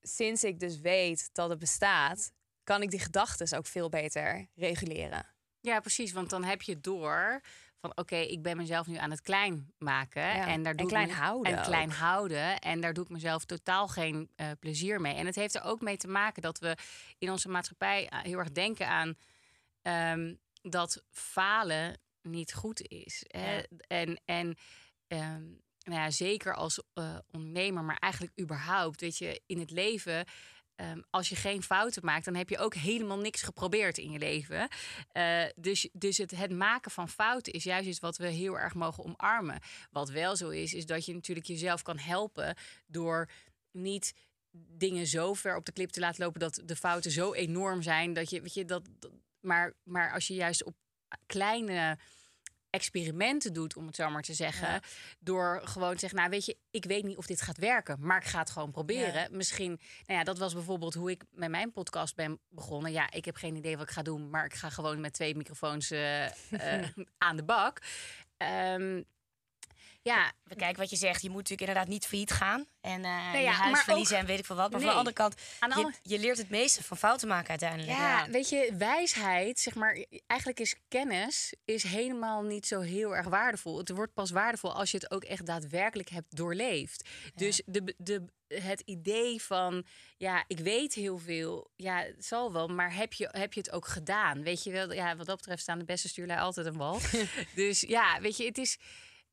sinds 0.00 0.44
ik 0.44 0.60
dus 0.60 0.80
weet 0.80 1.28
dat 1.32 1.50
het 1.50 1.58
bestaat, 1.58 2.32
kan 2.64 2.82
ik 2.82 2.90
die 2.90 3.00
gedachten 3.00 3.58
ook 3.58 3.66
veel 3.66 3.88
beter 3.88 4.48
reguleren. 4.54 5.26
Ja, 5.60 5.80
precies. 5.80 6.12
Want 6.12 6.30
dan 6.30 6.44
heb 6.44 6.62
je 6.62 6.80
door 6.80 7.40
van 7.80 7.92
oké, 7.96 8.16
ik 8.16 8.42
ben 8.42 8.56
mezelf 8.56 8.86
nu 8.86 8.96
aan 8.96 9.10
het 9.10 9.20
klein 9.20 9.72
maken. 9.78 10.22
Ja, 10.22 10.46
En, 10.46 10.62
daar 10.62 10.70
en 10.72 10.76
doe 10.76 10.86
ik 10.86 10.92
klein 10.92 11.08
me- 11.08 11.14
houden 11.14 11.56
En 11.56 11.62
klein 11.62 11.90
houden. 11.90 12.58
En 12.58 12.80
daar 12.80 12.92
doe 12.92 13.04
ik 13.04 13.10
mezelf 13.10 13.44
totaal 13.44 13.88
geen 13.88 14.30
eh, 14.36 14.50
plezier 14.60 15.00
mee. 15.00 15.14
En 15.14 15.26
het 15.26 15.34
heeft 15.34 15.54
er 15.54 15.62
ook 15.62 15.80
mee 15.80 15.96
te 15.96 16.08
maken 16.08 16.42
dat 16.42 16.58
we 16.58 16.76
in 17.18 17.30
onze 17.30 17.48
maatschappij 17.48 18.08
eh, 18.08 18.18
heel 18.20 18.38
erg 18.38 18.52
denken 18.52 18.88
aan 18.88 19.16
ehm, 19.82 20.34
dat 20.62 21.04
falen 21.10 22.00
niet 22.22 22.54
goed 22.54 22.80
is. 22.88 23.24
Hè? 23.26 23.56
Ja. 23.56 23.64
En, 23.86 24.20
en 24.24 24.56
ehm, 25.06 25.42
nou 25.84 26.00
ja, 26.00 26.10
zeker 26.10 26.54
als 26.54 26.82
eh, 26.94 27.18
ondernemer, 27.30 27.84
maar 27.84 27.96
eigenlijk 27.98 28.40
überhaupt, 28.40 29.00
weet 29.00 29.18
je, 29.18 29.40
in 29.46 29.58
het 29.58 29.70
leven. 29.70 30.24
ehm, 30.74 31.00
als 31.10 31.28
je 31.28 31.36
geen 31.36 31.62
fouten 31.62 32.04
maakt, 32.04 32.24
dan 32.24 32.34
heb 32.34 32.48
je 32.48 32.58
ook 32.58 32.74
helemaal 32.74 33.18
niks 33.18 33.42
geprobeerd 33.42 33.98
in 33.98 34.10
je 34.10 34.18
leven. 34.18 34.68
Eh, 35.08 35.44
dus 35.56 35.88
dus 35.92 36.16
het, 36.18 36.30
het 36.30 36.50
maken 36.52 36.90
van 36.90 37.08
fouten 37.08 37.52
is 37.52 37.64
juist 37.64 37.88
iets 37.88 37.98
wat 38.00 38.16
we 38.16 38.26
heel 38.26 38.58
erg 38.58 38.74
mogen 38.74 39.04
omarmen. 39.04 39.60
Wat 39.90 40.08
wel 40.10 40.36
zo 40.36 40.48
is, 40.48 40.74
is 40.74 40.86
dat 40.86 41.04
je 41.04 41.14
natuurlijk 41.14 41.46
jezelf 41.46 41.82
kan 41.82 41.98
helpen 41.98 42.56
door 42.86 43.28
niet 43.70 44.14
dingen 44.52 45.06
zo 45.06 45.34
ver 45.34 45.56
op 45.56 45.64
de 45.64 45.72
klip 45.72 45.90
te 45.90 46.00
laten 46.00 46.24
lopen 46.24 46.40
dat 46.40 46.62
de 46.64 46.76
fouten 46.76 47.10
zo 47.10 47.32
enorm 47.32 47.82
zijn 47.82 48.12
dat 48.12 48.30
je, 48.30 48.40
weet 48.40 48.54
je, 48.54 48.64
dat, 48.64 48.88
dat- 48.98 49.12
maar, 49.42 49.72
maar 49.82 50.12
als 50.12 50.26
je 50.26 50.34
juist 50.34 50.64
op 50.64 50.74
kleine 51.26 51.98
experimenten 52.72 53.52
doet, 53.52 53.76
om 53.76 53.86
het 53.86 53.96
zo 53.96 54.10
maar 54.10 54.22
te 54.22 54.34
zeggen. 54.34 54.68
Ja. 54.68 54.80
Door 55.18 55.60
gewoon 55.64 55.92
te 55.92 55.98
zeggen, 55.98 56.18
nou 56.18 56.30
weet 56.30 56.44
je, 56.44 56.56
ik 56.70 56.84
weet 56.84 57.04
niet 57.04 57.16
of 57.16 57.26
dit 57.26 57.40
gaat 57.40 57.56
werken, 57.56 57.96
maar 58.00 58.16
ik 58.16 58.24
ga 58.24 58.38
het 58.38 58.50
gewoon 58.50 58.70
proberen. 58.70 59.36
Misschien, 59.36 59.80
nou 60.06 60.18
ja, 60.18 60.24
dat 60.24 60.38
was 60.38 60.52
bijvoorbeeld 60.54 60.94
hoe 60.94 61.10
ik 61.10 61.24
met 61.30 61.50
mijn 61.50 61.72
podcast 61.72 62.14
ben 62.14 62.40
begonnen. 62.48 62.92
Ja, 62.92 63.10
ik 63.10 63.24
heb 63.24 63.36
geen 63.36 63.56
idee 63.56 63.76
wat 63.76 63.86
ik 63.86 63.92
ga 63.92 64.02
doen, 64.02 64.30
maar 64.30 64.44
ik 64.44 64.54
ga 64.54 64.70
gewoon 64.70 65.00
met 65.00 65.12
twee 65.12 65.36
microfoons 65.36 65.90
eh, 65.90 66.26
eh, 66.50 66.88
aan 67.18 67.36
de 67.36 67.44
bak. 67.44 67.78
Ehm, 68.36 69.02
ja, 70.02 70.32
Kijk 70.56 70.76
wat 70.76 70.90
je 70.90 70.96
zegt, 70.96 71.22
je 71.22 71.28
moet 71.28 71.36
natuurlijk 71.36 71.68
inderdaad 71.68 71.92
niet 71.92 72.06
failliet 72.06 72.30
gaan. 72.30 72.66
En 72.80 73.04
eh 73.04 73.32
Nee, 73.32 73.42
je 73.42 73.48
huis 73.48 73.80
verliezen 73.80 74.14
ook- 74.16 74.20
en 74.22 74.26
weet 74.28 74.38
ik 74.38 74.44
veel 74.46 74.56
wat. 74.56 74.70
Maar 74.70 74.80
Nee. 74.80 74.88
van 74.88 74.98
de 75.02 75.10
andere 75.10 75.16
kant, 75.16 75.34
Aan 75.58 75.94
je 76.02 76.18
leert 76.18 76.38
het 76.38 76.50
meeste 76.50 76.82
van 76.82 76.96
fouten 76.96 77.28
maken 77.28 77.48
uiteindelijk. 77.48 77.90
Ja, 77.98 78.28
weet 78.30 78.48
je, 78.48 78.74
wijsheid, 78.78 79.60
zeg 79.60 79.74
maar, 79.74 80.04
eigenlijk 80.26 80.60
is 80.60 80.74
kennis 80.88 81.54
is 81.64 81.82
helemaal 81.82 82.42
niet 82.42 82.66
zo 82.66 82.80
heel 82.80 83.16
erg 83.16 83.26
waardevol. 83.26 83.78
Het 83.78 83.88
wordt 83.90 84.14
pas 84.14 84.30
waardevol 84.30 84.74
als 84.74 84.90
je 84.90 84.96
het 84.96 85.10
ook 85.10 85.24
echt 85.24 85.46
daadwerkelijk 85.46 86.08
hebt 86.08 86.36
doorleefd. 86.36 87.08
Dus 87.34 87.62
de, 87.66 87.94
de, 87.98 88.24
het 88.48 88.80
idee 88.84 89.42
van, 89.42 89.84
ja, 90.16 90.44
ik 90.46 90.58
weet 90.58 90.94
heel 90.94 91.18
veel, 91.18 91.70
ja, 91.76 91.96
het 91.98 92.24
zal 92.24 92.52
wel, 92.52 92.68
maar 92.68 92.94
heb 92.94 93.12
je, 93.12 93.28
heb 93.30 93.52
je 93.52 93.60
het 93.60 93.70
ook 93.72 93.86
gedaan? 93.86 94.42
Weet 94.42 94.62
je 94.64 94.70
wel, 94.70 94.92
ja, 94.92 95.16
wat 95.16 95.26
dat 95.26 95.36
betreft 95.36 95.62
staan 95.62 95.78
de 95.78 95.84
beste 95.84 96.08
stuurlui 96.08 96.40
altijd 96.40 96.66
een 96.66 96.76
bal. 96.76 96.98
dus 97.54 97.80
ja, 97.80 98.20
weet 98.20 98.36
je, 98.36 98.44
het 98.44 98.58
is 98.58 98.78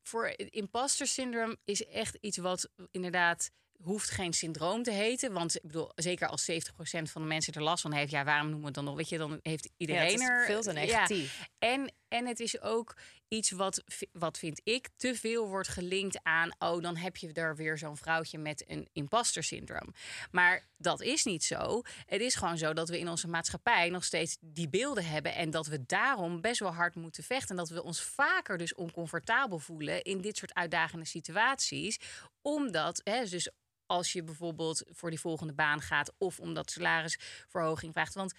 voor 0.02 0.34
imposter 0.36 1.06
syndroom 1.06 1.56
is 1.64 1.86
echt 1.86 2.16
iets 2.20 2.36
wat 2.36 2.68
inderdaad 2.90 3.50
hoeft 3.82 4.10
geen 4.10 4.32
syndroom 4.32 4.82
te 4.82 4.90
heten. 4.90 5.32
Want 5.32 5.56
ik 5.56 5.62
bedoel, 5.62 5.92
zeker 5.94 6.28
als 6.28 6.50
70% 6.50 6.54
van 7.02 7.22
de 7.22 7.28
mensen 7.28 7.52
er 7.52 7.62
last 7.62 7.82
van 7.82 7.92
heeft, 7.92 8.10
ja, 8.10 8.24
waarom 8.24 8.44
noemen 8.50 8.60
we 8.60 8.66
het 8.66 8.74
dan 8.74 8.84
nog? 8.84 8.96
Weet 8.96 9.08
je, 9.08 9.18
dan 9.18 9.38
heeft 9.42 9.64
Ja, 9.64 9.70
iedereen 9.76 10.02
het 10.12 10.20
is 10.20 10.28
er. 10.28 10.44
veel 10.46 10.60
te 10.60 10.72
ja. 10.72 10.74
negatief. 10.80 11.48
En, 11.58 11.92
en 12.08 12.26
het 12.26 12.40
is 12.40 12.60
ook 12.60 12.96
iets 13.30 13.50
wat, 13.50 13.82
wat 14.12 14.38
vind 14.38 14.60
ik, 14.64 14.88
te 14.96 15.14
veel 15.14 15.48
wordt 15.48 15.68
gelinkt 15.68 16.20
aan... 16.22 16.54
oh, 16.58 16.82
dan 16.82 16.96
heb 16.96 17.16
je 17.16 17.32
er 17.32 17.56
weer 17.56 17.78
zo'n 17.78 17.96
vrouwtje 17.96 18.38
met 18.38 18.64
een 18.66 18.88
imposter 18.92 19.42
syndroom. 19.42 19.94
Maar 20.30 20.68
dat 20.76 21.00
is 21.00 21.24
niet 21.24 21.44
zo. 21.44 21.82
Het 22.06 22.20
is 22.20 22.34
gewoon 22.34 22.58
zo 22.58 22.72
dat 22.72 22.88
we 22.88 22.98
in 22.98 23.08
onze 23.08 23.28
maatschappij 23.28 23.88
nog 23.88 24.04
steeds 24.04 24.36
die 24.40 24.68
beelden 24.68 25.04
hebben... 25.04 25.34
en 25.34 25.50
dat 25.50 25.66
we 25.66 25.86
daarom 25.86 26.40
best 26.40 26.60
wel 26.60 26.74
hard 26.74 26.94
moeten 26.94 27.24
vechten. 27.24 27.50
En 27.50 27.56
dat 27.56 27.68
we 27.68 27.82
ons 27.82 28.02
vaker 28.02 28.58
dus 28.58 28.74
oncomfortabel 28.74 29.58
voelen 29.58 30.02
in 30.02 30.20
dit 30.20 30.36
soort 30.36 30.54
uitdagende 30.54 31.04
situaties. 31.04 31.98
Omdat, 32.42 33.00
hè, 33.04 33.24
dus 33.24 33.50
als 33.86 34.12
je 34.12 34.22
bijvoorbeeld 34.22 34.82
voor 34.86 35.10
die 35.10 35.20
volgende 35.20 35.52
baan 35.52 35.80
gaat... 35.80 36.12
of 36.18 36.40
omdat 36.40 36.70
salarisverhoging 36.70 37.92
vraagt... 37.92 38.14
Want 38.14 38.34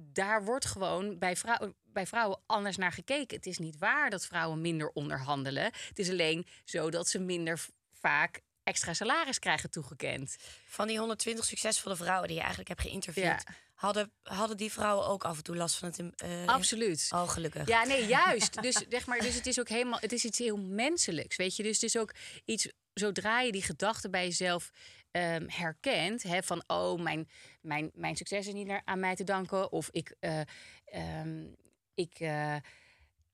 daar 0.00 0.44
wordt 0.44 0.64
gewoon 0.64 1.18
bij, 1.18 1.36
vrou 1.36 1.72
bij 1.84 2.06
vrouwen 2.06 2.40
anders 2.46 2.76
naar 2.76 2.92
gekeken. 2.92 3.36
Het 3.36 3.46
is 3.46 3.58
niet 3.58 3.78
waar 3.78 4.10
dat 4.10 4.26
vrouwen 4.26 4.60
minder 4.60 4.88
onderhandelen. 4.88 5.64
Het 5.64 5.98
is 5.98 6.10
alleen 6.10 6.46
zo 6.64 6.90
dat 6.90 7.08
ze 7.08 7.18
minder 7.18 7.60
vaak 7.92 8.40
extra 8.62 8.94
salaris 8.94 9.38
krijgen 9.38 9.70
toegekend. 9.70 10.36
Van 10.66 10.86
die 10.86 10.98
120 10.98 11.44
succesvolle 11.44 11.96
vrouwen 11.96 12.26
die 12.26 12.34
je 12.36 12.40
eigenlijk 12.42 12.68
hebt 12.68 12.80
geïnterviewd, 12.80 13.24
Ja. 13.24 13.42
hadden, 13.74 14.12
hadden 14.22 14.56
die 14.56 14.72
vrouwen 14.72 15.06
ook 15.06 15.24
af 15.24 15.36
en 15.36 15.42
toe 15.42 15.56
last 15.56 15.76
van 15.76 15.88
het. 15.88 16.02
eh 16.16 16.46
Absoluut. 16.46 17.08
Oh, 17.14 17.28
gelukkig. 17.28 17.68
Ja, 17.68 17.84
nee, 17.84 18.06
juist. 18.18 18.62
Dus, 18.62 18.84
zeg 18.88 19.06
maar, 19.06 19.18
dus 19.18 19.34
het 19.34 19.46
is 19.46 19.60
ook 19.60 19.68
helemaal, 19.68 19.98
het 20.00 20.12
is 20.12 20.24
iets 20.24 20.38
heel 20.38 20.56
menselijks, 20.58 21.36
weet 21.36 21.56
je. 21.56 21.62
Dus 21.62 21.74
het 21.74 21.82
is 21.82 21.96
ook 21.98 22.14
iets, 22.44 22.68
zodra 22.94 23.40
je 23.40 23.52
die 23.52 23.62
gedachte 23.62 24.10
bij 24.10 24.24
jezelf 24.24 24.70
ehm, 25.10 25.48
herkent, 25.48 26.22
hè, 26.22 26.42
van 26.42 26.62
oh, 26.66 27.00
mijn, 27.00 27.28
mijn, 27.60 27.90
mijn 27.94 28.16
succes 28.16 28.46
is 28.46 28.52
niet 28.52 28.80
aan 28.84 29.00
mij 29.00 29.14
te 29.14 29.24
danken, 29.24 29.72
of 29.72 29.88
ik, 29.90 30.14
eh, 30.20 30.40
ehm, 30.84 31.46
ik 31.94 32.14
eh, 32.20 32.56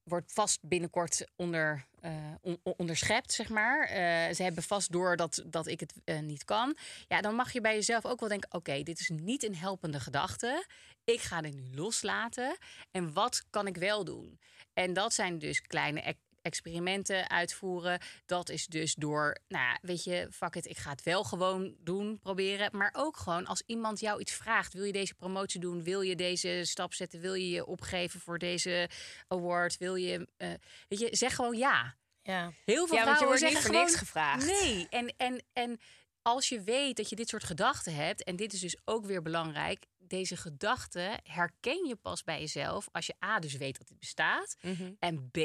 word 0.02 0.32
vast 0.32 0.58
binnenkort 0.62 1.24
onder, 1.36 1.86
eh, 2.00 2.12
on- 2.40 2.60
on- 2.62 2.74
onderschept, 2.76 3.32
zeg 3.32 3.48
maar. 3.48 3.88
Ze 4.34 4.42
hebben 4.42 4.62
vast 4.62 4.92
door 4.92 5.16
dat, 5.16 5.42
dat 5.46 5.66
ik 5.66 5.80
het 5.80 6.22
niet 6.22 6.44
kan. 6.44 6.76
Ja, 7.08 7.20
dan 7.20 7.34
mag 7.34 7.52
je 7.52 7.60
bij 7.60 7.74
jezelf 7.74 8.04
ook 8.04 8.20
wel 8.20 8.28
denken: 8.28 8.52
oké, 8.52 8.82
dit 8.82 9.00
is 9.00 9.08
niet 9.08 9.42
een 9.42 9.56
helpende 9.56 10.00
gedachte. 10.00 10.66
Ik 11.04 11.20
ga 11.20 11.40
dit 11.40 11.54
nu 11.54 11.74
loslaten. 11.74 12.58
En 12.90 13.12
wat 13.12 13.44
kan 13.50 13.66
ik 13.66 13.76
wel 13.76 14.04
doen? 14.04 14.38
En 14.72 14.92
dat 14.92 15.14
zijn 15.14 15.38
dus 15.38 15.62
kleine 15.62 16.00
experimenten 16.44 17.30
uitvoeren. 17.30 18.00
Dat 18.26 18.48
is 18.48 18.66
dus 18.66 18.94
door, 18.94 19.38
nou 19.48 19.78
weet 19.80 20.04
je, 20.04 20.28
fuck 20.30 20.54
it, 20.54 20.66
ik 20.66 20.76
ga 20.76 20.90
het 20.90 21.02
wel 21.02 21.24
gewoon 21.24 21.74
doen, 21.78 22.18
proberen. 22.18 22.76
Maar 22.76 22.90
ook 22.96 23.16
gewoon 23.16 23.46
als 23.46 23.62
iemand 23.66 24.00
jou 24.00 24.20
iets 24.20 24.32
vraagt: 24.32 24.72
wil 24.72 24.84
je 24.84 24.92
deze 24.92 25.14
promotie 25.14 25.60
doen? 25.60 25.82
Wil 25.82 26.00
je 26.00 26.16
deze 26.16 26.60
stap 26.64 26.94
zetten? 26.94 27.20
Wil 27.20 27.34
je 27.34 27.50
je 27.50 27.66
opgeven 27.66 28.20
voor 28.20 28.38
deze 28.38 28.88
award? 29.28 29.76
Wil 29.78 29.94
je, 29.94 30.28
eh, 30.36 30.48
weet 30.88 30.98
je, 30.98 31.08
zeg 31.10 31.34
gewoon 31.34 31.56
ja. 31.56 31.96
Ja. 32.22 32.52
Heel 32.64 32.86
veel 32.86 32.96
Ja, 32.96 33.02
vrouwen 33.02 33.26
wordt 33.26 33.42
niet 33.42 33.50
zeggen 33.52 33.60
voor 33.60 33.70
gewoon, 33.74 33.86
niks 33.86 33.98
gevraagd. 33.98 34.46
Nee, 34.46 34.86
en, 34.90 35.14
en, 35.16 35.42
en 35.52 35.80
als 36.22 36.48
je 36.48 36.62
weet 36.62 36.96
dat 36.96 37.08
je 37.08 37.16
dit 37.16 37.28
soort 37.28 37.44
gedachten 37.44 37.94
hebt, 37.94 38.24
en 38.24 38.36
dit 38.36 38.52
is 38.52 38.60
dus 38.60 38.76
ook 38.84 39.06
weer 39.06 39.22
belangrijk, 39.22 39.84
deze 39.98 40.36
gedachten 40.36 41.20
herken 41.22 41.86
je 41.86 41.96
pas 41.96 42.24
bij 42.24 42.40
jezelf 42.40 42.88
als 42.92 43.06
je 43.06 43.14
A, 43.24 43.38
dus 43.38 43.56
weet 43.56 43.78
dat 43.78 43.88
het 43.88 43.98
bestaat, 43.98 44.56
Mhm. 44.60 44.92
en 44.98 45.30
B, 45.30 45.38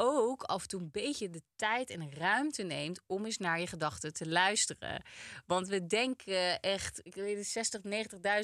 ook 0.00 0.42
af 0.42 0.62
en 0.62 0.68
toe 0.68 0.80
een 0.80 0.90
beetje 0.90 1.30
de 1.30 1.42
tijd 1.56 1.90
en 1.90 2.12
ruimte 2.14 2.62
neemt 2.62 3.00
om 3.06 3.24
eens 3.24 3.38
naar 3.38 3.60
je 3.60 3.66
gedachten 3.66 4.12
te 4.12 4.28
luisteren. 4.28 5.02
Want 5.46 5.68
we 5.68 5.86
denken 5.86 6.60
echt, 6.60 7.00
ik 7.02 7.14
weet 7.14 7.36
het, 7.36 7.46
60, 7.46 7.80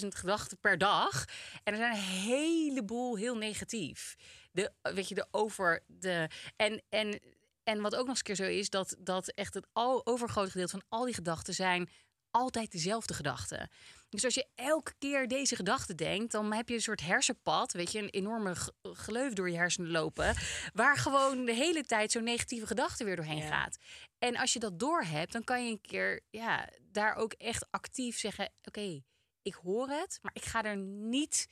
90.000 0.03 0.09
gedachten 0.09 0.59
per 0.59 0.79
dag. 0.79 1.25
En 1.63 1.73
er 1.73 1.79
zijn 1.79 1.93
een 1.93 2.03
heleboel 2.03 3.17
heel 3.17 3.37
negatief. 3.37 4.15
De, 4.53 4.73
weet 4.83 5.09
je, 5.09 5.15
de 5.15 5.27
over 5.31 5.83
de. 5.87 6.29
En, 6.57 6.83
en, 6.89 7.21
en 7.65 7.81
wat 7.81 7.95
ook 7.95 8.07
nog 8.07 8.09
eens 8.09 8.19
een 8.19 8.25
keer 8.25 8.47
zo 8.47 8.53
is, 8.53 8.71
dat, 8.71 8.97
dat 8.99 9.29
echt 9.29 9.55
het 9.55 9.67
overgrote 10.05 10.51
gedeelte 10.51 10.79
van 10.79 10.85
al 10.89 11.05
die 11.05 11.15
gedachten 11.15 11.55
zijn 11.55 11.89
altijd 12.31 12.73
dezelfde 12.73 13.15
gedachten. 13.15 13.69
Dus 14.15 14.25
als 14.25 14.35
je 14.35 14.47
elke 14.55 14.95
keer 14.99 15.29
deze 15.29 15.57
gedachte 15.57 15.95
denkt, 15.95 16.33
dan 16.33 16.53
heb 16.53 16.69
je 16.69 16.75
een 16.75 16.81
soort 16.81 17.01
hersenpad, 17.01 17.73
weet 17.73 17.93
je, 17.93 17.99
een 17.99 18.09
enorme 18.09 18.55
gleuf 18.83 19.33
door 19.33 19.51
je 19.51 19.57
hersenen 19.57 19.91
lopen, 19.91 20.35
waar 20.73 20.97
gewoon 20.97 21.45
de 21.45 21.53
hele 21.55 21.83
tijd 21.85 22.12
zo'n 22.12 22.25
negatieve 22.25 22.67
gedachte 22.67 23.05
weer 23.05 23.17
doorheen 23.17 23.37
Ja. 23.37 23.47
gaat. 23.62 23.79
En 24.19 24.37
als 24.37 24.53
je 24.53 24.59
dat 24.59 24.79
doorhebt, 24.79 25.33
dan 25.33 25.45
kan 25.45 25.65
je 25.65 25.71
een 25.71 25.81
keer 25.81 26.21
ja, 26.31 26.69
daar 26.83 27.15
ook 27.15 27.33
echt 27.33 27.67
actief 27.71 28.19
zeggen: 28.19 28.53
Oké, 28.62 29.03
ik 29.43 29.55
hoor 29.55 29.89
het, 29.89 30.19
maar 30.23 30.33
ik 30.35 30.45
ga 30.45 30.62
er 30.62 30.77
niet 30.77 31.47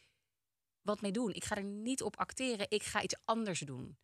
wat 0.83 1.01
mee 1.01 1.13
doen. 1.13 1.33
Ik 1.35 1.45
ga 1.45 1.57
er 1.57 1.65
niet 1.65 2.03
op 2.03 2.17
acteren. 2.19 2.67
Ik 2.69 2.83
ga 2.83 3.03
iets 3.03 3.17
anders 3.25 3.61
doen. 3.61 3.97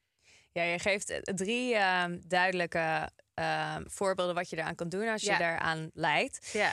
Ja, 0.52 0.62
je 0.62 0.78
geeft 0.78 1.10
eh, 1.10 1.18
drie 1.20 1.74
ehm, 1.74 2.20
duidelijke 2.26 3.10
ehm, 3.34 3.84
voorbeelden 3.86 4.34
wat 4.34 4.50
je 4.50 4.56
eraan 4.56 4.74
kan 4.74 4.88
doen 4.88 5.08
als 5.08 5.22
je 5.22 5.30
Ja. 5.30 5.38
daaraan 5.38 5.90
lijdt. 5.92 6.50
Ja. 6.52 6.72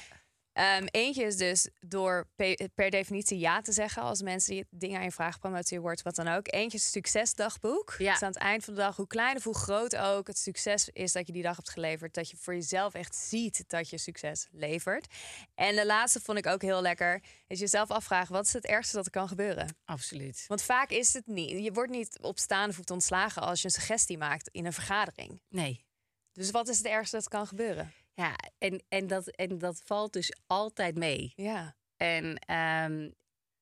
Ehm, 0.56 0.86
eentje 0.92 1.24
is 1.24 1.38
dus 1.38 1.70
door 1.80 2.28
pe- 2.36 2.70
per 2.76 2.90
definitie 2.90 3.40
ja 3.40 3.62
te 3.62 3.72
zeggen 3.72 4.02
als 4.02 4.22
mensen 4.22 4.54
die 4.54 4.66
dingen 4.70 4.98
aan 4.98 5.04
je 5.04 5.12
vragen, 5.12 5.40
promotie 5.40 5.80
wordt, 5.80 6.02
wat 6.02 6.16
dan 6.16 6.28
ook. 6.28 6.54
Eentje 6.54 6.78
is 6.78 6.92
succesdagboek. 6.92 7.96
Ja. 7.98 8.12
Dus 8.12 8.22
aan 8.22 8.30
het 8.32 8.38
eind 8.38 8.64
van 8.64 8.74
de 8.74 8.80
dag, 8.80 8.96
hoe 8.96 9.08
klein 9.08 9.36
of 9.38 9.44
hoe 9.44 9.56
groot 9.56 9.96
ook 9.96 10.28
het 10.28 10.38
succes 10.38 10.90
is 10.90 11.12
dat 11.12 11.28
je 11.28 11.34
die 11.34 11.44
dag 11.44 11.56
hebt 11.56 11.70
geleverd, 11.70 12.14
dat 12.14 12.30
je 12.30 12.38
voor 12.38 12.54
jezelf 12.54 12.94
echt 12.94 13.16
ziet 13.16 13.64
dat 13.68 13.90
je 13.90 13.98
succes 13.98 14.48
levert. 14.52 15.08
En 15.56 15.76
de 15.76 15.86
laatste 15.86 16.20
vond 16.22 16.38
ik 16.38 16.48
ook 16.48 16.62
heel 16.62 16.82
lekker, 16.82 17.24
is 17.48 17.60
jezelf 17.60 17.92
afvragen, 17.92 18.34
wat 18.34 18.46
is 18.46 18.54
het 18.54 18.66
ergste 18.66 18.96
dat 18.96 19.06
er 19.06 19.12
kan 19.12 19.28
gebeuren? 19.28 19.78
Absoluut. 19.86 20.46
Want 20.48 20.62
vaak 20.62 20.90
is 20.90 21.14
het 21.14 21.28
niet. 21.28 21.64
Je 21.64 21.72
wordt 21.72 21.92
niet 21.92 22.18
op 22.22 22.40
staande 22.40 22.74
voet 22.74 22.92
ontslagen 22.92 23.42
als 23.42 23.60
je 23.62 23.66
een 23.66 23.74
suggestie 23.74 24.18
maakt 24.18 24.48
in 24.52 24.66
een 24.66 24.74
vergadering. 24.74 25.42
Nee. 25.50 25.86
Dus 26.32 26.52
wat 26.52 26.68
is 26.68 26.78
het 26.78 26.88
ergste 26.88 27.16
dat 27.16 27.28
kan 27.28 27.48
gebeuren? 27.48 27.94
Ja, 28.16 28.36
en, 28.58 28.84
en, 28.90 29.08
dat, 29.08 29.28
en 29.28 29.58
dat 29.58 29.82
valt 29.86 30.14
dus 30.14 30.34
altijd 30.48 30.96
mee. 30.98 31.34
Ja. 31.36 31.76
En, 31.98 32.36
ehm, 32.38 33.10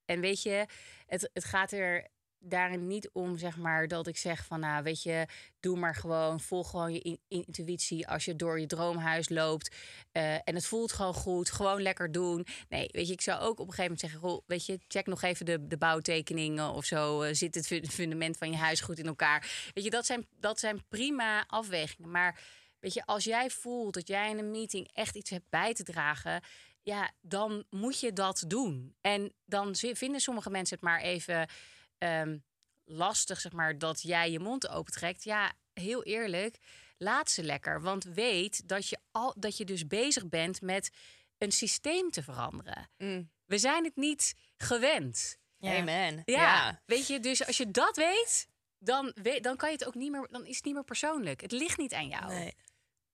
en 0.06 0.20
weet 0.20 0.44
je, 0.44 0.66
het, 1.06 1.30
het 1.34 1.46
gaat 1.46 1.72
er 1.72 2.08
daarin 2.46 2.88
niet 2.88 3.10
om, 3.14 3.38
zeg 3.38 3.58
maar, 3.58 3.88
dat 3.88 4.08
ik 4.08 4.18
zeg 4.18 4.46
van, 4.46 4.60
nou, 4.60 4.84
weet 4.84 5.04
je, 5.04 5.26
doe 5.60 5.78
maar 5.78 5.96
gewoon, 5.96 6.40
volg 6.40 6.70
gewoon 6.70 6.94
je 6.94 7.00
in- 7.00 7.20
intuïtie 7.28 8.08
als 8.08 8.26
je 8.26 8.36
door 8.36 8.60
je 8.60 8.66
droomhuis 8.66 9.30
loopt 9.30 9.76
eh, 10.12 10.34
en 10.34 10.56
het 10.56 10.66
voelt 10.66 10.92
gewoon 10.92 11.14
goed, 11.14 11.52
gewoon 11.52 11.82
lekker 11.82 12.12
doen. 12.12 12.46
Nee, 12.70 12.88
weet 12.92 13.08
je, 13.08 13.14
ik 13.14 13.22
zou 13.22 13.42
ook 13.42 13.60
op 13.60 13.68
een 13.68 13.74
gegeven 13.74 13.82
moment 13.84 14.00
zeggen, 14.00 14.20
goh, 14.20 14.42
weet 14.48 14.66
je, 14.66 14.80
check 14.88 15.06
nog 15.06 15.22
even 15.22 15.46
de, 15.46 15.68
de 15.68 15.78
bouwtekeningen 15.78 16.70
of 16.70 16.86
zo, 16.86 17.22
eh, 17.22 17.34
zit 17.34 17.56
het 17.56 17.68
fu- 17.68 17.86
fundament 17.86 18.38
van 18.38 18.50
je 18.52 18.58
huis 18.58 18.82
goed 18.82 19.00
in 19.00 19.08
elkaar. 19.08 19.70
Weet 19.74 19.84
je, 19.84 19.90
dat 19.90 20.06
zijn, 20.06 20.28
dat 20.40 20.60
zijn 20.60 20.84
prima 20.90 21.44
afwegingen, 21.48 22.12
maar 22.12 22.40
weet 22.84 22.94
je, 22.94 23.06
als 23.06 23.24
jij 23.24 23.50
voelt 23.50 23.94
dat 23.94 24.08
jij 24.08 24.30
in 24.30 24.38
een 24.38 24.52
meeting 24.52 24.90
echt 24.94 25.16
iets 25.16 25.30
hebt 25.30 25.50
bij 25.50 25.74
te 25.74 25.84
dragen, 25.84 26.42
ja, 26.82 27.12
dan 27.22 27.66
moet 27.70 28.00
je 28.00 28.14
dat 28.14 28.44
doen. 28.48 28.96
En 29.02 29.34
dan 29.46 29.76
vinden 29.76 30.20
sommige 30.22 30.50
mensen 30.50 30.76
het 30.76 30.86
maar 30.86 31.02
even 31.02 31.50
ehm, 31.98 32.38
lastig, 32.84 33.40
zeg 33.40 33.52
maar, 33.52 33.78
dat 33.78 34.02
jij 34.02 34.32
je 34.32 34.40
mond 34.40 34.68
opentrekt. 34.68 35.24
Ja, 35.24 35.54
heel 35.74 36.04
eerlijk, 36.04 36.58
laat 36.98 37.32
ze 37.32 37.44
lekker. 37.44 37.82
Want 37.82 38.04
weet 38.04 38.68
dat 38.68 38.88
je, 38.88 38.98
al, 39.12 39.34
dat 39.38 39.58
je 39.58 39.66
dus 39.66 39.88
bezig 39.88 40.30
bent 40.30 40.62
met 40.62 40.92
een 41.38 41.52
systeem 41.52 42.12
te 42.12 42.24
veranderen. 42.24 42.90
Mm. 42.98 43.32
We 43.46 43.58
zijn 43.58 43.84
het 43.84 43.96
niet 43.96 44.36
gewend. 44.58 45.38
Ja. 45.58 45.78
Amen. 45.78 46.22
Ja, 46.26 46.82
weet 46.86 47.08
je, 47.08 47.20
dus 47.20 47.46
als 47.46 47.58
je 47.58 47.72
dat 47.72 47.96
weet, 47.96 48.48
dan, 48.78 49.12
weet, 49.22 49.44
dan 49.44 49.56
kan 49.56 49.70
je 49.70 49.76
het 49.76 49.86
ook 49.86 49.96
niet 49.96 50.12
meer, 50.12 50.28
dan 50.32 50.46
is 50.46 50.56
het 50.56 50.66
niet 50.66 50.74
meer 50.74 50.84
persoonlijk. 50.84 51.42
Het 51.42 51.52
ligt 51.52 51.78
niet 51.78 51.94
aan 51.94 52.08
jou. 52.08 52.28
Nee. 52.28 52.54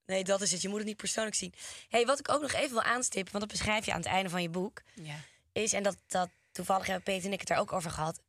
Nee, 0.10 0.24
dat 0.24 0.42
is 0.42 0.52
het. 0.52 0.62
Je 0.62 0.68
moet 0.70 0.78
het 0.78 0.88
niet 0.88 0.98
persoonlijk 0.98 1.36
zien. 1.36 1.54
hey, 1.90 2.06
wat 2.06 2.20
ik 2.20 2.30
ook 2.32 2.42
nog 2.42 2.52
even 2.54 2.70
wil 2.70 2.82
aanstippen, 2.84 3.32
want 3.34 3.44
dat 3.50 3.58
beschrijf 3.58 3.86
je 3.86 3.92
aan 3.92 4.00
het 4.00 4.10
einde 4.10 4.30
van 4.30 4.42
je 4.42 4.50
boek, 4.50 4.82
Ja. 4.96 5.16
is, 5.52 5.74
en 5.74 5.84
dat, 5.84 5.98
dat 6.08 6.30
toevallig 6.52 6.86
hebben 6.86 7.04
Peter 7.04 7.26
en 7.26 7.34
ik 7.34 7.40
het 7.40 7.48
daar 7.48 7.60
ook 7.60 7.74
over 7.74 7.92
gehad, 7.92 8.22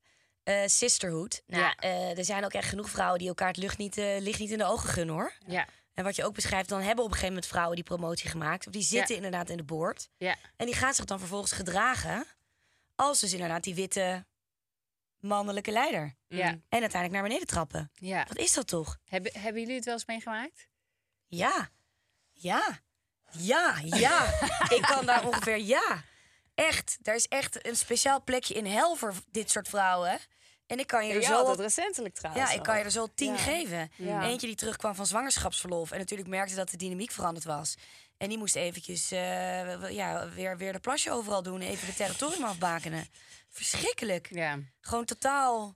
eh, 0.42 0.62
sisterhood. 0.66 1.42
Nou, 1.46 1.62
Ja. 1.62 1.74
eh, 1.76 2.18
er 2.18 2.24
zijn 2.24 2.44
ook 2.44 2.52
echt 2.52 2.68
genoeg 2.68 2.90
vrouwen 2.90 3.18
die 3.18 3.28
elkaar 3.28 3.48
het 3.48 3.56
lucht 3.56 3.78
niet, 3.78 3.96
eh, 3.98 4.20
licht 4.20 4.38
niet 4.38 4.50
in 4.50 4.58
de 4.58 4.64
ogen 4.64 4.88
gunnen, 4.88 5.14
hoor. 5.14 5.32
Ja. 5.46 5.66
En 5.94 6.04
wat 6.04 6.16
je 6.16 6.24
ook 6.24 6.34
beschrijft, 6.34 6.68
dan 6.68 6.80
hebben 6.80 7.04
op 7.04 7.10
een 7.10 7.16
gegeven 7.16 7.34
moment 7.34 7.46
vrouwen 7.52 7.74
die 7.74 7.84
promotie 7.84 8.30
gemaakt. 8.30 8.66
Of 8.66 8.72
die 8.72 8.82
zitten 8.82 9.08
Ja. 9.08 9.14
inderdaad 9.22 9.50
in 9.50 9.56
de 9.56 9.62
boord. 9.62 10.08
Ja. 10.16 10.36
En 10.56 10.66
die 10.66 10.74
gaan 10.74 10.94
zich 10.94 11.04
dan 11.04 11.18
vervolgens 11.18 11.52
gedragen 11.52 12.26
als 12.94 13.20
dus 13.20 13.32
inderdaad 13.32 13.62
die 13.64 13.74
witte 13.74 14.24
mannelijke 15.18 15.70
leider. 15.70 16.14
Ja. 16.28 16.46
En 16.48 16.60
uiteindelijk 16.68 17.12
naar 17.12 17.22
beneden 17.22 17.46
trappen. 17.46 17.90
ja. 17.94 18.24
Wat 18.28 18.38
is 18.38 18.52
dat 18.52 18.66
toch? 18.66 18.98
Hebben, 19.04 19.32
hebben 19.40 19.60
jullie 19.60 19.76
het 19.76 19.84
wel 19.84 19.94
eens 19.94 20.06
meegemaakt? 20.06 20.68
Ja. 21.30 21.68
Ja. 22.32 22.80
Ja, 23.30 23.74
ja. 23.84 24.24
ik 24.76 24.82
kan 24.82 25.06
daar 25.06 25.26
ongeveer 25.26 25.58
ja. 25.58 26.02
Echt. 26.54 26.98
Er 27.02 27.14
is 27.14 27.26
echt 27.28 27.66
een 27.66 27.76
speciaal 27.76 28.22
plekje 28.22 28.54
in 28.54 28.66
hel 28.66 28.96
voor 28.96 29.14
dit 29.30 29.50
soort 29.50 29.68
vrouwen. 29.68 30.18
En 30.66 30.78
ik 30.78 30.86
kan 30.86 31.06
je 31.06 31.12
er 31.14 31.20
Ja, 31.20 31.26
zo... 31.26 31.34
altijd 31.34 31.56
op- 31.56 31.62
recentelijk 31.62 32.14
trouwens. 32.14 32.50
ja, 32.50 32.56
ik 32.56 32.62
kan 32.62 32.78
je 32.78 32.84
er 32.84 32.90
zo 32.90 33.06
tien 33.14 33.32
Ja. 33.32 33.38
geven. 33.38 33.90
Ja. 33.96 34.22
Eentje 34.24 34.46
die 34.46 34.56
terugkwam 34.56 34.94
van 34.94 35.06
zwangerschapsverlof. 35.06 35.90
En 35.90 35.98
natuurlijk 35.98 36.28
merkte 36.28 36.54
dat 36.54 36.70
de 36.70 36.76
dynamiek 36.76 37.10
veranderd 37.10 37.44
was. 37.44 37.74
En 38.16 38.28
die 38.28 38.38
moest 38.38 38.56
eventjes 38.56 39.10
eh, 39.10 39.90
ja, 39.90 40.28
weer, 40.28 40.56
weer 40.56 40.72
de 40.72 40.78
plasje 40.80 41.10
overal 41.10 41.42
doen. 41.42 41.60
Even 41.60 41.86
de 41.86 41.94
territorium 41.94 42.44
afbakenen. 42.44 43.06
Verschrikkelijk. 43.48 44.28
Ja. 44.30 44.58
Gewoon 44.80 45.04
totaal. 45.04 45.74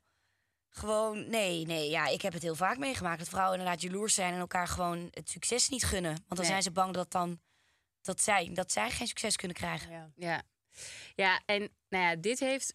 Gewoon, 0.77 1.29
nee, 1.31 1.67
nee, 1.67 1.91
ja, 1.91 2.07
ik 2.07 2.23
heb 2.23 2.33
het 2.33 2.43
heel 2.43 2.55
vaak 2.55 2.79
meegemaakt. 2.79 3.19
Dat 3.19 3.29
vrouwen 3.29 3.59
inderdaad 3.59 3.83
jaloers 3.83 4.15
zijn 4.15 4.33
en 4.33 4.39
elkaar 4.39 4.69
gewoon 4.69 5.09
het 5.11 5.29
succes 5.31 5.69
niet 5.69 5.85
gunnen. 5.85 6.11
Want 6.13 6.29
dan 6.29 6.39
Nee. 6.39 6.47
zijn 6.47 6.63
ze 6.63 6.71
bang 6.71 6.95
dat 6.95 7.11
dan 7.11 7.41
dat 8.01 8.21
zij, 8.23 8.51
dat 8.53 8.73
zij 8.73 8.91
geen 8.91 9.07
succes 9.07 9.37
kunnen 9.37 9.57
krijgen. 9.57 9.91
Ja. 9.91 10.11
Ja. 10.17 10.43
ja, 11.15 11.41
en 11.47 11.61
nou 11.89 12.05
ja, 12.05 12.17
dit 12.17 12.39
heeft 12.41 12.75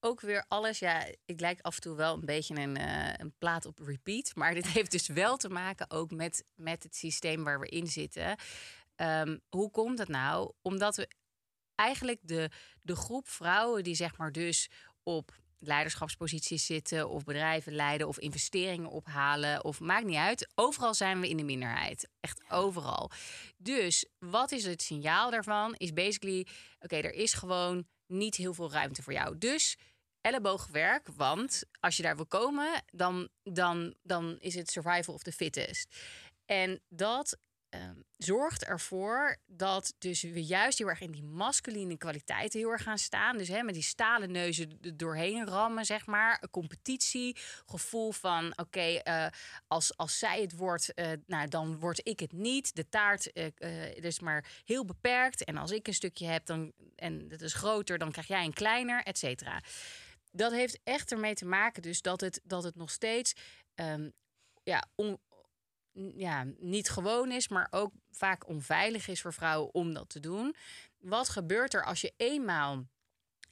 ook 0.00 0.20
weer 0.20 0.44
alles. 0.48 0.78
Ja, 0.78 1.06
ik 1.24 1.40
lijk 1.40 1.60
af 1.60 1.74
en 1.74 1.80
toe 1.80 1.96
wel 1.96 2.14
een 2.14 2.24
beetje 2.24 2.54
een, 2.54 2.76
eh, 2.76 3.12
een 3.16 3.34
plaat 3.38 3.66
op 3.66 3.78
repeat. 3.78 4.34
Maar 4.34 4.54
dit 4.54 4.66
heeft 4.76 4.90
dus 4.90 5.06
wel 5.06 5.36
te 5.36 5.48
maken 5.48 5.90
ook 5.90 6.10
met, 6.10 6.44
met 6.54 6.82
het 6.82 6.96
systeem 6.96 7.44
waar 7.44 7.60
we 7.60 7.68
in 7.68 7.86
zitten. 7.86 8.36
Ehm, 8.96 9.38
hoe 9.48 9.70
komt 9.70 9.98
het 9.98 10.08
nou? 10.08 10.52
Omdat 10.62 10.96
we 10.96 11.08
eigenlijk 11.74 12.20
de, 12.22 12.50
de 12.82 12.96
groep 12.96 13.28
vrouwen 13.28 13.84
die 13.84 13.94
zeg 13.94 14.16
maar 14.16 14.32
dus 14.32 14.70
op 15.02 15.32
leiderschapsposities 15.58 16.66
zitten 16.66 17.08
of 17.08 17.24
bedrijven 17.24 17.72
leiden 17.72 18.08
of 18.08 18.18
investeringen 18.18 18.90
ophalen 18.90 19.64
of 19.64 19.80
maakt 19.80 20.06
niet 20.06 20.16
uit. 20.16 20.48
Overal 20.54 20.94
zijn 20.94 21.20
we 21.20 21.28
in 21.28 21.36
de 21.36 21.42
minderheid. 21.42 22.08
Echt 22.20 22.42
overal. 22.48 23.10
Dus 23.56 24.06
wat 24.18 24.52
is 24.52 24.64
het 24.64 24.82
signaal 24.82 25.30
daarvan? 25.30 25.74
Is 25.76 25.92
basically, 25.92 26.46
oké, 26.80 26.96
er 26.96 27.14
is 27.14 27.32
gewoon 27.32 27.86
niet 28.06 28.34
heel 28.34 28.54
veel 28.54 28.70
ruimte 28.70 29.02
voor 29.02 29.12
jou. 29.12 29.38
Dus 29.38 29.76
elleboogwerk, 30.20 31.08
want 31.16 31.62
als 31.80 31.96
je 31.96 32.02
daar 32.02 32.16
wil 32.16 32.26
komen, 32.26 32.82
dan, 32.86 33.28
dan, 33.42 33.94
dan 34.02 34.36
is 34.38 34.54
het 34.54 34.70
survival 34.70 35.14
of 35.14 35.22
the 35.22 35.32
fittest. 35.32 35.96
En 36.46 36.80
dat 36.88 37.38
ehm, 37.68 37.94
zorgt 38.16 38.64
ervoor 38.64 39.36
dat 39.46 39.94
dus 39.98 40.22
we 40.22 40.44
juist 40.44 40.78
heel 40.78 40.88
erg 40.88 41.00
in 41.00 41.10
die 41.10 41.22
masculine 41.22 41.96
kwaliteiten 41.96 42.60
heel 42.60 42.70
erg 42.70 42.82
gaan 42.82 42.98
staan. 42.98 43.36
Dus 43.36 43.48
hè, 43.48 43.62
met 43.62 43.74
die 43.74 43.82
stalen 43.82 44.32
neuzen 44.32 44.78
doorheen 44.96 45.46
rammen, 45.46 45.84
zeg 45.84 46.06
maar. 46.06 46.38
Een 46.40 46.50
competitie, 46.50 47.36
gevoel 47.66 48.12
van 48.12 48.52
oké, 48.58 48.80
eh, 48.80 49.26
als, 49.66 49.96
als 49.96 50.18
zij 50.18 50.40
het 50.40 50.56
wordt, 50.56 50.94
eh, 50.94 51.12
nou, 51.26 51.48
dan 51.48 51.78
word 51.78 52.00
ik 52.02 52.20
het 52.20 52.32
niet. 52.32 52.74
De 52.74 52.88
taart 52.88 53.32
eh, 53.32 53.94
is 53.96 54.20
maar 54.20 54.44
heel 54.64 54.84
beperkt. 54.84 55.44
En 55.44 55.56
als 55.56 55.70
ik 55.70 55.86
een 55.86 55.94
stukje 55.94 56.26
heb 56.26 56.46
dan, 56.46 56.72
en 56.96 57.26
het 57.28 57.40
is 57.40 57.54
groter, 57.54 57.98
dan 57.98 58.10
krijg 58.12 58.26
jij 58.26 58.44
een 58.44 58.52
kleiner, 58.52 59.02
et 59.02 59.18
cetera. 59.18 59.62
Dat 60.32 60.52
heeft 60.52 60.80
echt 60.84 61.12
ermee 61.12 61.34
te 61.34 61.46
maken 61.46 61.82
dus 61.82 62.02
dat 62.02 62.20
het, 62.20 62.40
dat 62.44 62.62
het 62.62 62.76
nog 62.76 62.90
steeds 62.90 63.34
ehm, 63.74 64.08
ja, 64.62 64.84
ja, 66.16 66.46
niet 66.58 66.90
gewoon 66.90 67.30
is, 67.30 67.48
maar 67.48 67.68
ook 67.70 67.92
vaak 68.10 68.48
onveilig 68.48 69.08
is 69.08 69.20
voor 69.20 69.32
vrouwen 69.32 69.74
om 69.74 69.94
dat 69.94 70.08
te 70.08 70.20
doen. 70.20 70.54
Wat 70.98 71.28
gebeurt 71.28 71.74
er 71.74 71.84
als 71.84 72.00
je 72.00 72.12
eenmaal 72.16 72.84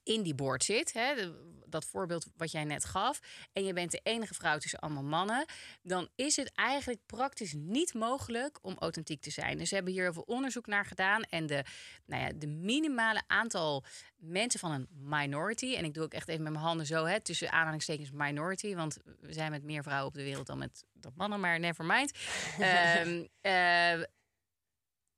in 0.06 0.22
die 0.22 0.34
boord 0.34 0.64
zit, 0.64 0.92
hè, 0.92 1.14
de- 1.14 1.54
dat 1.68 1.84
voorbeeld 1.84 2.26
wat 2.36 2.50
jij 2.50 2.64
net 2.64 2.84
gaf, 2.84 3.20
en 3.52 3.64
je 3.64 3.72
bent 3.72 3.90
de 3.90 4.00
enige 4.02 4.34
vrouw 4.34 4.58
tussen 4.58 4.78
allemaal 4.78 5.02
mannen, 5.02 5.44
dan 5.82 6.08
is 6.14 6.36
het 6.36 6.52
eigenlijk 6.54 7.00
praktisch 7.06 7.52
niet 7.56 7.94
mogelijk 7.94 8.58
om 8.62 8.76
authentiek 8.78 9.20
te 9.20 9.30
zijn. 9.30 9.58
Dus 9.58 9.68
ze 9.68 9.74
hebben 9.74 9.92
hier 9.92 10.02
heel 10.02 10.12
veel 10.12 10.22
onderzoek 10.26 10.66
naar 10.66 10.84
gedaan 10.86 11.22
en 11.22 11.46
de, 11.46 11.64
nou 12.06 12.22
ja, 12.22 12.30
de 12.34 12.46
minimale 12.46 13.22
aantal 13.26 13.84
mensen 14.16 14.60
van 14.60 14.70
een 14.70 14.88
minority, 14.90 15.74
en 15.74 15.84
ik 15.84 15.94
doe 15.94 16.04
ook 16.04 16.14
echt 16.14 16.28
even 16.28 16.42
met 16.42 16.52
mijn 16.52 16.64
handen 16.64 16.86
zo, 16.86 17.04
hè, 17.04 17.20
tussen 17.20 17.52
aanhalingstekens 17.52 18.10
minority, 18.12 18.74
want 18.74 18.98
we 19.20 19.32
zijn 19.32 19.50
met 19.50 19.62
meer 19.62 19.82
vrouwen 19.82 20.06
op 20.08 20.14
de 20.14 20.22
wereld 20.22 20.46
dan 20.46 20.58
met 20.58 20.84
dat 20.94 21.12
mannen, 21.16 21.40
maar 21.40 21.60
never 21.60 21.84
mind. 21.84 22.12
Ehm, 22.58 23.24
eh, 23.40 24.02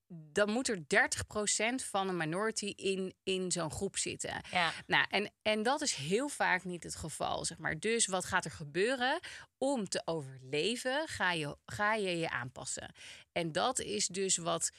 dan 0.08 0.50
moet 0.50 0.68
er 0.68 0.78
30% 0.78 0.80
van 1.74 2.08
een 2.08 2.16
minority 2.16 2.72
in, 2.76 3.14
in 3.22 3.52
zo'n 3.52 3.70
groep 3.70 3.96
zitten. 3.96 4.42
Ja. 4.50 4.72
Nou, 4.86 5.06
en, 5.08 5.30
en 5.42 5.62
dat 5.62 5.80
is 5.80 5.94
heel 5.94 6.28
vaak 6.28 6.64
niet 6.64 6.82
het 6.82 6.96
geval, 6.96 7.44
zeg 7.44 7.58
maar. 7.58 7.78
Dus 7.78 8.06
wat 8.06 8.24
gaat 8.24 8.44
er 8.44 8.50
gebeuren? 8.50 9.20
Om 9.58 9.88
te 9.88 10.02
overleven 10.04 11.08
ga 11.08 11.32
je 11.32 11.56
ga 11.66 11.94
je, 11.94 12.18
je 12.18 12.30
aanpassen. 12.30 12.94
En 13.32 13.52
dat 13.52 13.80
is 13.80 14.06
dus 14.06 14.36
wat 14.36 14.70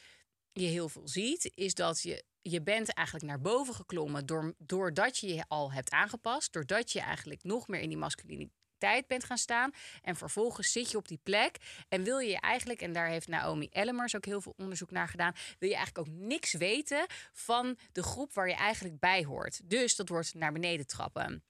je 0.51 0.65
heel 0.65 0.89
veel 0.89 1.07
ziet, 1.07 1.51
is 1.55 1.73
dat 1.73 2.01
je, 2.01 2.23
je 2.41 2.61
bent 2.61 2.93
eigenlijk 2.93 3.27
naar 3.27 3.41
boven 3.41 3.73
geklommen 3.73 4.25
door, 4.25 4.53
doordat 4.57 5.17
je 5.17 5.33
je 5.33 5.45
al 5.47 5.71
hebt 5.71 5.91
aangepast, 5.91 6.53
doordat 6.53 6.91
je 6.91 6.99
eigenlijk 6.99 7.43
nog 7.43 7.67
meer 7.67 7.81
in 7.81 7.89
die 7.89 7.97
masculiniteit 7.97 8.57
bent 9.07 9.23
gaan 9.23 9.37
staan. 9.37 9.71
En 10.01 10.15
vervolgens 10.15 10.71
zit 10.71 10.91
je 10.91 10.97
op 10.97 11.07
die 11.07 11.19
plek 11.23 11.57
en 11.89 12.03
wil 12.03 12.19
je 12.19 12.39
eigenlijk, 12.39 12.81
en 12.81 12.93
daar 12.93 13.07
heeft 13.07 13.27
Naomi 13.27 13.67
Ellemers 13.71 14.15
ook 14.15 14.25
heel 14.25 14.41
veel 14.41 14.53
onderzoek 14.57 14.91
naar 14.91 15.07
gedaan, 15.07 15.33
wil 15.59 15.69
je 15.69 15.75
eigenlijk 15.75 16.07
ook 16.07 16.15
niks 16.15 16.53
weten 16.53 17.05
van 17.31 17.77
de 17.91 18.03
groep 18.03 18.33
waar 18.33 18.47
je 18.47 18.55
eigenlijk 18.55 18.99
bij 18.99 19.23
hoort. 19.23 19.61
Dus 19.63 19.95
dat 19.95 20.09
wordt 20.09 20.33
naar 20.33 20.51
beneden 20.51 20.87
trappen. 20.87 21.43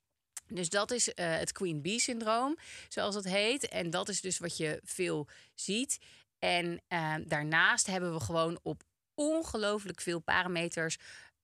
Dus 0.48 0.70
dat 0.70 0.92
is 0.92 1.14
eh, 1.14 1.38
het 1.38 1.52
Queen 1.52 1.82
Bee 1.82 2.00
syndroom, 2.00 2.58
zoals 2.88 3.16
het 3.16 3.26
heet. 3.26 3.68
En 3.68 3.90
dat 3.90 4.10
is 4.10 4.22
dus 4.22 4.38
wat 4.38 4.58
je 4.58 4.80
veel 4.84 5.28
ziet. 5.56 5.98
En 6.40 6.82
eh, 6.88 7.16
daarnaast 7.26 7.88
hebben 7.88 8.14
we 8.14 8.20
gewoon 8.20 8.60
op 8.64 8.84
ongelooflijk 9.14 10.02
veel 10.02 10.20
parameters 10.20 10.98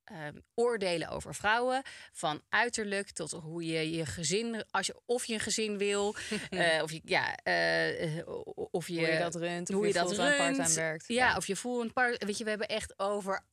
ehm, 0.05 0.39
oordelen 0.53 1.09
over 1.09 1.35
vrouwen. 1.35 1.81
Van 2.11 2.41
uiterlijk 2.49 3.11
tot 3.11 3.31
hoe 3.31 3.65
je 3.65 3.91
je 3.91 4.05
gezin, 4.05 4.63
als 4.71 4.87
je, 4.87 5.01
of 5.05 5.25
je 5.25 5.33
een 5.33 5.39
gezin 5.39 5.77
wil, 5.77 6.15
eh, 6.49 6.83
of 6.83 6.91
je, 6.91 7.01
ja, 7.03 7.35
eh, 7.35 8.17
eh, 8.17 8.27
of 8.53 8.87
je, 8.87 8.99
Hoe 8.99 9.07
je 9.07 9.19
dat 9.19 9.35
runt, 9.35 9.69
of 9.69 9.75
hoe 9.75 9.87
je, 9.87 9.93
dat 9.93 10.07
fulltime, 10.07 10.37
runt. 10.37 10.57
parttime 10.57 10.75
werkt. 10.75 11.07
Ja, 11.07 11.35
of 11.35 11.47
je 11.47 11.55
voelt 11.55 11.83
een 11.83 11.93
part. 11.93 12.23
Weet 12.23 12.37
je, 12.37 12.43
we 12.43 12.49
hebben 12.49 12.67
echt 12.67 12.99
over 12.99 13.45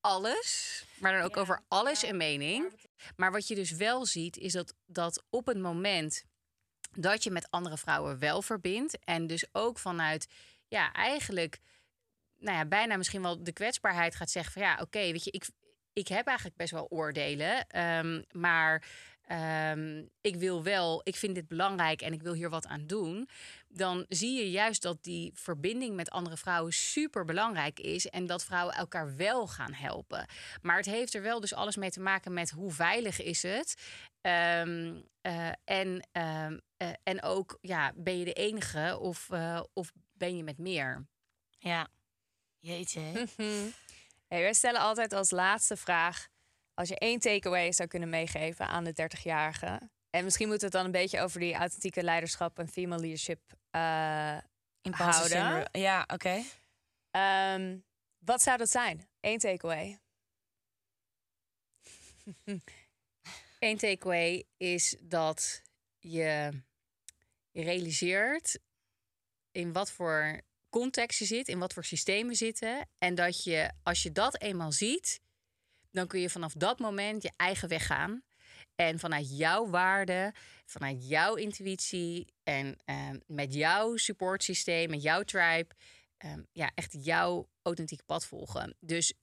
alles, 0.00 0.84
maar 0.98 1.12
dan 1.12 1.22
ook 1.22 1.34
Ja, 1.34 1.40
over 1.40 1.62
alles 1.68 2.02
een 2.02 2.16
mening. 2.16 2.72
Maar 3.16 3.32
wat 3.32 3.48
je 3.48 3.54
dus 3.54 3.70
wel 3.70 4.06
ziet, 4.06 4.36
is 4.36 4.52
dat, 4.52 4.74
dat 4.86 5.24
op 5.30 5.46
het 5.46 5.58
moment 5.58 6.24
dat 6.90 7.24
je 7.24 7.30
met 7.30 7.50
andere 7.50 7.78
vrouwen 7.78 8.18
wel 8.18 8.42
verbindt. 8.42 8.98
En 9.04 9.26
dus 9.26 9.44
ook 9.52 9.78
vanuit, 9.78 10.26
ja, 10.68 10.92
eigenlijk, 10.92 11.58
nou 12.36 12.56
ja, 12.56 12.64
bijna 12.64 12.96
misschien 12.96 13.22
wel 13.22 13.42
de 13.42 13.52
kwetsbaarheid 13.52 14.14
gaat 14.14 14.30
zeggen 14.30 14.52
van 14.52 14.62
ja, 14.62 14.78
oké, 14.80 14.98
weet 14.98 15.24
je, 15.24 15.30
ik, 15.30 15.48
ik 15.92 16.08
heb 16.08 16.26
eigenlijk 16.26 16.56
best 16.56 16.70
wel 16.72 16.86
oordelen, 16.88 17.66
ehm, 17.66 18.22
maar 18.30 18.84
ehm, 19.26 20.04
ik 20.20 20.36
wil 20.36 20.62
wel, 20.62 21.00
ik 21.04 21.16
vind 21.16 21.34
dit 21.34 21.48
belangrijk 21.48 22.02
en 22.02 22.12
ik 22.12 22.22
wil 22.22 22.32
hier 22.32 22.50
wat 22.50 22.66
aan 22.66 22.86
doen. 22.86 23.28
Dan 23.68 24.04
zie 24.08 24.38
je 24.38 24.50
juist 24.50 24.82
dat 24.82 25.04
die 25.04 25.32
verbinding 25.34 25.96
met 25.96 26.10
andere 26.10 26.36
vrouwen 26.36 26.72
super 26.72 27.24
belangrijk 27.24 27.80
is 27.80 28.06
en 28.06 28.26
dat 28.26 28.44
vrouwen 28.44 28.74
elkaar 28.74 29.16
wel 29.16 29.46
gaan 29.46 29.72
helpen. 29.72 30.26
Maar 30.62 30.76
het 30.76 30.86
heeft 30.86 31.14
er 31.14 31.22
wel 31.22 31.40
dus 31.40 31.54
alles 31.54 31.76
mee 31.76 31.90
te 31.90 32.00
maken 32.00 32.32
met 32.32 32.50
hoe 32.50 32.72
veilig 32.72 33.22
is 33.22 33.42
het. 33.42 33.74
Ehm, 34.20 35.00
eh, 35.20 35.52
en, 35.64 36.08
eh, 36.12 36.46
en 37.02 37.22
ook, 37.22 37.58
ja, 37.60 37.92
ben 37.96 38.18
je 38.18 38.24
de 38.24 38.32
enige 38.32 38.98
of, 39.00 39.30
eh, 39.30 39.62
of 39.72 39.92
ben 40.12 40.36
je 40.36 40.42
met 40.42 40.58
meer? 40.58 41.06
Ja. 41.58 41.88
Jeetje. 42.58 43.26
Hey, 44.34 44.42
wij 44.42 44.52
stellen 44.52 44.80
altijd 44.80 45.12
als 45.12 45.30
laatste 45.30 45.76
vraag: 45.76 46.28
als 46.74 46.88
je 46.88 46.98
één 46.98 47.18
takeaway 47.18 47.72
zou 47.72 47.88
kunnen 47.88 48.08
meegeven 48.08 48.66
aan 48.66 48.84
de 48.84 49.10
30-jarige. 49.16 49.90
En 50.10 50.24
misschien 50.24 50.48
moet 50.48 50.60
het 50.60 50.72
dan 50.72 50.84
een 50.84 50.90
beetje 50.90 51.20
over 51.20 51.40
die 51.40 51.54
authentieke 51.54 52.02
leiderschap 52.02 52.58
en 52.58 52.68
female 52.68 53.00
leadership 53.00 53.40
uh, 53.70 54.38
houden. 54.90 55.68
Ja, 55.72 56.04
oké. 56.06 56.42
Ehm, 57.10 57.78
wat 58.18 58.42
zou 58.42 58.58
dat 58.58 58.70
zijn? 58.70 59.08
Eén 59.20 59.38
takeaway. 59.38 60.00
Eén 63.58 63.76
takeaway 63.76 64.44
is 64.56 64.96
dat 65.00 65.62
je, 65.98 66.62
je 67.50 67.62
realiseert 67.62 68.58
in 69.50 69.72
wat 69.72 69.90
voor 69.90 70.40
context 70.70 71.18
je 71.18 71.24
zit, 71.24 71.48
in 71.48 71.58
wat 71.58 71.72
voor 71.72 71.84
systemen 71.84 72.34
zitten. 72.34 72.88
En 72.98 73.14
dat 73.14 73.44
je, 73.44 73.72
als 73.82 74.02
je 74.02 74.12
dat 74.12 74.40
eenmaal 74.40 74.72
ziet, 74.72 75.20
dan 75.90 76.06
kun 76.06 76.20
je 76.20 76.30
vanaf 76.30 76.52
dat 76.52 76.78
moment 76.78 77.22
je 77.22 77.32
eigen 77.36 77.68
weg 77.68 77.86
gaan. 77.86 78.22
En 78.74 78.98
vanuit 78.98 79.38
jouw 79.38 79.68
waarde, 79.68 80.34
vanuit 80.66 81.08
jouw 81.08 81.34
intuïtie 81.34 82.26
en 82.42 82.76
ehm, 82.84 83.18
met 83.26 83.54
jouw 83.54 83.96
supportsysteem, 83.96 84.90
met 84.90 85.02
jouw 85.02 85.22
tribe, 85.22 85.74
ehm, 86.16 86.42
ja, 86.52 86.70
echt 86.74 86.96
jouw 87.04 87.48
authentieke 87.62 88.04
pad 88.06 88.26
volgen. 88.26 88.76
Dus 88.80 89.14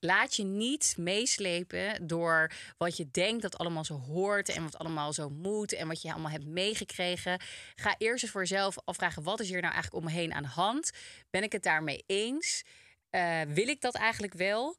laat 0.00 0.36
je 0.36 0.44
niet 0.44 0.94
meeslepen 0.98 2.06
door 2.06 2.50
wat 2.78 2.96
je 2.96 3.10
denkt 3.10 3.42
dat 3.42 3.58
allemaal 3.58 3.84
zo 3.84 3.98
hoort 3.98 4.48
en 4.48 4.62
wat 4.62 4.78
allemaal 4.78 5.12
zo 5.12 5.28
moet 5.30 5.72
en 5.72 5.88
wat 5.88 6.02
je 6.02 6.12
allemaal 6.12 6.30
hebt 6.30 6.46
meegekregen. 6.46 7.40
Ga 7.74 7.94
eerst 7.98 8.22
eens 8.22 8.32
voor 8.32 8.40
jezelf 8.40 8.76
afvragen: 8.84 9.22
wat 9.22 9.40
is 9.40 9.48
hier 9.48 9.60
nou 9.60 9.72
eigenlijk 9.74 10.04
om 10.04 10.10
me 10.12 10.18
heen 10.18 10.34
aan 10.34 10.42
de 10.42 10.48
hand? 10.48 10.90
Ben 11.30 11.42
ik 11.42 11.52
het 11.52 11.62
daarmee 11.62 12.04
eens? 12.06 12.62
Eh, 13.10 13.40
wil 13.48 13.68
ik 13.68 13.80
dat 13.80 13.94
eigenlijk 13.94 14.34
wel? 14.34 14.76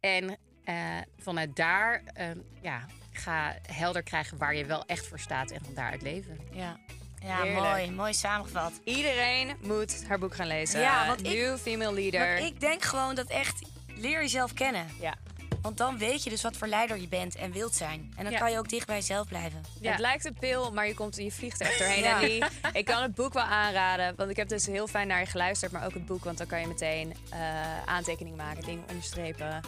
En 0.00 0.38
eh, 0.64 0.96
vanuit 1.18 1.56
daar 1.56 2.02
eh, 2.14 2.26
ja, 2.62 2.86
ga 3.12 3.56
helder 3.66 4.02
krijgen 4.02 4.38
waar 4.38 4.54
je 4.54 4.64
wel 4.66 4.84
echt 4.86 5.06
voor 5.06 5.18
staat 5.18 5.50
en 5.50 5.64
van 5.64 5.74
daaruit 5.74 6.02
leven. 6.02 6.38
Ja. 6.52 6.80
Ja, 7.22 7.42
Heerlijk. 7.42 7.64
mooi. 7.64 7.90
Mooi 7.90 8.14
samengevat. 8.14 8.72
Iedereen 8.84 9.56
moet 9.60 10.04
haar 10.06 10.18
boek 10.18 10.34
gaan 10.34 10.46
lezen. 10.46 10.80
Ja, 10.80 11.06
want 11.06 11.20
ik- 11.20 11.26
New 11.26 11.58
Female 11.58 11.92
Leader. 11.94 12.20
Maar 12.20 12.38
ik 12.46 12.60
denk 12.60 12.82
gewoon 12.82 13.14
dat 13.14 13.26
echt... 13.30 13.62
Leer 14.00 14.20
jezelf 14.20 14.52
kennen. 14.54 14.86
Ja. 15.00 15.14
Want 15.62 15.76
dan 15.76 15.98
weet 15.98 16.22
je 16.24 16.30
dus 16.30 16.42
wat 16.42 16.56
voor 16.56 16.66
leider 16.66 17.00
je 17.00 17.08
bent 17.08 17.34
en 17.36 17.52
wilt 17.52 17.74
zijn. 17.74 18.12
En 18.16 18.22
dan 18.24 18.32
Ja. 18.32 18.38
kan 18.38 18.50
je 18.50 18.58
ook 18.58 18.68
dicht 18.68 18.86
bij 18.86 18.96
jezelf 18.96 19.26
blijven. 19.28 19.62
Ja. 19.80 19.90
Het 19.90 20.00
lijkt 20.00 20.24
een 20.24 20.34
pil, 20.40 20.72
maar 20.72 20.86
je, 20.86 20.94
komt, 20.94 21.16
je 21.16 21.32
vliegt 21.32 21.60
er 21.60 21.66
echt 21.66 21.78
doorheen. 21.78 22.02
Ja. 22.02 22.20
En 22.20 22.28
die, 22.28 22.44
ik 22.72 22.84
kan 22.84 23.02
het 23.02 23.14
boek 23.14 23.32
wel 23.32 23.42
aanraden, 23.42 24.14
want 24.16 24.30
ik 24.30 24.36
heb 24.36 24.48
dus 24.48 24.66
heel 24.66 24.86
fijn 24.86 25.06
naar 25.08 25.20
je 25.20 25.26
geluisterd. 25.26 25.72
Maar 25.72 25.84
ook 25.84 25.94
het 25.94 26.06
boek, 26.06 26.24
want 26.24 26.38
dan 26.38 26.46
kan 26.46 26.60
je 26.60 26.66
meteen 26.66 27.14
eh 27.30 27.38
aantekeningen 27.86 28.38
maken, 28.38 28.62
dingen 28.64 28.84
onderstrepen. 28.88 29.60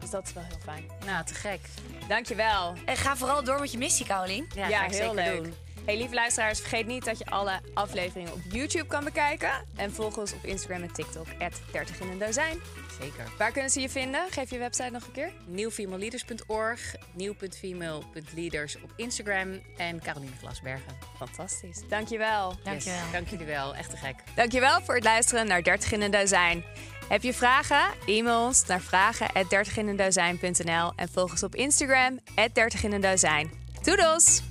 Dus 0.00 0.10
dat 0.10 0.26
is 0.26 0.32
wel 0.32 0.42
heel 0.44 0.58
fijn. 0.64 0.84
Nou, 1.06 1.24
te 1.24 1.34
gek. 1.34 1.60
Dankjewel. 2.08 2.74
En 2.84 2.96
ga 2.96 3.16
vooral 3.16 3.44
door 3.44 3.60
met 3.60 3.72
je 3.72 3.78
missie, 3.78 4.06
Caroline. 4.06 4.46
Ja, 4.54 4.68
Ja, 4.68 4.78
ga 4.78 4.84
ik 4.84 4.90
heel 4.90 5.14
zeker 5.14 5.32
leuk. 5.32 5.42
doen. 5.44 5.54
Hey, 5.84 5.96
lieve 5.96 6.14
luisteraars, 6.14 6.60
vergeet 6.60 6.86
niet 6.86 7.04
dat 7.04 7.18
je 7.18 7.26
alle 7.26 7.60
afleveringen 7.74 8.32
op 8.32 8.40
YouTube 8.50 8.86
kan 8.86 9.04
bekijken. 9.04 9.50
En 9.76 9.92
volg 9.92 10.16
ons 10.16 10.32
op 10.32 10.44
Instagram 10.44 10.82
en 10.82 10.92
TikTok, 10.92 11.26
30 11.72 12.00
in 12.00 12.08
een 12.08 12.18
dozijn. 12.18 12.58
Zeker. 13.00 13.24
Waar 13.38 13.52
kunnen 13.52 13.70
ze 13.70 13.80
je 13.80 13.88
vinden? 13.88 14.26
Geef 14.30 14.50
je 14.50 14.58
website 14.58 14.90
nog 14.90 15.06
een 15.06 15.12
keer. 15.12 15.32
Nieuwfemaleleaders.org, 15.46 16.94
nieuw.female.leaders 17.12 18.76
op 18.82 18.92
Instagram 18.96 19.60
en 19.76 20.02
Caroline 20.02 20.36
Glasbergen. 20.38 20.98
Fantastisch. 21.16 21.82
Dankjewel. 21.88 22.54
Dankjewel. 22.64 22.98
Yes, 22.98 23.12
dank 23.12 23.28
jullie 23.28 23.46
wel. 23.46 23.74
Echt 23.74 23.90
te 23.90 23.96
gek. 23.96 24.14
Dankjewel 24.34 24.82
voor 24.82 24.94
het 24.94 25.04
luisteren 25.04 25.46
naar 25.46 25.62
30 25.62 25.92
in 25.92 26.02
een 26.02 26.10
dozijn. 26.10 26.64
Heb 27.08 27.22
je 27.22 27.34
vragen? 27.34 27.82
E-mail 28.06 28.46
ons 28.46 28.66
naar 28.66 28.80
vragen@dertiginendozijn.nl 28.80 30.92
en 30.96 31.08
volg 31.08 31.30
ons 31.30 31.42
op 31.42 31.54
Instagram 31.54 32.18
30 32.52 32.82
in 32.82 32.92
een 32.92 33.00
dozijn. 33.00 33.50
Doedels! 33.82 34.47